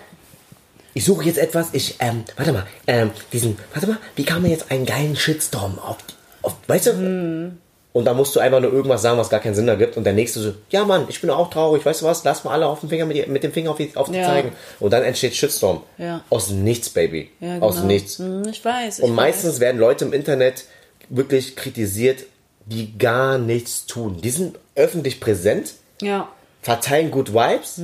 Ich 0.95 1.05
suche 1.05 1.27
jetzt 1.27 1.39
etwas, 1.39 1.69
ich, 1.73 1.97
ähm, 1.99 2.25
warte 2.37 2.53
mal, 2.53 2.67
ähm, 2.87 3.11
diesen, 3.31 3.59
warte 3.75 3.89
mal, 3.89 3.99
wie 4.15 4.25
kann 4.25 4.41
man 4.41 4.51
jetzt 4.51 4.71
einen 4.71 4.87
geilen 4.87 5.17
Shitstorm 5.17 5.79
auf, 5.79 5.99
auf 6.41 6.57
weißt 6.67 6.87
du? 6.87 6.93
Hm. 6.93 7.59
Und 7.97 8.05
dann 8.05 8.17
musst 8.19 8.37
du 8.37 8.41
einfach 8.41 8.61
nur 8.61 8.71
irgendwas 8.73 9.01
sagen, 9.01 9.17
was 9.19 9.31
gar 9.31 9.41
keinen 9.41 9.55
Sinn 9.55 9.69
ergibt. 9.69 9.97
Und 9.97 10.05
der 10.05 10.13
nächste 10.13 10.41
so, 10.41 10.53
ja 10.69 10.85
Mann, 10.85 11.07
ich 11.09 11.19
bin 11.23 11.31
auch 11.31 11.49
traurig, 11.49 11.87
weißt 11.87 12.03
du 12.03 12.05
was, 12.05 12.25
lass 12.25 12.45
mal 12.45 12.51
alle 12.53 12.67
auf 12.67 12.81
den 12.81 12.91
Finger 12.91 13.07
mit, 13.07 13.17
die- 13.17 13.27
mit 13.31 13.43
dem 13.43 13.53
Finger 13.53 13.71
auf 13.71 13.79
die, 13.79 13.91
auf 13.97 14.11
die 14.11 14.19
Ja. 14.19 14.27
zeigen. 14.27 14.53
Und 14.81 14.93
dann 14.93 15.03
entsteht 15.03 15.35
Shitstorm. 15.35 15.83
Ja. 15.97 16.23
Aus 16.29 16.51
nichts, 16.51 16.91
Baby. 16.91 17.31
Ja, 17.41 17.59
Aus 17.61 17.77
genau. 17.77 17.85
dem 17.85 17.87
nichts. 17.87 18.19
Hm, 18.19 18.43
Ich 18.51 18.63
weiß. 18.63 18.99
Ich 18.99 19.05
Und 19.05 19.15
meistens 19.15 19.55
weiß. 19.55 19.61
werden 19.61 19.79
Leute 19.81 20.05
im 20.05 20.13
Internet 20.13 20.65
wirklich 21.09 21.57
kritisiert 21.57 22.25
die 22.67 22.99
gar 22.99 23.39
nichts 23.39 23.87
tun. 23.87 24.21
Die 24.23 24.31
sind 24.31 24.59
öffentlich 24.75 25.19
präsent, 25.21 25.73
verteilen 26.63 27.11
Good 27.11 27.33
Vibes 27.33 27.81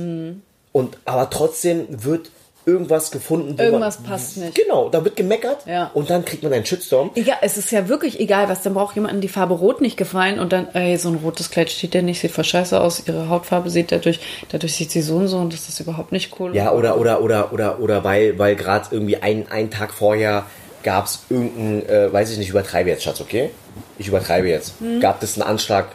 und 0.73 0.97
aber 1.05 1.29
trotzdem 1.29 1.87
wird 2.03 2.29
irgendwas 2.65 3.11
gefunden. 3.11 3.59
Irgendwas 3.59 3.99
man, 3.99 4.09
passt 4.11 4.37
nicht. 4.37 4.55
Genau, 4.55 4.89
da 4.89 5.03
wird 5.03 5.15
gemeckert 5.15 5.65
Ja. 5.67 5.91
und 5.93 6.09
dann 6.09 6.23
kriegt 6.23 6.43
man 6.43 6.53
einen 6.53 6.65
Shitstorm. 6.65 7.11
Egal, 7.15 7.37
es 7.41 7.57
ist 7.57 7.71
ja 7.71 7.89
wirklich 7.89 8.19
egal, 8.19 8.47
was. 8.49 8.61
Dann 8.61 8.73
braucht 8.73 8.95
jemandem 8.95 9.21
die 9.21 9.27
Farbe 9.27 9.53
Rot 9.55 9.81
nicht 9.81 9.97
gefallen 9.97 10.39
und 10.39 10.53
dann, 10.53 10.67
ey, 10.73 10.97
so 10.97 11.09
ein 11.09 11.15
rotes 11.23 11.49
Kleid 11.51 11.69
steht 11.69 11.93
ja 11.95 12.01
nicht, 12.01 12.19
sieht 12.21 12.31
voll 12.31 12.43
scheiße 12.43 12.79
aus. 12.79 13.03
Ihre 13.07 13.29
Hautfarbe 13.29 13.69
sieht 13.69 13.91
dadurch, 13.91 14.19
dadurch 14.49 14.75
sieht 14.75 14.91
sie 14.91 15.01
so 15.01 15.15
und 15.17 15.27
so 15.27 15.37
und 15.37 15.53
das 15.53 15.67
ist 15.69 15.79
überhaupt 15.79 16.11
nicht 16.11 16.39
cool. 16.39 16.55
Ja, 16.55 16.71
oder, 16.71 16.97
oder, 16.99 17.21
oder, 17.21 17.51
oder, 17.51 17.79
oder 17.79 18.03
weil, 18.03 18.39
weil 18.39 18.55
gerade 18.55 18.87
irgendwie 18.91 19.17
ein, 19.17 19.51
einen 19.51 19.69
Tag 19.71 19.93
vorher 19.93 20.45
gab 20.83 21.05
es 21.05 21.23
irgendeinen, 21.29 21.87
äh, 21.89 22.11
weiß 22.13 22.31
ich 22.31 22.37
nicht, 22.37 22.49
übertreibe 22.49 22.89
jetzt, 22.89 23.03
Schatz, 23.03 23.21
okay? 23.21 23.49
Ich 23.97 24.07
übertreibe 24.07 24.47
jetzt. 24.47 24.79
Mhm. 24.81 24.99
Gab 24.99 25.21
es 25.23 25.35
einen 25.39 25.47
Anschlag 25.49 25.87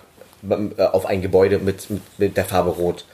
äh, 0.48 0.82
auf 0.82 1.06
ein 1.06 1.20
Gebäude 1.22 1.58
mit, 1.58 1.90
mit, 1.90 2.00
mit 2.18 2.36
der 2.36 2.44
Farbe 2.44 2.70
Rot. 2.70 3.04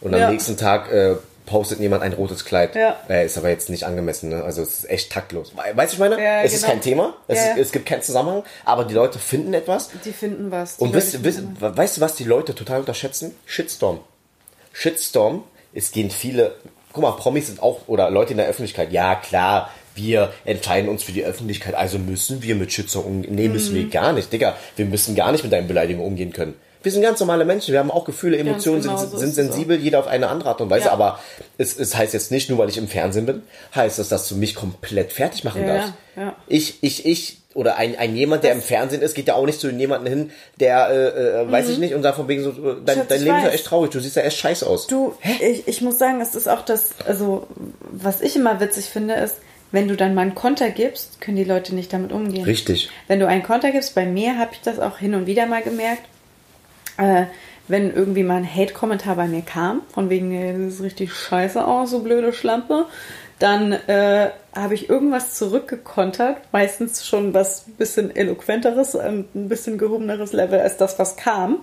Und 0.00 0.14
am 0.14 0.20
Ja. 0.20 0.30
nächsten 0.30 0.56
Tag 0.56 0.92
äh, 0.92 1.16
postet 1.48 1.80
jemand 1.80 2.02
ein 2.02 2.12
rotes 2.12 2.44
Kleid. 2.44 2.74
Ja. 2.76 2.96
Äh, 3.08 3.26
ist 3.26 3.36
aber 3.38 3.48
jetzt 3.48 3.70
nicht 3.70 3.84
angemessen, 3.84 4.28
ne? 4.28 4.44
Also 4.44 4.62
es 4.62 4.80
ist 4.80 4.90
echt 4.90 5.10
taktlos. 5.10 5.52
We- 5.56 5.76
Weißt 5.76 5.92
du, 5.92 5.94
ich 5.96 5.98
meine? 6.00 6.22
Ja, 6.22 6.42
es 6.42 6.52
ist 6.52 6.60
genau. 6.62 6.72
kein 6.74 6.80
Thema, 6.82 7.14
es, 7.26 7.38
Ja, 7.38 7.52
ist, 7.54 7.58
es 7.58 7.72
gibt 7.72 7.86
keinen 7.86 8.02
Zusammenhang, 8.02 8.44
aber 8.64 8.84
die 8.84 8.94
Leute 8.94 9.18
finden 9.18 9.52
etwas. 9.54 9.90
Die 10.04 10.12
finden 10.12 10.50
was. 10.50 10.76
Die 10.76 10.84
Und 10.84 10.92
wisst, 10.94 11.24
wisst, 11.24 11.42
weißt 11.60 11.96
du, 11.96 12.00
was 12.00 12.14
die 12.14 12.24
Leute 12.24 12.54
total 12.54 12.80
unterschätzen? 12.80 13.34
Shitstorm. 13.46 14.00
Shitstorm, 14.72 15.44
es 15.74 15.90
gehen 15.92 16.10
viele, 16.10 16.54
guck 16.92 17.02
mal, 17.02 17.12
Promis 17.12 17.46
sind 17.48 17.62
auch, 17.62 17.88
oder 17.88 18.10
Leute 18.10 18.32
in 18.32 18.36
der 18.38 18.46
Öffentlichkeit, 18.46 18.92
ja 18.92 19.14
klar, 19.16 19.70
wir 19.94 20.32
entscheiden 20.44 20.88
uns 20.88 21.02
für 21.02 21.12
die 21.12 21.24
Öffentlichkeit, 21.24 21.74
also 21.74 21.98
müssen 21.98 22.42
wir 22.42 22.54
mit 22.54 22.72
Shitstorm 22.72 23.04
umgehen. 23.04 23.34
Nee, 23.34 23.48
müssen 23.48 23.72
Mhm. 23.74 23.78
wir 23.78 23.88
gar 23.88 24.12
nicht, 24.12 24.32
Digga. 24.32 24.56
Wir 24.76 24.86
müssen 24.86 25.16
gar 25.16 25.32
nicht 25.32 25.42
mit 25.42 25.52
deinen 25.52 25.66
Beleidigungen 25.66 26.06
umgehen 26.06 26.32
können. 26.32 26.54
Wir 26.82 26.92
sind 26.92 27.02
ganz 27.02 27.18
normale 27.20 27.44
Menschen, 27.44 27.72
wir 27.72 27.80
haben 27.80 27.90
auch 27.90 28.04
Gefühle, 28.04 28.36
Emotionen, 28.38 28.82
genau, 28.82 28.96
sind, 28.96 29.10
so 29.10 29.18
sind 29.18 29.28
ist 29.30 29.34
sensibel, 29.34 29.78
jeder 29.78 29.98
auf 29.98 30.06
eine 30.06 30.28
andere 30.28 30.50
Art 30.50 30.60
und 30.60 30.70
Weise, 30.70 30.86
Ja. 30.86 30.92
aber 30.92 31.18
es, 31.58 31.76
es 31.78 31.96
heißt 31.96 32.14
jetzt 32.14 32.30
nicht, 32.30 32.48
nur 32.50 32.58
weil 32.58 32.68
ich 32.68 32.78
im 32.78 32.86
Fernsehen 32.88 33.26
bin, 33.26 33.42
heißt 33.74 33.98
das, 33.98 34.08
dass 34.08 34.28
du 34.28 34.36
mich 34.36 34.54
komplett 34.54 35.12
fertig 35.12 35.42
machen 35.44 35.66
Ja, 35.66 35.74
darfst. 35.74 35.92
ja. 36.16 36.36
Ich, 36.46 36.82
ich, 36.82 37.04
ich, 37.04 37.38
oder 37.54 37.76
ein, 37.76 37.98
ein 37.98 38.14
jemand, 38.14 38.44
der 38.44 38.52
im 38.52 38.62
Fernsehen 38.62 39.02
ist, 39.02 39.14
geht 39.14 39.26
ja 39.26 39.34
auch 39.34 39.44
nicht 39.46 39.58
zu 39.58 39.68
jemandem 39.70 40.12
hin, 40.12 40.30
der, 40.60 40.88
äh, 40.90 41.42
äh, 41.42 41.50
weiß 41.50 41.68
ich 41.70 41.78
nicht, 41.78 41.94
und 41.94 42.02
sagt 42.04 42.14
von 42.16 42.28
wegen 42.28 42.44
so, 42.44 42.50
äh, 42.50 42.76
dein, 42.84 43.08
dein 43.08 43.22
Leben 43.24 43.36
ist 43.36 43.42
ja 43.42 43.48
weiß. 43.48 43.54
echt 43.54 43.66
traurig, 43.66 43.90
du 43.90 43.98
siehst 43.98 44.14
ja 44.16 44.22
echt 44.22 44.38
scheiße 44.38 44.64
aus. 44.66 44.86
Du, 44.86 45.14
ich, 45.40 45.66
ich 45.66 45.80
muss 45.82 45.98
sagen, 45.98 46.20
es 46.20 46.34
ist 46.36 46.48
auch 46.48 46.62
das, 46.64 46.90
also 47.06 47.48
was 47.90 48.20
ich 48.20 48.36
immer 48.36 48.60
witzig 48.60 48.84
finde, 48.86 49.14
ist, 49.14 49.34
wenn 49.72 49.88
du 49.88 49.96
dann 49.96 50.14
mal 50.14 50.22
einen 50.22 50.34
Konter 50.36 50.70
gibst, 50.70 51.20
können 51.20 51.36
die 51.36 51.44
Leute 51.44 51.74
nicht 51.74 51.92
damit 51.92 52.12
umgehen. 52.12 52.44
Richtig. 52.44 52.88
Wenn 53.08 53.18
du 53.20 53.26
einen 53.26 53.42
Konter 53.42 53.70
gibst, 53.72 53.94
bei 53.94 54.06
mir 54.06 54.38
habe 54.38 54.50
ich 54.52 54.60
das 54.62 54.78
auch 54.78 54.98
hin 54.98 55.14
und 55.14 55.26
wieder 55.26 55.46
mal 55.46 55.62
gemerkt, 55.62 56.02
äh, 56.98 57.26
wenn 57.68 57.94
irgendwie 57.94 58.22
mal 58.22 58.36
ein 58.36 58.54
Hate-Kommentar 58.54 59.16
bei 59.16 59.26
mir 59.26 59.42
kam, 59.42 59.82
von 59.92 60.10
wegen, 60.10 60.32
ey, 60.32 60.52
das 60.52 60.74
ist 60.74 60.82
richtig 60.82 61.14
scheiße 61.14 61.64
aus, 61.64 61.90
so 61.90 62.00
blöde 62.00 62.32
Schlampe, 62.32 62.86
dann 63.38 63.72
äh, 63.72 64.30
habe 64.54 64.74
ich 64.74 64.88
irgendwas 64.88 65.34
zurückgekontert, 65.34 66.38
meistens 66.50 67.06
schon 67.06 67.34
was 67.34 67.64
bisschen 67.78 68.14
eloquenteres, 68.14 68.94
ähm, 68.96 69.26
ein 69.34 69.48
bisschen 69.48 69.78
gehobeneres 69.78 70.32
Level 70.32 70.60
als 70.60 70.76
das, 70.76 70.98
was 70.98 71.16
kam. 71.16 71.58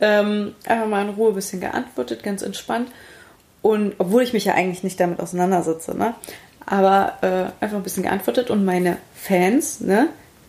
Ähm, 0.00 0.54
einfach 0.66 0.86
mal 0.86 1.08
in 1.08 1.14
Ruhe 1.14 1.30
ein 1.30 1.34
bisschen 1.34 1.60
geantwortet, 1.60 2.22
ganz 2.22 2.42
entspannt. 2.42 2.90
Und 3.62 3.94
obwohl 3.98 4.22
ich 4.22 4.34
mich 4.34 4.44
ja 4.44 4.54
eigentlich 4.54 4.84
nicht 4.84 5.00
damit 5.00 5.20
auseinandersetze, 5.20 5.96
ne? 5.96 6.14
Aber 6.66 7.14
äh, 7.22 7.64
einfach 7.64 7.78
ein 7.78 7.82
bisschen 7.82 8.02
geantwortet 8.02 8.50
und 8.50 8.64
meine 8.64 8.98
Fans, 9.14 9.80
ne, 9.80 10.08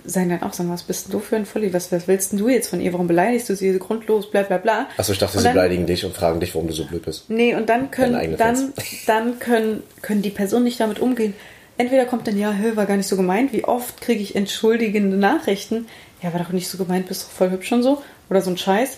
sagen 0.10 0.30
dann 0.30 0.42
auch, 0.42 0.54
sagen, 0.54 0.70
was 0.72 0.84
bist 0.84 1.06
denn 1.06 1.12
du 1.12 1.20
für 1.20 1.36
ein 1.36 1.46
Volli? 1.46 1.74
Was, 1.74 1.92
was 1.92 2.08
willst 2.08 2.32
denn 2.32 2.40
du 2.40 2.48
jetzt 2.50 2.70
von 2.70 2.82
ihr? 2.82 2.92
Warum 2.94 3.08
beleidigst 3.08 3.48
du 3.50 3.56
sie 3.56 3.78
grundlos? 3.78 4.32
Bla 4.32 4.42
bla 4.44 4.58
bla. 4.58 4.88
Achso, 4.98 5.12
ich 5.12 5.20
dachte, 5.20 5.34
Und 5.38 5.42
sie 5.42 5.44
dann- 5.46 5.54
beleidigen 5.54 5.86
dich 5.86 6.04
und 6.06 6.16
fragen 6.16 6.40
dich, 6.40 6.56
warum 6.56 6.68
du 6.68 6.74
so 6.74 6.86
blöd 6.86 7.04
bist. 7.06 7.30
Nee, 7.30 7.54
und 7.56 7.68
dann 7.70 7.92
können, 7.92 8.36
dann, 8.38 8.74
dann 9.06 9.38
können, 9.40 9.84
können 10.02 10.22
die 10.22 10.30
Personen 10.32 10.64
nicht 10.64 10.80
damit 10.80 11.00
umgehen. 11.00 11.34
Entweder 11.78 12.06
kommt 12.06 12.26
dann, 12.28 12.40
ja, 12.40 12.54
hö, 12.54 12.76
war 12.76 12.88
gar 12.88 12.98
nicht 12.98 13.08
so 13.08 13.16
gemeint. 13.18 13.54
Wie 13.54 13.64
oft 13.66 14.02
kriege 14.02 14.22
ich 14.24 14.36
entschuldigende 14.36 15.16
Nachrichten? 15.18 15.86
Ja, 16.24 16.34
war 16.34 16.42
doch 16.42 16.52
nicht 16.52 16.68
so 16.70 16.78
gemeint, 16.80 17.08
bist 17.08 17.26
doch 17.26 17.30
voll 17.30 17.52
hübsch 17.52 17.72
und 17.72 17.84
so. 17.84 18.02
Oder 18.30 18.42
so 18.42 18.50
ein 18.50 18.58
Scheiß. 18.58 18.98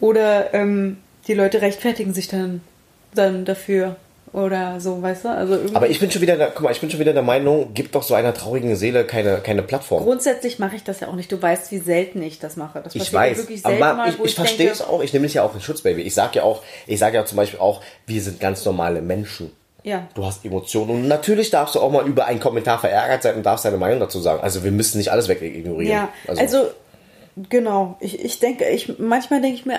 Oder 0.00 0.52
ähm, 0.52 0.98
die 1.28 1.34
Leute 1.34 1.62
rechtfertigen 1.62 2.12
sich 2.12 2.28
dann, 2.28 2.60
dann 3.14 3.44
dafür. 3.44 3.96
Oder 4.34 4.80
so, 4.80 5.00
weißt 5.00 5.26
du? 5.26 5.28
Also. 5.28 5.60
Aber 5.74 5.88
ich 5.88 6.00
bin 6.00 6.10
schon 6.10 6.20
wieder, 6.20 6.36
der, 6.36 6.50
guck 6.50 6.62
mal, 6.62 6.72
ich 6.72 6.80
bin 6.80 6.90
schon 6.90 6.98
wieder 6.98 7.12
der 7.12 7.22
Meinung, 7.22 7.70
gib 7.72 7.92
doch 7.92 8.02
so 8.02 8.14
einer 8.14 8.34
traurigen 8.34 8.74
Seele 8.74 9.04
keine, 9.04 9.38
keine 9.38 9.62
Plattform. 9.62 10.02
Grundsätzlich 10.02 10.58
mache 10.58 10.74
ich 10.74 10.82
das 10.82 10.98
ja 10.98 11.06
auch 11.06 11.14
nicht. 11.14 11.30
Du 11.30 11.40
weißt, 11.40 11.70
wie 11.70 11.78
selten 11.78 12.20
ich 12.20 12.40
das 12.40 12.56
mache. 12.56 12.80
Das 12.82 12.96
Ich 12.96 13.12
weiß, 13.12 13.38
wirklich 13.38 13.64
aber 13.64 13.94
mal, 13.94 14.08
ich, 14.08 14.18
wo 14.18 14.24
ich 14.24 14.34
verstehe 14.34 14.72
es 14.72 14.82
auch. 14.82 15.04
Ich 15.04 15.12
nehme 15.12 15.26
es 15.26 15.34
ja 15.34 15.44
auch 15.44 15.54
in 15.54 15.60
Schutz, 15.60 15.82
Baby. 15.82 16.02
Ich 16.02 16.14
sage 16.14 16.38
ja 16.38 16.42
auch, 16.42 16.64
ich 16.88 16.98
sage 16.98 17.14
ja 17.16 17.24
zum 17.24 17.36
Beispiel 17.36 17.60
auch, 17.60 17.80
wir 18.06 18.20
sind 18.20 18.40
ganz 18.40 18.64
normale 18.64 19.02
Menschen. 19.02 19.52
Ja. 19.84 20.08
Du 20.14 20.24
hast 20.24 20.44
Emotionen 20.44 20.90
und 20.90 21.06
natürlich 21.06 21.50
darfst 21.50 21.76
du 21.76 21.80
auch 21.80 21.92
mal 21.92 22.04
über 22.04 22.24
einen 22.24 22.40
Kommentar 22.40 22.80
verärgert 22.80 23.22
sein 23.22 23.36
und 23.36 23.46
darfst 23.46 23.64
deine 23.64 23.76
Meinung 23.76 24.00
dazu 24.00 24.18
sagen. 24.18 24.42
Also 24.42 24.64
wir 24.64 24.72
müssen 24.72 24.98
nicht 24.98 25.12
alles 25.12 25.28
wegignorieren. 25.28 25.92
Ja, 25.92 26.08
also, 26.26 26.70
genau. 27.50 27.98
Ich, 28.00 28.18
ich 28.18 28.40
denke, 28.40 28.68
ich 28.68 28.98
manchmal 28.98 29.40
denke 29.40 29.58
ich 29.58 29.64
mir, 29.64 29.78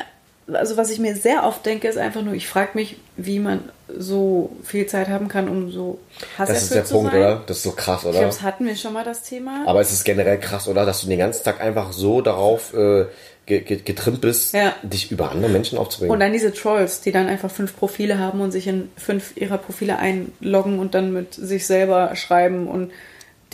also 0.51 0.77
was 0.77 0.89
ich 0.91 0.99
mir 0.99 1.15
sehr 1.15 1.43
oft 1.43 1.65
denke, 1.65 1.87
ist 1.87 1.97
einfach 1.97 2.21
nur, 2.21 2.33
ich 2.33 2.47
frage 2.47 2.71
mich, 2.75 2.97
wie 3.17 3.39
man 3.39 3.61
so 3.97 4.51
viel 4.63 4.85
Zeit 4.87 5.07
haben 5.09 5.27
kann, 5.27 5.47
um 5.49 5.71
so 5.71 5.99
das 6.37 6.49
ist 6.49 6.73
der 6.73 6.81
Punkt, 6.81 7.11
sein. 7.11 7.19
oder? 7.21 7.43
Das 7.47 7.57
ist 7.57 7.63
so 7.63 7.71
krass, 7.71 8.01
Ich 8.01 8.09
oder? 8.09 8.19
glaube, 8.19 8.27
das 8.27 8.41
hatten 8.41 8.65
wir 8.65 8.75
schon 8.75 8.93
mal 8.93 9.03
das 9.03 9.23
Thema. 9.23 9.63
Aber 9.65 9.81
es 9.81 9.91
ist 9.91 10.03
generell 10.03 10.39
krass, 10.39 10.67
oder? 10.67 10.85
Dass 10.85 11.01
du 11.01 11.07
den 11.07 11.19
ganzen 11.19 11.43
Tag 11.43 11.61
einfach 11.61 11.93
so 11.93 12.21
darauf 12.21 12.73
äh, 12.73 13.05
ge- 13.45 13.61
ge- 13.61 13.81
getrimmt 13.83 14.21
bist, 14.21 14.53
Ja. 14.53 14.73
dich 14.83 15.11
über 15.11 15.31
andere 15.31 15.51
Menschen 15.51 15.77
aufzubringen. 15.77 16.11
und 16.13 16.19
dann 16.19 16.33
diese 16.33 16.53
Trolls, 16.53 17.01
die 17.01 17.11
dann 17.11 17.27
einfach 17.27 17.49
fünf 17.51 17.75
Profile 17.77 18.17
haben 18.19 18.41
und 18.41 18.51
sich 18.51 18.67
in 18.67 18.89
fünf 18.97 19.37
ihrer 19.37 19.57
Profile 19.57 19.97
einloggen 19.97 20.79
und 20.79 20.93
dann 20.95 21.13
mit 21.13 21.33
sich 21.35 21.65
selber 21.67 22.15
schreiben 22.15 22.67
und 22.67 22.91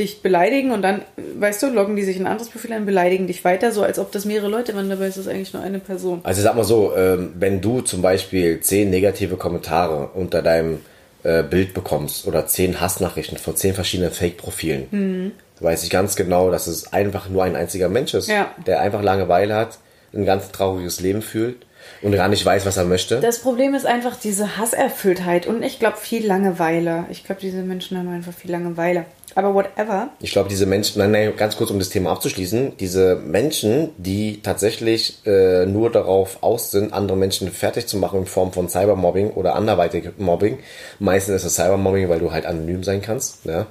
dich 0.02 0.22
beleidigen 0.22 0.72
und 0.72 0.82
dann, 0.82 1.02
weißt 1.40 1.64
du, 1.64 1.68
loggen 1.70 1.96
die 1.96 2.04
sich 2.04 2.18
in 2.18 2.24
ein 2.24 2.32
anderes 2.34 2.50
Profil 2.50 2.74
ein, 2.74 2.86
beleidigen 2.86 3.28
dich 3.28 3.44
weiter, 3.46 3.72
so 3.72 3.84
als 3.84 4.00
ob 4.00 4.12
das 4.12 4.26
mehrere 4.26 4.50
Leute 4.50 4.76
waren, 4.76 4.90
dabei 4.90 5.08
ist 5.08 5.18
es 5.18 5.28
eigentlich 5.28 5.54
nur 5.54 5.64
eine 5.64 5.80
Person. 5.80 6.20
Also 6.24 6.42
sag 6.42 6.56
mal 6.56 6.64
so, 6.64 6.94
ähm, 6.96 7.34
wenn 7.40 7.62
du 7.62 7.82
zum 7.82 8.02
Beispiel 8.02 8.60
zehn 8.60 8.90
negative 8.90 9.38
Kommentare 9.38 10.10
unter 10.14 10.42
deinem 10.42 10.80
äh, 11.24 11.44
Bild 11.44 11.74
bekommst 11.74 12.28
oder 12.28 12.48
zehn 12.48 12.82
Hassnachrichten 12.82 13.38
von 13.38 13.56
zehn 13.56 13.74
verschiedenen 13.76 14.12
Fake-Profilen, 14.12 14.88
Mhm. 14.92 15.32
weiß 15.60 15.84
ich 15.84 15.90
ganz 15.92 16.16
genau, 16.16 16.50
dass 16.52 16.66
es 16.68 16.92
einfach 16.92 17.30
nur 17.30 17.44
ein 17.44 17.56
einziger 17.56 17.88
Mensch 17.90 18.14
ist, 18.16 18.28
Ja. 18.28 18.52
der 18.66 18.82
einfach 18.82 19.04
Langeweile 19.04 19.56
hat, 19.56 19.78
ein 20.14 20.26
ganz 20.26 20.52
trauriges 20.52 21.00
Leben 21.00 21.22
fühlt 21.22 21.58
und 22.02 22.12
gar 22.14 22.28
nicht 22.28 22.46
weiß, 22.46 22.66
was 22.66 22.78
er 22.78 22.86
möchte. 22.86 23.20
Das 23.20 23.40
Problem 23.40 23.76
ist 23.76 23.86
einfach 23.86 24.16
diese 24.16 24.58
Hasserfülltheit 24.58 25.48
und 25.48 25.64
ich 25.64 25.80
glaube 25.80 25.98
viel 25.98 26.26
Langeweile. 26.26 27.06
Ich 27.10 27.24
glaube, 27.24 27.42
diese 27.42 27.62
Menschen 27.62 27.98
haben 27.98 28.10
einfach 28.10 28.34
viel 28.34 28.52
Langeweile. 28.52 29.06
Aber 29.34 29.54
whatever. 29.54 30.10
Ich 30.20 30.32
glaube, 30.32 30.50
diese 30.50 30.66
Menschen, 30.66 31.00
nein, 31.00 31.12
nein, 31.12 31.34
ganz 31.38 31.56
kurz, 31.56 31.72
um 31.72 31.80
das 31.80 31.88
Thema 31.88 32.12
abzuschließen, 32.12 32.78
diese 32.78 33.16
Menschen, 33.16 33.90
die 33.98 34.42
tatsächlich 34.42 35.26
äh, 35.26 35.66
nur 35.66 35.90
darauf 35.90 36.44
aus 36.44 36.72
sind, 36.72 36.92
andere 36.92 37.18
Menschen 37.18 37.50
fertig 37.50 37.88
zu 37.88 37.98
machen 37.98 38.22
in 38.22 38.26
Form 38.26 38.52
von 38.52 38.68
Cybermobbing 38.68 39.32
oder 39.32 39.56
anderweitig 39.56 40.10
Mobbing, 40.18 40.60
meistens 41.00 41.36
ist 41.36 41.46
es 41.46 41.56
Cybermobbing, 41.56 42.10
weil 42.10 42.20
du 42.20 42.34
halt 42.34 42.46
anonym 42.46 42.84
sein 42.84 43.02
kannst, 43.02 43.46
ja? 43.46 43.68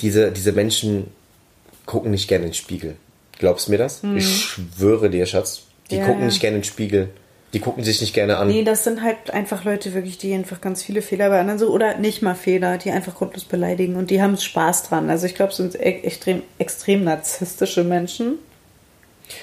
diese, 0.00 0.30
diese 0.30 0.52
Menschen 0.52 1.08
gucken 1.86 2.12
nicht 2.12 2.28
gerne 2.28 2.44
in 2.44 2.50
den 2.50 2.54
Spiegel. 2.54 2.96
Glaubst 3.38 3.66
du 3.66 3.72
mir 3.72 3.78
das? 3.78 4.02
Ich 4.14 4.40
schwöre 4.40 5.10
dir, 5.10 5.26
Schatz, 5.26 5.62
die 5.92 5.98
Ja, 5.98 6.04
gucken 6.06 6.20
ja. 6.22 6.26
nicht 6.26 6.40
gerne 6.40 6.56
in 6.56 6.62
den 6.62 6.66
Spiegel. 6.68 7.08
Die 7.52 7.60
gucken 7.60 7.84
sich 7.84 8.00
nicht 8.00 8.14
gerne 8.14 8.38
an. 8.38 8.48
Nee, 8.48 8.64
das 8.64 8.82
sind 8.82 9.02
halt 9.02 9.30
einfach 9.30 9.64
Leute 9.64 9.92
wirklich, 9.92 10.16
die 10.16 10.32
einfach 10.32 10.62
ganz 10.62 10.82
viele 10.82 11.02
Fehler 11.02 11.28
bei 11.28 11.38
anderen 11.38 11.58
so 11.58 11.68
oder 11.68 11.98
nicht 11.98 12.22
mal 12.22 12.34
Fehler, 12.34 12.78
die 12.78 12.90
einfach 12.90 13.14
grundlos 13.14 13.44
beleidigen 13.44 13.96
und 13.96 14.10
die 14.10 14.22
haben 14.22 14.38
Spaß 14.38 14.84
dran. 14.84 15.10
Also 15.10 15.26
ich 15.26 15.34
glaube, 15.34 15.50
es 15.50 15.58
sind 15.58 15.74
e- 15.74 16.00
extrem, 16.02 16.42
extrem 16.58 17.04
narzisstische 17.04 17.84
Menschen. 17.84 18.38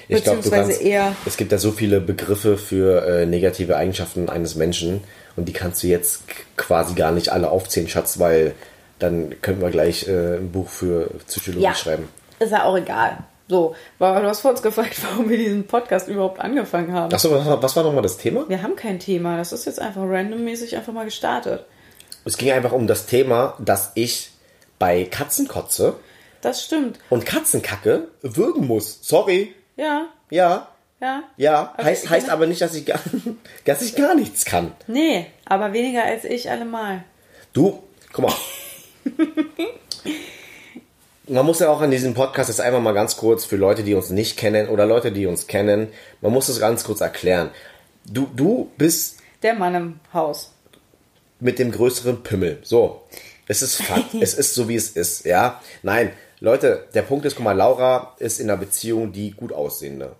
Ich 0.07 0.23
glaube, 0.23 0.37
du 0.41 0.43
Beziehungsweise 0.49 0.71
kannst, 0.71 0.81
eher- 0.81 1.15
es 1.27 1.37
gibt 1.37 1.51
ja 1.51 1.59
so 1.59 1.71
viele 1.71 2.01
Begriffe 2.01 2.57
für 2.57 3.05
äh, 3.05 3.25
negative 3.27 3.77
Eigenschaften 3.77 4.27
eines 4.27 4.55
Menschen 4.55 5.01
und 5.35 5.45
die 5.47 5.53
kannst 5.53 5.83
du 5.83 5.87
jetzt 5.87 6.23
quasi 6.57 6.95
gar 6.95 7.11
nicht 7.11 7.29
alle 7.29 7.49
aufzählen, 7.51 7.87
Schatz, 7.87 8.17
weil 8.19 8.53
dann 8.97 9.35
könnten 9.41 9.61
wir 9.61 9.69
gleich 9.69 10.07
äh, 10.07 10.37
ein 10.37 10.51
Buch 10.51 10.67
für 10.67 11.11
Psychologie 11.27 11.75
schreiben. 11.75 12.07
Ist 12.39 12.51
ja 12.51 12.63
auch 12.63 12.75
egal. 12.77 13.19
So, 13.49 13.75
aber 13.97 14.21
du 14.21 14.27
hast 14.27 14.41
vor 14.41 14.51
uns 14.51 14.61
gefragt, 14.61 14.95
warum 15.09 15.27
wir 15.29 15.37
diesen 15.37 15.65
Podcast 15.67 16.07
überhaupt 16.07 16.39
angefangen 16.39 16.93
haben. 16.93 17.11
Achso, 17.13 17.31
was, 17.31 17.45
war- 17.45 17.61
was 17.61 17.75
war 17.75 17.83
nochmal 17.83 18.03
das 18.03 18.17
Thema? 18.17 18.47
Wir 18.47 18.61
haben 18.61 18.75
kein 18.75 18.99
Thema. 18.99 19.37
Das 19.37 19.51
ist 19.51 19.65
jetzt 19.65 19.81
einfach 19.81 20.03
randommäßig 20.03 20.75
einfach 20.77 20.93
mal 20.93 21.05
gestartet. 21.05 21.65
Es 22.25 22.37
ging 22.37 22.51
einfach 22.51 22.71
um 22.73 22.85
das 22.85 23.07
Thema, 23.07 23.55
dass 23.59 23.91
ich 23.95 24.29
bei 24.77 25.03
Katzenkotze 25.05 25.95
Das 26.41 26.63
stimmt. 26.63 26.99
und 27.09 27.25
Katzenkacke 27.25 28.07
würgen 28.21 28.67
muss. 28.67 28.99
Sorry. 29.01 29.53
Ja, 29.77 30.05
Ja, 30.29 30.67
ja. 31.01 31.23
ja. 31.37 31.73
Okay, 31.75 31.85
heißt, 31.85 32.09
heißt 32.09 32.29
aber 32.29 32.45
nicht, 32.45 32.61
dass 32.61 32.75
ich, 32.75 32.85
gar, 32.85 32.99
dass 33.65 33.81
ich 33.81 33.95
gar 33.95 34.13
nichts 34.13 34.45
kann. 34.45 34.73
Nee, 34.87 35.25
aber 35.45 35.73
weniger 35.73 36.03
als 36.03 36.23
ich 36.23 36.51
allemal. 36.51 37.03
Du, 37.53 37.81
guck 38.13 38.25
mal. 38.25 38.33
man 41.29 41.45
muss 41.45 41.59
ja 41.59 41.69
auch 41.69 41.81
an 41.81 41.91
diesem 41.91 42.13
Podcast 42.13 42.49
jetzt 42.49 42.61
einmal 42.61 42.81
mal 42.81 42.93
ganz 42.93 43.17
kurz 43.17 43.45
für 43.45 43.55
Leute, 43.55 43.83
die 43.83 43.93
uns 43.93 44.09
nicht 44.09 44.37
kennen 44.37 44.67
oder 44.67 44.85
Leute, 44.85 45.11
die 45.11 45.25
uns 45.25 45.47
kennen, 45.47 45.89
man 46.21 46.33
muss 46.33 46.49
es 46.49 46.59
ganz 46.59 46.83
kurz 46.83 47.01
erklären. 47.01 47.51
Du, 48.05 48.27
du 48.35 48.71
bist 48.77 49.17
Der 49.43 49.53
Mann 49.53 49.75
im 49.75 49.99
Haus. 50.13 50.51
mit 51.39 51.59
dem 51.59 51.71
größeren 51.71 52.23
Pimmel. 52.23 52.59
So. 52.63 53.03
Es 53.47 53.61
ist 53.61 53.81
Fakt. 53.81 54.13
es 54.21 54.33
ist 54.33 54.53
so, 54.55 54.67
wie 54.67 54.75
es 54.75 54.89
ist, 54.91 55.25
ja. 55.25 55.61
Nein, 55.83 56.11
Leute, 56.39 56.85
der 56.93 57.01
Punkt 57.03 57.25
ist, 57.25 57.35
guck 57.35 57.43
mal, 57.45 57.53
Laura 57.53 58.15
ist 58.19 58.39
in 58.39 58.49
einer 58.49 58.59
Beziehung 58.59 59.11
die 59.11 59.31
gut 59.31 59.51
aussehende. 59.53 60.15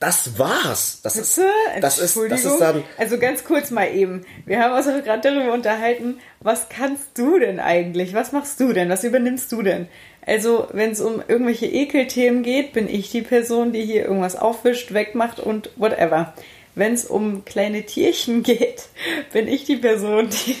Das 0.00 0.38
war's. 0.38 1.00
Das 1.02 1.16
ist, 1.16 1.40
das 1.80 1.98
ist, 1.98 2.16
das 2.28 2.44
ist 2.44 2.58
dann, 2.58 2.84
Also 2.98 3.18
ganz 3.18 3.44
kurz 3.44 3.70
mal 3.70 3.94
eben. 3.94 4.22
Wir 4.44 4.60
haben 4.60 4.74
uns 4.74 4.86
auch 4.86 5.02
gerade 5.02 5.22
darüber 5.22 5.52
unterhalten, 5.52 6.18
was 6.40 6.68
kannst 6.68 7.16
du 7.16 7.38
denn 7.38 7.60
eigentlich? 7.60 8.12
Was 8.12 8.32
machst 8.32 8.60
du 8.60 8.72
denn? 8.72 8.90
Was 8.90 9.04
übernimmst 9.04 9.50
du 9.52 9.62
denn? 9.62 9.88
Also, 10.26 10.68
wenn 10.72 10.90
es 10.90 11.00
um 11.00 11.22
irgendwelche 11.26 11.66
Ekelthemen 11.66 12.42
geht, 12.42 12.72
bin 12.72 12.88
ich 12.88 13.10
die 13.10 13.22
Person, 13.22 13.72
die 13.72 13.84
hier 13.84 14.04
irgendwas 14.04 14.36
aufwischt, 14.36 14.92
wegmacht 14.94 15.38
und 15.38 15.70
whatever. 15.76 16.34
Wenn 16.74 16.94
es 16.94 17.04
um 17.04 17.44
kleine 17.44 17.84
Tierchen 17.84 18.42
geht, 18.42 18.88
bin 19.32 19.48
ich 19.48 19.64
die 19.64 19.76
Person, 19.76 20.28
die, 20.30 20.56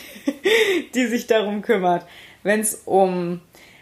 die 0.94 1.06
sich 1.06 1.26
darum 1.26 1.62
kümmert. 1.62 2.06
Wenn 2.42 2.60
es 2.60 2.82
um 2.84 3.40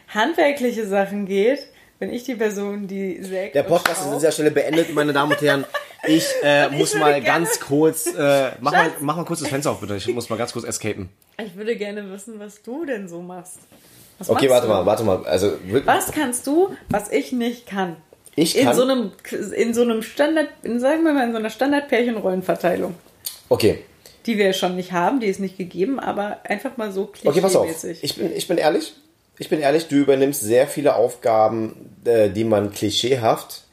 handwerkliche 0.09 0.87
Sachen 0.87 1.27
geht, 1.27 1.67
bin 2.03 2.13
ich 2.13 2.25
die 2.25 2.35
Person, 2.35 2.89
die 2.89 3.23
sägt. 3.23 3.55
Der 3.55 3.63
Podcast 3.63 4.01
ist 4.01 4.09
an 4.09 4.15
dieser 4.15 4.33
Stelle 4.33 4.51
beendet, 4.51 4.93
meine 4.93 5.13
Damen 5.13 5.31
und 5.31 5.41
Herren. 5.41 5.65
Ich 6.09 6.27
äh, 6.43 6.69
muss 6.71 6.95
würde 6.95 6.99
mal 7.05 7.21
gerne- 7.21 7.27
ganz 7.27 7.61
kurz, 7.61 8.07
äh, 8.07 8.51
mach, 8.61 8.73
mal, 8.73 8.91
mach 8.99 9.17
mal 9.19 9.25
kurz 9.25 9.39
das 9.39 9.49
Fenster 9.49 9.71
auf, 9.71 9.79
bitte. 9.81 9.95
Ich 9.95 10.09
muss 10.09 10.29
mal 10.29 10.35
ganz 10.37 10.53
kurz 10.53 10.65
escapen. 10.65 11.11
Ich 11.41 11.55
würde 11.55 11.77
gerne 11.77 12.11
wissen, 12.11 12.41
was 12.41 12.61
du 12.63 12.85
denn 12.85 13.07
so 13.09 13.21
machst. 13.23 13.59
Was 14.19 14.29
Okay, 14.29 14.49
machst 14.49 14.51
warte 14.51 14.67
du? 14.67 14.73
mal, 14.73 14.85
warte 14.87 15.05
mal. 15.05 15.25
Also, 15.27 15.53
Was 15.85 16.11
kannst 16.11 16.45
du, 16.49 16.75
was 16.89 17.09
ich 17.13 17.31
nicht 17.31 17.67
kann? 17.69 17.97
ich 18.35 18.59
In 18.59 18.65
kann. 18.65 18.75
so 18.75 18.83
einem, 18.83 19.13
in 19.57 19.73
so 19.73 19.83
einem 19.83 20.03
Standard, 20.03 20.49
in, 20.65 20.81
sagen 20.81 21.05
wir 21.05 21.13
mal, 21.13 21.25
in 21.27 21.31
so 21.33 21.39
einer 21.39 21.51
Standard-Pärchen-Rollenverteilung. 21.51 22.97
okay, 23.49 23.79
Die 24.27 24.39
wir 24.39 24.53
schon 24.55 24.75
nicht 24.75 24.91
haben, 24.91 25.21
die 25.21 25.27
ist 25.29 25.39
nicht 25.39 25.57
gegeben, 25.57 26.01
aber 26.01 26.39
einfach 26.49 26.77
mal 26.79 26.91
so 26.91 27.13
okay, 27.25 27.41
pass 27.41 27.55
auf. 27.55 27.69
Ich 27.85 28.17
bin, 28.17 28.35
ich 28.35 28.49
bin 28.49 28.59
ehrlich. 28.59 28.93
Ich 29.39 29.49
bin 29.49 29.61
ehrlich, 29.61 29.89
du 29.89 29.97
übernimmst 29.97 30.43
sehr 30.43 30.67
viele 30.67 30.95
Aufgaben, 30.95 31.97
äh, 32.05 32.31
die 32.31 32.45
man 32.45 32.73
klischeehaft 32.73 33.65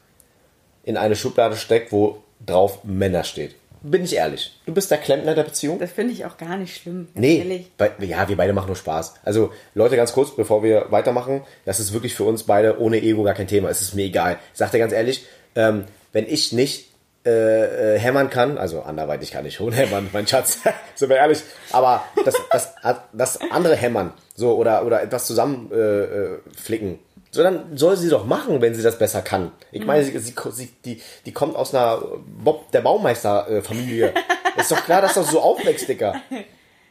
in 0.83 0.97
eine 0.97 1.15
Schublade 1.15 1.57
steckt, 1.57 1.91
wo 1.91 2.23
drauf 2.45 2.83
Männer 2.83 3.23
steht. 3.23 3.55
Bin 3.81 4.03
ich 4.03 4.15
ehrlich. 4.15 4.59
Du 4.65 4.73
bist 4.73 4.91
der 4.91 4.97
Klempner 4.97 5.35
der 5.35 5.43
Beziehung? 5.43 5.79
Das 5.79 5.91
finde 5.91 6.13
ich 6.13 6.25
auch 6.25 6.37
gar 6.37 6.57
nicht 6.57 6.75
schlimm. 6.75 7.07
Nee, 7.13 7.67
bei, 7.77 7.91
ja, 7.99 8.27
wir 8.27 8.35
beide 8.35 8.51
machen 8.51 8.67
nur 8.67 8.75
Spaß. 8.75 9.15
Also, 9.23 9.53
Leute, 9.73 9.95
ganz 9.95 10.11
kurz, 10.11 10.35
bevor 10.35 10.63
wir 10.63 10.87
weitermachen, 10.89 11.43
das 11.65 11.79
ist 11.79 11.93
wirklich 11.93 12.13
für 12.13 12.25
uns 12.25 12.43
beide 12.43 12.79
ohne 12.79 13.01
Ego 13.01 13.23
gar 13.23 13.35
kein 13.35 13.47
Thema. 13.47 13.69
Es 13.69 13.81
ist 13.81 13.95
mir 13.95 14.03
egal. 14.03 14.37
Ich 14.51 14.57
sag 14.57 14.71
dir 14.71 14.79
ganz 14.79 14.91
ehrlich, 14.91 15.25
ähm, 15.55 15.85
wenn 16.11 16.27
ich 16.27 16.51
nicht 16.51 16.89
äh, 17.25 17.95
äh, 17.95 17.99
hämmern 17.99 18.29
kann, 18.29 18.57
also 18.57 18.81
anderweitig 18.81 19.31
kann 19.31 19.45
ich 19.45 19.55
schon 19.55 19.71
hämmern, 19.73 20.09
mein 20.11 20.27
Schatz, 20.27 20.59
sind 20.95 21.09
wir 21.09 21.17
ehrlich, 21.17 21.39
aber 21.71 22.03
das, 22.25 22.35
das, 22.51 22.73
das 23.13 23.39
andere 23.51 23.75
hämmern, 23.75 24.13
so, 24.39 24.55
oder, 24.55 24.85
oder 24.85 25.01
etwas 25.03 25.25
zusammen 25.27 25.69
äh, 25.71 25.75
äh, 25.75 26.39
flicken, 26.57 26.99
so, 27.31 27.43
dann 27.43 27.77
soll 27.77 27.95
sie 27.95 28.09
doch 28.09 28.25
machen, 28.25 28.59
wenn 28.61 28.73
sie 28.73 28.81
das 28.81 28.97
besser 28.97 29.21
kann. 29.21 29.51
Ich 29.71 29.85
meine, 29.85 30.03
sie, 30.03 30.17
sie, 30.51 30.69
die, 30.83 30.99
die 31.27 31.31
kommt 31.31 31.55
aus 31.55 31.75
einer 31.75 32.01
Bob, 32.25 32.71
der 32.71 32.81
Baumeister-Familie. 32.81 34.13
ist 34.57 34.71
doch 34.71 34.83
klar, 34.83 35.01
dass 35.03 35.13
das 35.13 35.29
so 35.29 35.39
aufwächst, 35.39 35.87
Dicker. 35.87 36.15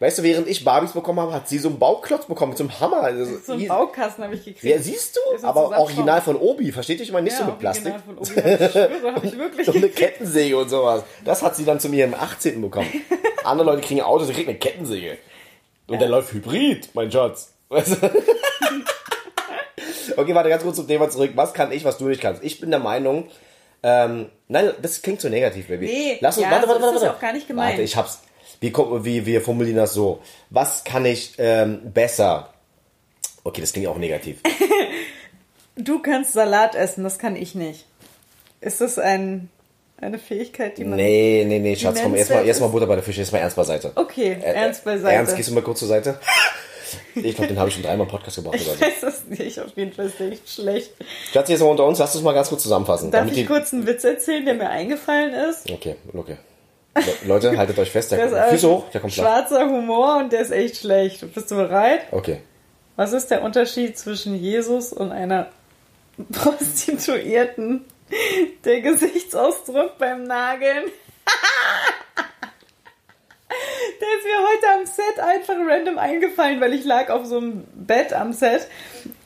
Weißt 0.01 0.17
du, 0.19 0.23
während 0.23 0.47
ich 0.47 0.65
Barbies 0.65 0.93
bekommen 0.93 1.19
habe, 1.19 1.33
hat 1.33 1.49
sie 1.49 1.59
so 1.59 1.69
einen 1.69 1.81
Bauklotz 1.81 2.27
bekommen 2.27 2.51
mit 2.51 2.59
so 2.59 2.63
einem 2.63 2.79
Hammer. 2.79 3.03
Also, 3.03 3.37
So 3.45 3.55
einen. 3.55 3.67
Baukasten 3.67 4.23
habe 4.23 4.37
ich 4.37 4.45
gekriegt. 4.45 4.63
ja, 4.63 4.79
siehst 4.79 5.17
du? 5.17 5.45
Aber 5.45 5.77
original 5.77 6.21
von 6.21 6.37
Obi, 6.37 6.71
versteht 6.71 7.01
ich 7.01 7.11
mal 7.11 7.21
nicht 7.21 7.33
Ja, 7.33 7.39
so 7.41 7.45
mit 7.47 7.59
Plastik. 7.59 7.95
original 7.95 8.03
von 8.07 8.19
Obi, 8.19 8.65
ich 8.65 8.71
schwöre, 8.71 9.15
habe 9.17 9.27
ich 9.27 9.39
wirklich 9.39 9.67
So 9.67 9.73
eine. 9.73 9.89
Kettensäge 9.89 10.57
und 10.57 10.69
sowas. 10.69 11.03
Das 11.25 11.43
hat 11.43 11.57
sie 11.57 11.65
dann 11.65 11.81
zu 11.81 11.89
mir 11.89 12.05
im 12.05 12.15
18. 12.15 12.61
bekommen. 12.61 12.87
Andere 13.43 13.73
Leute 13.73 13.83
kriegen 13.83 13.99
ein 14.01 14.07
Auto, 14.07 14.25
sie 14.25 14.33
kriegen 14.35 14.51
eine 14.51 14.59
Kettensäge. 14.59 15.19
Und 15.88 16.01
der 16.01 16.09
läuft 16.09 16.33
Hybrid, 16.33 16.90
mein 16.94 17.11
Schatz. 17.11 17.55
Weißt 17.68 18.03
du? 18.03 18.07
okay, 20.16 20.35
warte, 20.35 20.48
ganz 20.48 20.62
kurz 20.62 20.77
zum 20.77 20.87
Thema 20.87 21.11
zurück. 21.11 21.33
Was 21.35 21.55
kann 21.55 21.72
ich, 21.72 21.85
was 21.85 21.98
du 21.98 22.09
nicht 22.09 22.20
kannst? 22.20 22.42
Ich 22.44 22.61
bin 22.61 22.70
der 22.70 22.81
Meinung, 22.81 23.29
ähm, 23.83 24.29
nein, 24.48 24.72
das 24.83 25.03
klingt 25.03 25.20
so 25.20 25.29
negativ, 25.29 25.68
Baby. 25.68 25.87
Nee, 25.87 26.18
Lass 26.20 26.37
uns, 26.37 26.44
ja, 26.44 26.51
warte, 26.51 26.66
so 26.66 26.72
warte, 26.72 26.83
warte, 26.83 26.94
das 26.94 27.03
warte. 27.03 27.16
auch 27.16 27.20
gar 27.20 27.33
nicht 27.33 27.48
gemeint. 27.48 27.70
Warte, 27.70 27.83
ich 27.83 27.96
hab's. 27.96 28.20
Wir, 28.61 28.72
gucken, 28.72 29.05
wie, 29.05 29.24
wir 29.24 29.40
formulieren 29.40 29.77
das 29.77 29.94
so. 29.94 30.20
Was 30.51 30.85
kann 30.85 31.07
ich 31.07 31.35
ähm, 31.38 31.92
besser? 31.92 32.53
Okay, 33.44 33.61
das 33.61 33.72
klingt 33.72 33.88
auch 33.88 33.98
negativ. 33.98 34.40
Du 35.81 36.01
kannst 36.01 36.33
Salat 36.33 36.74
essen, 36.74 37.05
das 37.05 37.20
kann 37.20 37.37
ich 37.37 37.55
nicht. 37.55 37.87
Ist 38.61 38.81
das 38.81 38.98
ein, 38.98 39.48
eine 40.01 40.19
Fähigkeit, 40.19 40.79
die 40.79 40.85
man. 40.85 40.97
Nee, 40.97 41.45
nee, 41.47 41.59
nee, 41.59 41.77
Schatz, 41.77 42.01
komm, 42.03 42.15
erstmal 42.15 42.47
erst? 42.47 42.61
Butter 42.61 42.87
bei 42.87 42.95
der 42.95 43.05
Fische, 43.05 43.21
erstmal 43.21 43.43
ernst 43.43 43.57
beiseite. 43.57 43.93
Okay, 43.95 44.37
Äh, 44.41 44.53
ernst 44.53 44.85
beiseite. 44.85 45.15
Ernst, 45.15 45.37
gehst 45.37 45.49
du 45.51 45.55
mal 45.55 45.63
kurz 45.63 45.81
zur 45.81 45.89
Seite? 45.89 46.19
Ich 47.15 47.35
glaube, 47.35 47.49
den 47.49 47.59
habe 47.59 47.69
ich 47.69 47.75
schon 47.75 47.83
dreimal 47.83 48.07
im 48.07 48.11
Podcast 48.11 48.37
gebracht 48.37 48.55
Ich 48.55 48.67
weiß 48.81 49.03
es 49.03 49.25
nicht, 49.39 49.61
auf 49.61 49.77
jeden 49.77 49.93
Fall 49.93 50.07
ist 50.07 50.19
der 50.21 50.29
echt 50.33 50.49
schlecht. 50.49 50.93
Schatz, 51.33 51.51
jetzt 51.51 51.61
mal 51.61 51.67
unter 51.67 51.85
uns, 51.85 51.99
lass 51.99 52.15
uns 52.15 52.25
mal 52.25 52.33
ganz 52.33 52.49
kurz 52.49 52.63
zusammenfassen. 52.63 53.11
Darf 53.11 53.23
damit 53.23 53.35
ich 53.35 53.41
die- 53.41 53.47
kurz 53.47 53.75
einen 53.75 53.87
Witz 53.87 54.05
erzählen, 54.05 54.47
der 54.47 54.55
mir 54.55 54.71
eingefallen 54.71 55.35
ist? 55.35 55.71
Okay, 55.71 55.97
okay. 56.15 56.37
Le- 56.95 57.03
Leute, 57.29 57.59
haltet 57.59 57.79
euch 57.79 57.91
fest, 57.91 58.13
der 58.13 58.27
kommt, 58.31 58.43
Füße 58.51 58.69
hoch, 58.71 58.85
der 58.91 59.01
kommt 59.03 59.13
schwarzer 59.13 59.69
Humor 59.69 60.17
und 60.21 60.33
der 60.33 60.41
ist 60.41 60.51
echt 60.51 60.79
schlecht. 60.79 61.31
Bist 61.35 61.51
du 61.51 61.57
bereit? 61.57 62.01
Okay. 62.11 62.39
Was 62.97 63.13
ist 63.13 63.31
der 63.31 63.43
Unterschied 63.43 63.99
zwischen 63.99 64.35
Jesus 64.35 64.91
und 64.95 65.13
einer 65.13 65.49
Prostituierten? 66.33 67.85
Der 68.64 68.81
Gesichtsausdruck 68.81 69.99
beim 69.99 70.25
Nageln. 70.25 70.85
Der 74.01 74.09
ist 74.18 74.25
mir 74.25 74.38
heute 74.38 74.81
am 74.81 74.87
Set 74.87 75.18
einfach 75.21 75.55
random 75.66 75.99
eingefallen, 75.99 76.61
weil 76.61 76.75
ich 76.75 76.85
lag 76.85 77.11
auf 77.11 77.27
so 77.27 77.38
einem 77.38 77.64
Bett 77.75 78.12
am 78.12 78.33
Set 78.33 78.68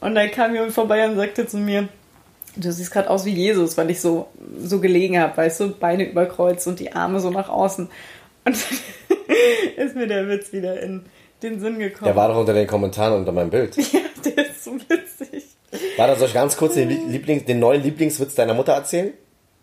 und 0.00 0.14
dann 0.14 0.30
kam 0.30 0.54
jemand 0.54 0.72
vorbei 0.72 1.08
und 1.08 1.16
sagte 1.16 1.46
zu 1.46 1.58
mir, 1.58 1.88
du 2.56 2.72
siehst 2.72 2.90
gerade 2.92 3.10
aus 3.10 3.24
wie 3.24 3.32
Jesus, 3.32 3.76
weil 3.76 3.90
ich 3.90 4.00
so, 4.00 4.28
so 4.58 4.80
gelegen 4.80 5.18
habe, 5.18 5.36
weißt 5.36 5.60
du, 5.60 5.70
Beine 5.70 6.08
überkreuzt 6.08 6.66
und 6.66 6.80
die 6.80 6.92
Arme 6.92 7.20
so 7.20 7.30
nach 7.30 7.48
außen. 7.48 7.88
Und 8.44 8.56
dann 8.56 9.26
ist 9.76 9.96
mir 9.96 10.06
der 10.06 10.28
Witz 10.28 10.52
wieder 10.52 10.80
in 10.80 11.04
den 11.42 11.60
Sinn 11.60 11.78
gekommen. 11.78 12.06
Der 12.06 12.16
war 12.16 12.28
doch 12.28 12.36
unter 12.36 12.54
den 12.54 12.66
Kommentaren 12.66 13.14
unter 13.14 13.32
meinem 13.32 13.50
Bild. 13.50 13.76
Ja, 13.76 14.00
der 14.24 14.46
ist 14.46 14.64
so 14.64 14.74
witzig. 14.74 15.31
Warte, 16.02 16.18
soll 16.18 16.28
ich 16.28 16.34
ganz 16.34 16.56
kurz 16.56 16.74
den, 16.74 16.90
Lieblings-, 16.90 17.44
den 17.44 17.60
neuen 17.60 17.80
Lieblingswitz 17.80 18.34
deiner 18.34 18.54
Mutter 18.54 18.72
erzählen? 18.72 19.12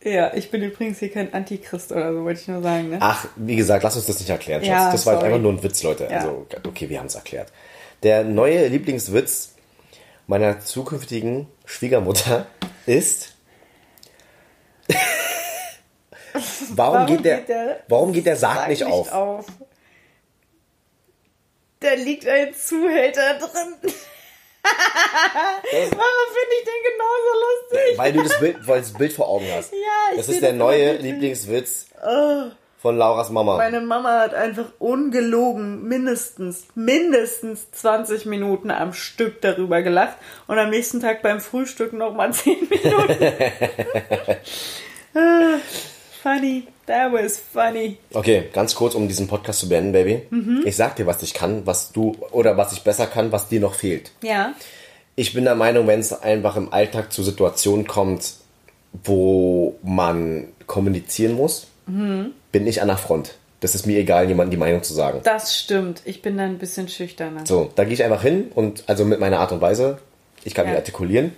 Ja, 0.02 0.34
ich 0.34 0.50
bin 0.50 0.64
übrigens 0.64 1.00
hier 1.00 1.12
kein 1.12 1.34
Antichrist 1.34 1.92
oder 1.92 2.14
so, 2.14 2.24
wollte 2.24 2.40
ich 2.40 2.48
nur 2.48 2.62
sagen, 2.62 2.92
ne? 2.92 2.98
Ach, 3.02 3.28
wie 3.36 3.58
gesagt, 3.58 3.84
lass 3.84 3.98
uns 3.98 4.06
das 4.06 4.22
nicht 4.22 4.30
erklären, 4.30 4.62
Schatz. 4.62 4.70
Ja, 4.70 4.92
das 4.92 5.06
war 5.06 5.16
sorry. 5.16 5.26
einfach 5.26 5.40
nur 5.42 5.52
ein 5.52 5.62
Witz, 5.62 5.84
Leute. 5.84 6.06
Ja. 6.10 6.20
Also, 6.20 6.48
okay, 6.66 6.88
wir 6.88 7.00
haben 7.00 7.08
es 7.08 7.16
erklärt. 7.16 7.52
Der 8.04 8.24
neue 8.24 8.70
Lieblingswitz 8.70 9.56
meiner 10.28 10.62
zukünftigen 10.62 11.48
Schwiegermutter 11.66 12.48
ist. 12.86 13.36
warum, 16.70 17.06
geht, 17.06 17.26
der, 17.26 17.82
warum 17.90 18.14
geht 18.14 18.26
der 18.26 18.38
Sarg 18.38 18.56
Sarg 18.56 18.70
nicht 18.70 18.86
auf? 18.86 19.46
Da 21.82 21.94
liegt 21.96 22.26
ein 22.26 22.54
Zuhälter 22.54 23.40
drin. 23.40 23.92
Warum 25.12 26.28
finde 26.34 26.56
ich 26.60 26.66
den 26.66 26.82
genauso 26.92 27.32
lustig? 27.46 27.98
Weil 27.98 28.14
du 28.14 28.24
das 28.24 28.40
Bild, 28.40 28.58
weil 28.68 28.80
das 28.80 28.94
Bild 28.94 29.14
vor 29.14 29.28
Augen 29.30 29.46
hast. 29.56 29.72
Ja, 29.72 29.78
ich 30.12 30.18
Das 30.18 30.30
ist 30.30 30.42
der 30.42 30.50
das 30.52 30.58
neue 30.60 30.94
Lieblingswitz 30.98 31.88
Oh, 32.06 32.44
von 32.82 32.98
Lauras 32.98 33.30
Mama. 33.30 33.58
meine 33.58 33.82
Mama 33.82 34.20
hat 34.22 34.34
einfach 34.34 34.68
ungelogen 34.80 35.84
mindestens, 35.84 36.66
mindestens 36.76 37.70
20 37.72 38.26
Minuten 38.26 38.72
am 38.72 38.94
Stück 38.94 39.42
darüber 39.42 39.82
gelacht 39.82 40.16
und 40.48 40.58
am 40.60 40.70
nächsten 40.70 41.02
Tag 41.02 41.22
beim 41.22 41.42
Frühstück 41.42 41.92
nochmal 41.94 42.32
10 42.34 42.56
Minuten. 42.70 43.34
Ah, 45.16 45.58
funny, 46.22 46.68
that 46.86 47.12
was 47.12 47.40
funny. 47.40 47.98
Okay, 48.14 48.44
ganz 48.54 48.76
kurz, 48.76 48.94
um 48.94 49.08
diesen 49.08 49.28
Podcast 49.28 49.60
zu 49.62 49.68
beenden, 49.70 49.92
Baby. 49.92 50.22
Mhm. 50.30 50.62
Ich 50.66 50.76
sag 50.76 50.96
dir, 50.96 51.08
was 51.08 51.24
ich 51.24 51.34
kann, 51.34 51.66
was 51.66 51.92
du, 51.92 52.16
oder 52.32 52.58
was 52.58 52.74
ich 52.74 52.84
besser 52.84 53.08
kann, 53.08 53.32
was 53.32 53.48
dir 53.48 53.60
noch 53.60 53.74
fehlt. 53.74 54.12
Ja. 54.22 54.54
Ich 55.20 55.34
bin 55.34 55.44
der 55.44 55.56
Meinung, 55.56 55.86
wenn 55.86 56.00
es 56.00 56.14
einfach 56.14 56.56
im 56.56 56.72
Alltag 56.72 57.12
zu 57.12 57.24
Situationen 57.24 57.86
kommt, 57.86 58.36
wo 59.04 59.76
man 59.84 60.48
kommunizieren 60.66 61.34
muss, 61.36 61.68
Mhm. 61.88 62.32
bin 62.54 62.66
ich 62.66 62.82
an 62.82 62.88
der 62.88 62.96
Front. 62.96 63.36
Das 63.60 63.76
ist 63.76 63.86
mir 63.86 64.00
egal, 64.00 64.30
jemandem 64.30 64.52
die 64.52 64.58
Meinung 64.58 64.82
zu 64.82 64.94
sagen. 64.94 65.20
Das 65.26 65.58
stimmt. 65.58 66.04
Ich 66.06 66.22
bin 66.22 66.38
da 66.38 66.46
ein 66.46 66.58
bisschen 66.58 66.88
schüchterner. 66.88 67.42
So, 67.46 67.70
da 67.76 67.84
gehe 67.84 67.94
ich 67.96 68.02
einfach 68.06 68.22
hin 68.22 68.50
und 68.56 68.86
also 68.88 69.04
mit 69.04 69.20
meiner 69.20 69.42
Art 69.42 69.52
und 69.52 69.60
Weise, 69.60 69.98
ich 70.46 70.54
kann 70.56 70.66
Ja. 70.68 70.72
mich 70.72 70.78
artikulieren. 70.80 71.34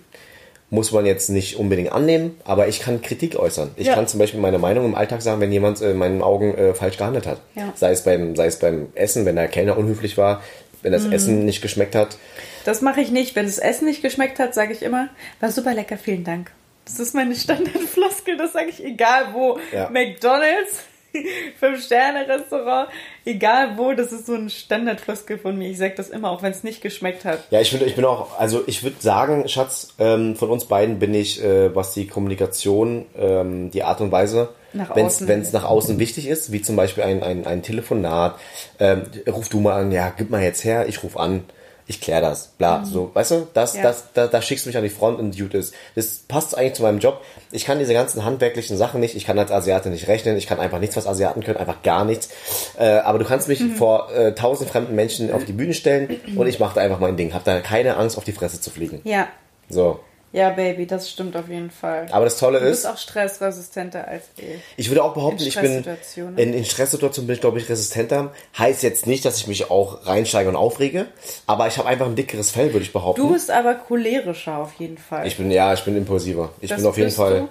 Muss 0.69 0.91
man 0.91 1.07
jetzt 1.07 1.29
nicht 1.29 1.57
unbedingt 1.57 1.91
annehmen, 1.91 2.39
aber 2.45 2.67
ich 2.67 2.81
kann 2.81 3.01
Kritik 3.01 3.35
äußern. 3.35 3.71
Ich 3.77 3.87
Ja. 3.87 3.95
kann 3.95 4.07
zum 4.07 4.19
Beispiel 4.19 4.39
meine 4.39 4.59
Meinung 4.59 4.85
im 4.85 4.93
Alltag 4.93 5.23
sagen, 5.23 5.41
wenn 5.41 5.51
jemand 5.51 5.81
äh, 5.81 5.89
in 5.89 5.97
meinen 5.97 6.21
Augen 6.21 6.53
äh, 6.53 6.75
falsch 6.75 6.97
gehandelt 6.97 7.25
hat. 7.25 7.39
Ja. 7.55 7.73
Sei, 7.75 7.89
es 7.91 8.03
beim, 8.03 8.35
sei 8.35 8.45
es 8.45 8.59
beim 8.59 8.89
Essen, 8.93 9.25
wenn 9.25 9.37
der 9.37 9.47
Kellner 9.47 9.75
unhöflich 9.75 10.19
war. 10.19 10.43
Wenn 10.81 10.91
das 10.91 11.05
Essen 11.05 11.45
nicht 11.45 11.61
geschmeckt 11.61 11.95
hat. 11.95 12.17
Das 12.65 12.81
mache 12.81 13.01
ich 13.01 13.11
nicht. 13.11 13.35
Wenn 13.35 13.45
das 13.45 13.57
Essen 13.57 13.85
nicht 13.85 14.01
geschmeckt 14.01 14.39
hat, 14.39 14.53
sage 14.53 14.73
ich 14.73 14.81
immer, 14.81 15.09
war 15.39 15.51
super 15.51 15.73
lecker, 15.73 15.97
vielen 15.97 16.23
Dank. 16.23 16.51
Das 16.85 16.99
ist 16.99 17.13
meine 17.13 17.35
Standardfloskel, 17.35 18.37
das 18.37 18.53
sage 18.53 18.69
ich 18.69 18.83
egal 18.83 19.33
wo. 19.33 19.59
Ja. 19.71 19.89
McDonalds, 19.89 20.83
Fünf-Sterne-Restaurant, 21.59 22.89
egal 23.25 23.77
wo, 23.77 23.93
das 23.93 24.11
ist 24.11 24.25
so 24.25 24.33
ein 24.33 24.49
Standardfloskel 24.49 25.37
von 25.37 25.57
mir. 25.57 25.69
Ich 25.69 25.77
sage 25.77 25.93
das 25.95 26.09
immer, 26.09 26.31
auch 26.31 26.41
wenn 26.41 26.51
es 26.51 26.63
nicht 26.63 26.81
geschmeckt 26.81 27.25
hat. 27.25 27.43
Ja, 27.51 27.61
ich 27.61 27.69
finde, 27.69 27.85
ich 27.85 27.95
bin 27.95 28.05
auch, 28.05 28.39
also 28.39 28.63
ich 28.67 28.83
würde 28.83 28.97
sagen, 28.99 29.47
Schatz, 29.47 29.93
ähm, 29.99 30.35
von 30.35 30.49
uns 30.49 30.65
beiden 30.65 30.99
bin 30.99 31.13
ich, 31.13 31.43
äh, 31.43 31.75
was 31.75 31.93
die 31.93 32.07
Kommunikation, 32.07 33.05
ähm, 33.17 33.71
die 33.71 33.83
Art 33.83 34.01
und 34.01 34.11
Weise, 34.11 34.49
wenn 35.27 35.41
es 35.41 35.51
nach 35.53 35.63
außen 35.65 35.99
wichtig 35.99 36.27
ist, 36.27 36.51
wie 36.51 36.61
zum 36.61 36.75
Beispiel 36.75 37.03
ein, 37.03 37.23
ein, 37.23 37.45
ein 37.45 37.61
Telefonat, 37.63 38.35
ähm, 38.79 39.03
ruf 39.27 39.49
du 39.49 39.59
mal 39.59 39.79
an, 39.81 39.91
ja, 39.91 40.13
gib 40.15 40.29
mal 40.29 40.41
jetzt 40.41 40.63
her, 40.63 40.87
ich 40.87 41.03
ruf 41.03 41.17
an, 41.17 41.43
ich 41.87 41.99
klär 41.99 42.21
das, 42.21 42.53
bla, 42.57 42.85
so, 42.85 43.11
weißt 43.13 43.31
du, 43.31 43.47
das, 43.53 43.73
Mhm. 43.73 43.77
Ja. 43.79 43.83
das, 43.89 44.03
da, 44.13 44.27
da 44.27 44.41
schickst 44.41 44.65
du 44.65 44.69
mich 44.69 44.77
an 44.77 44.83
die 44.83 44.89
Front 44.89 45.19
und 45.19 45.37
gut 45.37 45.53
ist. 45.53 45.73
Das 45.95 46.19
passt 46.25 46.57
eigentlich 46.57 46.73
zu 46.75 46.83
meinem 46.83 46.99
Job. 46.99 47.21
Ich 47.51 47.65
kann 47.65 47.79
diese 47.79 47.91
ganzen 47.93 48.23
handwerklichen 48.23 48.77
Sachen 48.77 49.01
nicht, 49.01 49.13
ich 49.15 49.25
kann 49.25 49.37
als 49.37 49.51
Asiate 49.51 49.89
nicht 49.89 50.07
rechnen, 50.07 50.37
ich 50.37 50.47
kann 50.47 50.59
einfach 50.61 50.79
nichts, 50.79 50.95
was 50.95 51.05
Asiaten 51.05 51.43
können, 51.43 51.57
einfach 51.57 51.81
gar 51.83 52.05
nichts. 52.05 52.29
Äh, 52.79 52.85
aber 52.99 53.19
du 53.19 53.25
kannst 53.25 53.49
mich 53.49 53.59
Mhm. 53.59 53.75
vor 53.75 54.09
äh, 54.13 54.33
tausend 54.35 54.69
fremden 54.69 54.95
Menschen 54.95 55.33
auf 55.33 55.43
die 55.43 55.51
Bühne 55.53 55.73
stellen 55.73 56.15
und 56.37 56.47
ich 56.47 56.59
mache 56.59 56.75
da 56.75 56.81
einfach 56.81 56.99
mein 56.99 57.17
Ding. 57.17 57.33
Hab 57.33 57.43
da 57.43 57.59
keine 57.59 57.97
Angst, 57.97 58.17
auf 58.17 58.23
die 58.23 58.31
Fresse 58.31 58.61
zu 58.61 58.69
fliegen. 58.69 59.01
Ja, 59.03 59.27
So. 59.67 59.99
Ja, 60.33 60.49
Baby, 60.49 60.85
das 60.85 61.09
stimmt 61.09 61.35
auf 61.35 61.49
jeden 61.49 61.71
Fall. 61.71 62.07
Aber 62.11 62.23
das 62.23 62.37
Tolle 62.37 62.59
du 62.59 62.65
bist 62.65 62.85
ist, 62.85 62.85
auch 62.85 62.97
stressresistenter 62.97 64.07
als 64.07 64.29
ich. 64.37 64.61
ich 64.77 64.89
würde 64.89 65.03
auch 65.03 65.13
behaupten, 65.13 65.43
ich 65.43 65.55
bin 65.55 65.81
Stresssituationen. 65.81 66.37
in, 66.37 66.53
in 66.53 66.63
Stresssituationen 66.63 67.27
bin 67.27 67.35
ich, 67.35 67.41
glaube 67.41 67.59
ich, 67.59 67.67
resistenter. 67.67 68.31
Heißt 68.57 68.81
jetzt 68.83 69.07
nicht, 69.07 69.25
dass 69.25 69.37
ich 69.37 69.47
mich 69.47 69.69
auch 69.69 70.05
reinsteige 70.05 70.47
und 70.47 70.55
aufrege, 70.55 71.07
aber 71.47 71.67
ich 71.67 71.77
habe 71.77 71.89
einfach 71.89 72.05
ein 72.05 72.15
dickeres 72.15 72.51
Fell, 72.51 72.71
würde 72.71 72.85
ich 72.85 72.93
behaupten. 72.93 73.21
Du 73.21 73.33
bist 73.33 73.51
aber 73.51 73.75
cholerischer 73.75 74.57
auf 74.57 74.73
jeden 74.79 74.97
Fall. 74.97 75.27
ich 75.27 75.35
bin, 75.35 75.51
ja, 75.51 75.73
ich 75.73 75.83
bin 75.83 75.97
impulsiver. 75.97 76.53
Ich 76.61 76.69
Das 76.69 76.79
bin 76.79 76.87
auf 76.87 76.97
jeden 76.97 77.07
bist 77.07 77.17
Fall. 77.17 77.39
Du, 77.41 77.49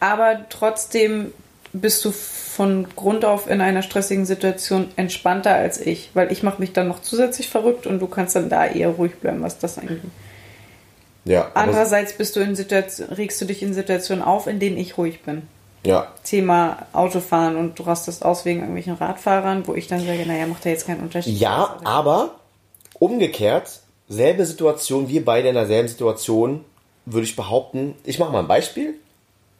aber 0.00 0.46
trotzdem 0.50 1.32
bist 1.72 2.04
du 2.04 2.12
von 2.12 2.86
Grund 2.94 3.24
auf 3.24 3.48
in 3.48 3.62
einer 3.62 3.80
stressigen 3.80 4.26
Situation 4.26 4.88
entspannter 4.96 5.54
als 5.54 5.80
ich, 5.80 6.10
weil 6.12 6.30
ich 6.30 6.42
mache 6.42 6.60
mich 6.60 6.74
dann 6.74 6.88
noch 6.88 7.00
zusätzlich 7.00 7.48
verrückt 7.48 7.86
und 7.86 8.00
du 8.00 8.06
kannst 8.06 8.36
dann 8.36 8.50
da 8.50 8.66
eher 8.66 8.90
ruhig 8.90 9.14
bleiben, 9.14 9.42
was 9.42 9.58
das 9.58 9.78
angeht. 9.78 10.02
Ja, 11.24 11.50
Andererseits 11.54 12.16
bist 12.16 12.34
du 12.36 12.40
in 12.40 12.56
Situation, 12.56 13.08
regst 13.10 13.40
du 13.40 13.44
dich 13.44 13.62
in 13.62 13.74
Situationen 13.74 14.24
auf, 14.24 14.46
in 14.46 14.58
denen 14.58 14.76
ich 14.76 14.98
ruhig 14.98 15.22
bin. 15.22 15.42
ja, 15.84 16.08
Thema 16.24 16.86
Autofahren 16.92 17.56
und 17.56 17.78
du 17.78 17.84
rastest 17.84 18.24
aus 18.24 18.44
wegen 18.44 18.60
irgendwelchen 18.60 18.94
Radfahrern, 18.94 19.66
wo 19.66 19.74
ich 19.74 19.86
dann 19.86 20.00
sage, 20.00 20.24
naja, 20.26 20.46
macht 20.46 20.64
ja 20.64 20.72
jetzt 20.72 20.86
keinen 20.86 21.00
Unterschied. 21.00 21.38
ja, 21.38 21.76
aber 21.84 22.36
umgekehrt, 22.98 23.80
selbe 24.08 24.46
Situation, 24.46 25.08
wir 25.08 25.24
beide 25.24 25.48
in 25.48 25.54
derselben 25.54 25.88
Situation, 25.88 26.64
würde 27.04 27.24
ich 27.24 27.36
behaupten. 27.36 27.94
Ich 28.04 28.18
mache 28.18 28.32
mal 28.32 28.40
ein 28.40 28.48
Beispiel. 28.48 28.94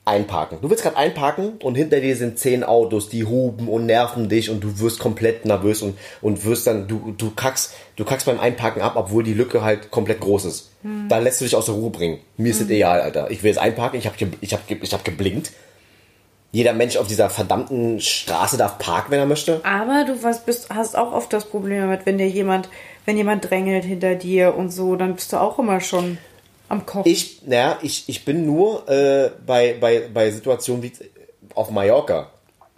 Einparken. 0.04 0.58
Du 0.60 0.68
willst 0.68 0.82
gerade 0.82 0.96
einparken 0.96 1.58
und 1.62 1.76
hinter 1.76 2.00
dir 2.00 2.16
sind 2.16 2.36
zehn 2.36 2.64
Autos, 2.64 3.08
die 3.08 3.24
huben 3.24 3.68
und 3.68 3.86
nerven 3.86 4.28
dich 4.28 4.50
und 4.50 4.62
du 4.62 4.80
wirst 4.80 4.98
komplett 4.98 5.44
nervös 5.44 5.80
und, 5.80 5.96
und 6.20 6.44
wirst 6.44 6.66
dann, 6.66 6.88
du, 6.88 7.14
du 7.16 7.30
kackst, 7.30 7.72
du 7.94 8.04
kackst 8.04 8.26
beim 8.26 8.40
Einparken 8.40 8.82
ab, 8.82 8.94
obwohl 8.96 9.22
die 9.22 9.34
Lücke 9.34 9.62
halt 9.62 9.92
komplett 9.92 10.20
groß 10.20 10.46
ist. 10.46 10.70
Da 11.08 11.18
lässt 11.18 11.40
du 11.40 11.44
dich 11.44 11.54
aus 11.54 11.66
der 11.66 11.76
Ruhe 11.76 11.90
bringen. 11.90 12.18
Mir 12.36 12.50
ist 12.50 12.60
das 12.60 12.68
egal, 12.68 13.00
Alter. 13.00 13.30
Ich 13.30 13.44
will 13.44 13.50
jetzt 13.50 13.58
einparken, 13.58 14.00
ich 14.00 14.06
habe 14.06 14.16
ich 14.40 14.52
hab, 14.52 14.68
ich 14.68 14.92
hab 14.92 15.04
geblinkt. 15.04 15.52
Jeder 16.50 16.74
Mensch 16.74 16.96
auf 16.96 17.06
dieser 17.06 17.30
verdammten 17.30 18.00
Straße 18.00 18.58
darf 18.58 18.78
parken, 18.78 19.12
wenn 19.12 19.20
er 19.20 19.26
möchte. 19.26 19.60
Aber 19.64 20.04
du 20.04 20.22
was 20.24 20.44
bist, 20.44 20.68
hast 20.68 20.98
auch 20.98 21.12
oft 21.12 21.32
das 21.32 21.44
Problem 21.44 21.80
damit, 21.80 22.04
wenn 22.04 22.18
dir 22.18 22.28
jemand, 22.28 22.68
wenn 23.06 23.16
jemand 23.16 23.48
drängelt 23.48 23.84
hinter 23.84 24.16
dir 24.16 24.56
und 24.56 24.70
so, 24.70 24.96
dann 24.96 25.14
bist 25.14 25.32
du 25.32 25.38
auch 25.38 25.58
immer 25.60 25.80
schon 25.80 26.18
am 26.72 26.86
Kochen. 26.86 27.10
Ich, 27.10 27.42
naja, 27.46 27.78
ich, 27.82 28.04
ich 28.08 28.24
bin 28.24 28.46
nur 28.46 28.88
äh, 28.88 29.30
bei, 29.46 29.76
bei, 29.78 30.08
bei 30.12 30.30
Situationen 30.30 30.82
wie 30.82 30.92
auf 31.54 31.70
Mallorca. 31.70 32.30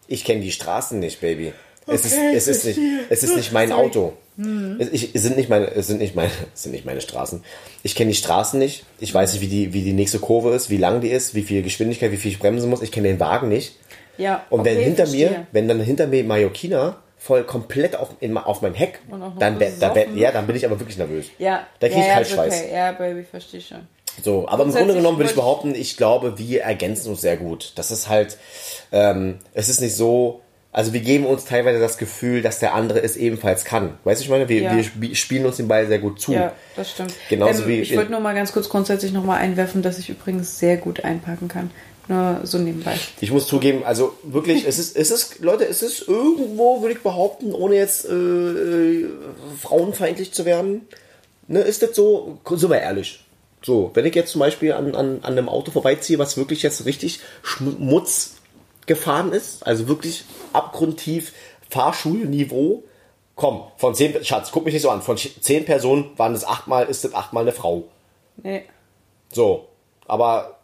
Ich 0.06 0.24
kenne 0.24 0.40
die 0.40 0.52
Straßen 0.52 0.98
nicht, 0.98 1.20
Baby. 1.20 1.52
Es, 1.86 2.04
Okay, 2.04 2.34
ist, 2.34 2.48
es, 2.48 2.56
ist 2.56 2.64
nicht, 2.64 2.80
es 3.10 3.22
ist 3.22 3.36
nicht 3.36 3.52
mein. 3.52 3.72
Auto. 3.72 4.14
Es, 4.36 4.88
ich, 4.90 5.14
es, 5.14 5.22
sind 5.22 5.36
nicht 5.36 5.48
meine, 5.48 5.70
es, 5.70 5.86
sind 5.86 5.98
nicht 6.00 6.16
meine, 6.16 6.30
es 6.54 6.64
sind 6.64 6.72
nicht 6.72 6.84
meine 6.84 7.00
Straßen. 7.00 7.44
Ich 7.82 7.94
kenne 7.94 8.10
die 8.10 8.16
Straßen 8.16 8.58
nicht. 8.58 8.84
Ich 8.98 9.14
weiß 9.14 9.32
nicht, 9.32 9.42
wie 9.42 9.46
die, 9.48 9.72
wie 9.72 9.82
die 9.82 9.92
nächste 9.92 10.18
Kurve 10.18 10.54
ist, 10.54 10.70
wie 10.70 10.76
lang 10.76 11.00
die 11.00 11.10
ist, 11.10 11.34
wie 11.34 11.42
viel 11.42 11.62
Geschwindigkeit, 11.62 12.10
wie 12.10 12.16
viel 12.16 12.32
ich 12.32 12.38
bremsen 12.38 12.68
muss. 12.68 12.82
Ich 12.82 12.90
kenne 12.90 13.08
den 13.08 13.20
Wagen 13.20 13.48
nicht. 13.48 13.76
ja, 14.18 14.44
Und 14.50 14.64
wenn 14.64 14.76
okay, 14.76 14.84
hinter 14.84 15.06
mir, 15.06 15.46
wenn 15.52 15.68
dann 15.68 15.80
hinter 15.80 16.08
mir 16.08 16.24
Mallorquiner 16.24 16.96
voll 17.24 17.44
komplett 17.44 17.96
auf, 17.96 18.10
in, 18.20 18.36
auf 18.36 18.60
meinem 18.60 18.74
Heck, 18.74 19.00
dann, 19.38 19.58
wär- 19.58 19.72
da 19.80 19.94
wär, 19.94 20.08
ja, 20.10 20.30
dann 20.30 20.46
bin 20.46 20.56
ich 20.56 20.66
aber 20.66 20.78
wirklich 20.78 20.98
nervös. 20.98 21.26
ja, 21.38 21.66
Da 21.80 21.88
krieg 21.88 21.96
ja, 21.96 22.02
ich 22.02 22.08
ja, 22.08 22.14
Kaltschweiß. 22.14 22.62
Okay. 22.64 22.74
Ja, 22.74 22.92
Baby, 22.92 23.22
verstehe 23.24 23.60
schon. 23.62 23.78
So, 24.22 24.46
aber 24.46 24.64
im 24.64 24.70
Grunde 24.72 24.94
genommen 24.94 25.16
würde 25.18 25.30
ich 25.30 25.34
behaupten, 25.36 25.74
ich 25.74 25.96
glaube, 25.96 26.38
wir 26.38 26.62
ergänzen 26.62 27.08
uns 27.10 27.20
sehr 27.22 27.36
gut. 27.36 27.72
Das 27.76 27.90
ist 27.90 28.08
halt, 28.08 28.36
ähm, 28.92 29.38
es 29.54 29.68
ist 29.68 29.80
nicht 29.80 29.96
so, 29.96 30.40
also 30.70 30.92
wir 30.92 31.00
geben 31.00 31.24
uns 31.26 31.44
teilweise 31.46 31.80
das 31.80 31.98
Gefühl, 31.98 32.42
dass 32.42 32.58
der 32.58 32.74
andere 32.74 33.00
es 33.02 33.16
ebenfalls 33.16 33.64
kann. 33.64 33.98
Weißt 34.04 34.20
du, 34.20 34.24
ich 34.24 34.30
meine, 34.30 34.48
wir, 34.48 34.60
Ja. 34.60 34.72
wir 34.76 34.82
sp- 34.84 35.14
spielen 35.16 35.46
uns 35.46 35.56
den 35.56 35.66
Ball 35.66 35.86
sehr 35.86 35.98
gut 36.00 36.20
zu. 36.20 36.32
Ja, 36.32 36.52
das 36.76 36.90
stimmt. 36.90 37.14
Genauso 37.28 37.62
ähm, 37.62 37.68
wie 37.68 37.80
ich 37.80 37.96
wollte 37.96 38.10
nur 38.12 38.20
mal 38.20 38.34
ganz 38.34 38.52
kurz 38.52 38.68
grundsätzlich 38.68 39.12
noch 39.12 39.24
mal 39.24 39.36
einwerfen, 39.38 39.82
dass 39.82 39.98
ich 39.98 40.10
übrigens 40.10 40.58
sehr 40.58 40.76
gut 40.76 41.04
einpacken 41.04 41.48
kann. 41.48 41.70
Nur 42.08 42.40
so 42.44 42.58
nebenbei. 42.58 42.98
Ich 43.20 43.30
muss 43.30 43.46
zugeben, 43.46 43.82
also 43.84 44.14
wirklich, 44.22 44.66
es 44.66 44.78
ist, 44.78 44.96
es 44.96 45.10
ist, 45.10 45.40
Leute, 45.40 45.66
es 45.66 45.82
ist 45.82 46.06
irgendwo, 46.06 46.82
würde 46.82 46.94
ich 46.94 47.02
behaupten, 47.02 47.54
ohne 47.54 47.76
jetzt 47.76 48.04
äh, 48.04 48.12
äh, 48.12 49.08
frauenfeindlich 49.60 50.32
zu 50.32 50.44
werden, 50.44 50.86
ne, 51.48 51.60
ist 51.60 51.82
das 51.82 51.96
so, 51.96 52.38
sind 52.50 52.70
wir 52.70 52.80
ehrlich. 52.80 53.24
So, 53.62 53.90
wenn 53.94 54.04
ich 54.04 54.14
jetzt 54.14 54.32
zum 54.32 54.40
Beispiel 54.40 54.74
an, 54.74 54.94
an, 54.94 55.20
an 55.22 55.32
einem 55.32 55.48
Auto 55.48 55.70
vorbeiziehe, 55.70 56.18
was 56.18 56.36
wirklich 56.36 56.62
jetzt 56.62 56.84
richtig 56.84 57.20
Schmutz 57.42 58.34
gefahren 58.84 59.32
ist, 59.32 59.66
also 59.66 59.88
wirklich 59.88 60.24
abgrundtief 60.52 61.32
Fahrschulniveau, 61.70 62.84
komm, 63.34 63.62
von 63.78 63.94
zehn, 63.94 64.22
Schatz, 64.22 64.50
guck 64.52 64.66
mich 64.66 64.74
nicht 64.74 64.82
so 64.82 64.90
an, 64.90 65.00
von 65.00 65.16
zehn 65.16 65.64
Personen 65.64 66.10
waren 66.18 66.34
es 66.34 66.44
achtmal, 66.44 66.86
ist 66.86 67.04
das 67.04 67.14
achtmal 67.14 67.44
eine 67.44 67.52
Frau. 67.52 67.84
Nee. 68.36 68.64
So, 69.32 69.68
aber 70.06 70.58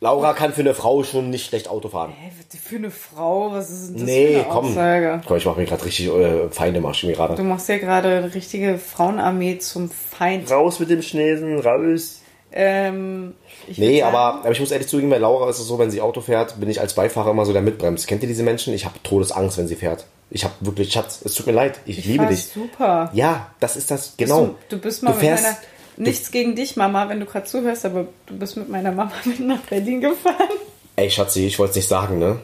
Laura 0.00 0.32
kann 0.32 0.52
für 0.54 0.60
eine 0.62 0.72
Frau 0.74 1.02
schon 1.04 1.28
nicht 1.30 1.44
schlecht 1.46 1.68
Auto 1.68 1.88
fahren. 1.90 2.12
Hä, 2.18 2.30
für 2.58 2.76
eine 2.76 2.90
Frau, 2.90 3.52
was 3.52 3.70
ist 3.70 3.88
denn 3.88 3.92
das 3.94 4.00
für 4.02 4.06
Nee, 4.06 4.34
eine 4.36 4.44
komm. 4.44 4.66
Aussage? 4.70 5.20
Komm, 5.26 5.36
ich 5.36 5.44
mache 5.44 5.60
mir 5.60 5.66
gerade 5.66 5.84
richtig 5.84 6.06
äh, 6.08 6.48
Feinde, 6.50 6.80
mach 6.80 6.94
ich 6.94 7.02
mir 7.04 7.12
Du 7.12 7.16
gerade. 7.18 7.42
machst 7.42 7.68
ja 7.68 7.76
gerade 7.78 8.08
eine 8.08 8.34
richtige 8.34 8.78
Frauenarmee 8.78 9.58
zum 9.58 9.90
Feind. 9.90 10.50
Raus 10.50 10.80
mit 10.80 10.88
dem 10.88 11.02
Schnesen, 11.02 11.58
raus. 11.60 12.20
Ähm, 12.52 13.34
ich 13.68 13.78
Nee, 13.78 14.02
aber, 14.02 14.36
aber 14.42 14.50
ich 14.50 14.58
muss 14.60 14.70
ehrlich 14.70 14.88
zugeben, 14.88 15.10
bei 15.10 15.18
Laura 15.18 15.48
ist 15.50 15.58
es 15.60 15.66
so, 15.66 15.78
wenn 15.78 15.90
sie 15.90 16.00
Auto 16.00 16.20
fährt, 16.20 16.58
bin 16.58 16.70
ich 16.70 16.80
als 16.80 16.94
Beifahrer 16.94 17.30
immer 17.32 17.44
so 17.44 17.52
der 17.52 17.62
Mitbremst. 17.62 18.06
Kennt 18.08 18.22
ihr 18.22 18.28
diese 18.28 18.42
Menschen? 18.42 18.72
Ich 18.74 18.84
habe 18.86 18.94
Todesangst, 19.02 19.58
wenn 19.58 19.68
sie 19.68 19.76
fährt. 19.76 20.06
Ich 20.30 20.44
habe 20.44 20.54
wirklich, 20.60 20.92
Schatz, 20.92 21.20
es 21.24 21.34
tut 21.34 21.46
mir 21.46 21.52
leid, 21.52 21.78
ich, 21.84 21.98
ich 21.98 22.06
liebe 22.06 22.26
dich. 22.26 22.46
super. 22.46 23.10
Ja, 23.12 23.48
das 23.60 23.76
ist 23.76 23.90
das, 23.90 24.14
genau. 24.16 24.54
Du, 24.68 24.76
du 24.76 24.78
bist 24.78 25.02
mal 25.02 25.10
Du 25.12 25.16
mit 25.18 25.26
fährst- 25.26 25.44
meiner. 25.44 25.56
Nichts 26.00 26.30
gegen 26.30 26.56
dich, 26.56 26.76
Mama, 26.76 27.10
wenn 27.10 27.20
du 27.20 27.26
gerade 27.26 27.44
zuhörst, 27.44 27.84
aber 27.84 28.08
du 28.24 28.38
bist 28.38 28.56
mit 28.56 28.70
meiner 28.70 28.90
Mama 28.90 29.12
mit 29.26 29.38
nach 29.40 29.60
Berlin 29.60 30.00
gefahren. 30.00 30.48
Ey, 30.96 31.10
Schatzi, 31.10 31.46
ich 31.46 31.58
wollte 31.58 31.72
es 31.72 31.76
nicht 31.76 31.88
sagen, 31.88 32.18
ne? 32.18 32.40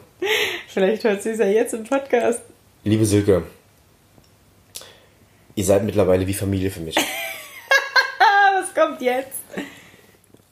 Vielleicht 0.68 1.04
hört 1.04 1.22
sie 1.22 1.30
es 1.30 1.38
ja 1.38 1.46
jetzt 1.46 1.72
im 1.72 1.84
Podcast. 1.84 2.42
Liebe 2.84 3.06
Silke, 3.06 3.44
ihr 5.54 5.64
seid 5.64 5.84
mittlerweile 5.84 6.26
wie 6.26 6.34
Familie 6.34 6.70
für 6.70 6.80
mich. 6.80 6.96
Was 8.60 8.74
kommt 8.74 9.00
jetzt? 9.00 9.40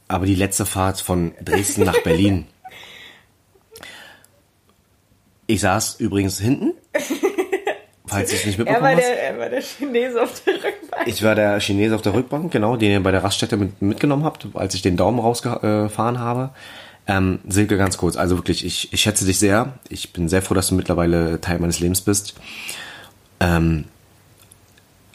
Aber 0.08 0.24
die 0.24 0.34
letzte 0.34 0.64
Fahrt 0.64 0.98
von 0.98 1.34
Dresden 1.42 1.84
nach 1.84 2.02
Berlin. 2.02 2.46
Ich 5.46 5.60
saß 5.60 5.96
übrigens 6.00 6.40
hinten, 6.40 6.72
falls 8.14 8.33
ihr 8.33 8.38
es 8.38 8.46
nicht 8.46 8.59
Er 8.59 8.64
mitbekommen 8.64 8.83
war, 8.85 8.96
hast. 8.96 9.00
der, 9.03 9.22
er 9.22 9.38
war 9.38 9.48
der 9.48 9.62
Chinese 9.62 10.22
auf 10.22 10.42
der 10.44 10.55
Rückbank. 10.55 11.07
Ich 11.07 11.22
war 11.22 11.35
der 11.35 11.61
Chinese 11.61 11.94
auf 11.94 12.03
der 12.03 12.14
Rückbank, 12.14 12.53
genau, 12.53 12.77
den 12.77 12.90
ihr 12.90 13.03
bei 13.03 13.11
der 13.11 13.22
Raststätte 13.24 13.57
mit, 13.57 13.81
mitgenommen 13.83 14.24
habt, 14.24 14.46
als 14.55 14.74
ich 14.74 14.83
den 14.83 14.96
Daumen 14.96 15.18
rausgefahren 15.18 16.18
habe. 16.18 16.50
Ähm, 17.07 17.40
Silke, 17.46 17.77
ganz 17.77 17.98
kurz, 17.98 18.16
also 18.16 18.38
wirklich, 18.38 18.64
ich, 18.64 18.92
ich 18.92 19.00
schätze 19.03 19.27
dich 19.27 19.38
sehr. 19.38 19.74
Ich 19.90 20.12
bin 20.12 20.29
sehr 20.29 20.40
froh, 20.40 20.55
dass 20.55 20.68
du 20.68 20.74
mittlerweile 20.74 21.40
Teil 21.40 21.59
meines 21.59 21.81
Lebens 21.81 22.00
bist. 22.00 22.35
Ähm, 23.40 23.85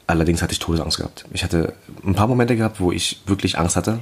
allerdings 0.05 0.41
hatte 0.41 0.53
ich 0.53 0.59
Todesangst 0.59 0.97
gehabt. 0.97 1.25
Ich 1.33 1.43
hatte 1.43 1.73
ein 2.05 2.13
paar 2.13 2.27
Momente 2.27 2.55
gehabt, 2.55 2.79
wo 2.79 2.91
ich 2.91 3.21
wirklich 3.25 3.57
Angst 3.57 3.75
hatte. 3.75 3.99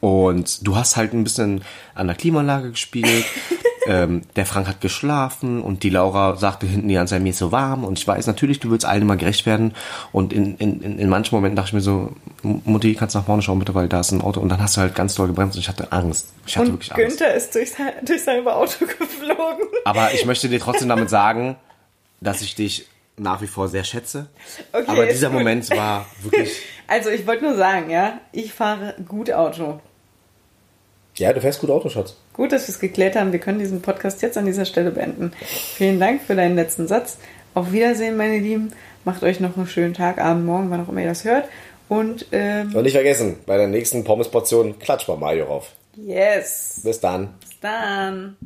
Und 0.00 0.66
du 0.66 0.76
hast 0.76 0.96
halt 0.96 1.12
ein 1.12 1.24
bisschen 1.24 1.62
an 1.94 2.06
der 2.06 2.16
Klimaanlage 2.16 2.70
gespielt. 2.70 3.24
ähm, 3.88 4.20
der 4.36 4.44
Frank 4.44 4.68
hat 4.68 4.82
geschlafen 4.82 5.62
und 5.62 5.82
die 5.82 5.88
Laura 5.88 6.36
sagte 6.36 6.66
hinten 6.66 6.88
die 6.88 6.94
ganze 6.94 7.14
Zeit, 7.14 7.22
mir 7.22 7.30
ist 7.30 7.38
so 7.38 7.52
warm. 7.52 7.84
Und 7.84 7.98
ich 7.98 8.06
weiß 8.06 8.26
natürlich, 8.26 8.60
du 8.60 8.70
willst 8.70 8.84
allen 8.84 9.00
immer 9.00 9.16
gerecht 9.16 9.46
werden. 9.46 9.74
Und 10.12 10.34
in, 10.34 10.58
in, 10.58 10.98
in 10.98 11.08
manchen 11.08 11.34
Momenten 11.34 11.56
dachte 11.56 11.68
ich 11.68 11.72
mir 11.72 11.80
so, 11.80 12.14
Mutti, 12.42 12.94
kannst 12.94 13.14
nach 13.14 13.24
vorne 13.24 13.40
schauen 13.40 13.58
bitte, 13.58 13.74
weil 13.74 13.88
da 13.88 14.00
ist 14.00 14.12
ein 14.12 14.20
Auto. 14.20 14.40
Und 14.40 14.50
dann 14.50 14.60
hast 14.60 14.76
du 14.76 14.82
halt 14.82 14.94
ganz 14.94 15.14
doll 15.14 15.28
gebremst 15.28 15.56
und 15.56 15.62
ich 15.62 15.70
hatte 15.70 15.90
Angst. 15.90 16.34
Ich 16.46 16.58
hatte 16.58 16.66
Und 16.66 16.74
wirklich 16.74 16.92
Angst. 16.92 17.18
Günther 17.18 17.34
ist 17.34 17.54
durch 17.54 17.70
sein, 17.70 17.92
durch 18.04 18.22
sein 18.22 18.46
Auto 18.46 18.84
geflogen. 18.98 19.66
Aber 19.86 20.12
ich 20.12 20.26
möchte 20.26 20.50
dir 20.50 20.60
trotzdem 20.60 20.90
damit 20.90 21.08
sagen, 21.08 21.56
dass 22.20 22.42
ich 22.42 22.54
dich 22.54 22.86
nach 23.16 23.40
wie 23.40 23.46
vor 23.46 23.68
sehr 23.68 23.84
schätze. 23.84 24.28
Okay, 24.72 24.84
Aber 24.86 25.06
dieser 25.06 25.30
gut. 25.30 25.38
Moment 25.38 25.70
war 25.70 26.04
wirklich. 26.22 26.50
Also 26.90 27.10
ich 27.10 27.26
wollte 27.26 27.44
nur 27.44 27.54
sagen, 27.54 27.90
ja, 27.90 28.18
ich 28.32 28.54
fahre 28.54 28.94
gut 29.06 29.30
Auto. 29.30 29.78
Ja, 31.18 31.32
du 31.32 31.40
fährst 31.40 31.60
gut 31.60 31.70
Auto, 31.70 31.88
Schatz. 31.88 32.16
Gut, 32.32 32.52
dass 32.52 32.66
wir 32.68 32.72
es 32.74 32.78
geklärt 32.80 33.16
haben. 33.16 33.32
Wir 33.32 33.38
können 33.40 33.58
diesen 33.58 33.82
Podcast 33.82 34.22
jetzt 34.22 34.38
an 34.38 34.46
dieser 34.46 34.64
Stelle 34.64 34.90
beenden. 34.90 35.32
Vielen 35.44 35.98
Dank 36.00 36.22
für 36.22 36.34
deinen 36.36 36.54
letzten 36.56 36.86
Satz. 36.88 37.18
Auf 37.54 37.72
Wiedersehen, 37.72 38.16
meine 38.16 38.38
Lieben. 38.38 38.72
Macht 39.04 39.22
euch 39.22 39.40
noch 39.40 39.56
einen 39.56 39.66
schönen 39.66 39.94
Tag, 39.94 40.18
Abend, 40.18 40.44
Morgen, 40.46 40.70
wann 40.70 40.84
auch 40.84 40.88
immer 40.88 41.00
ihr 41.00 41.08
das 41.08 41.24
hört. 41.24 41.48
Und 41.88 42.26
ähm, 42.32 42.74
Und 42.74 42.82
nicht 42.82 42.92
vergessen, 42.92 43.36
bei 43.46 43.56
der 43.56 43.66
nächsten 43.68 44.04
Pommesportion 44.04 44.78
klatscht 44.78 45.08
mal 45.08 45.16
Mario 45.16 45.46
rauf. 45.46 45.72
yes. 45.96 46.80
Bis 46.84 47.00
dann. 47.00 47.34
Bis 47.40 47.58
dann. 47.60 48.36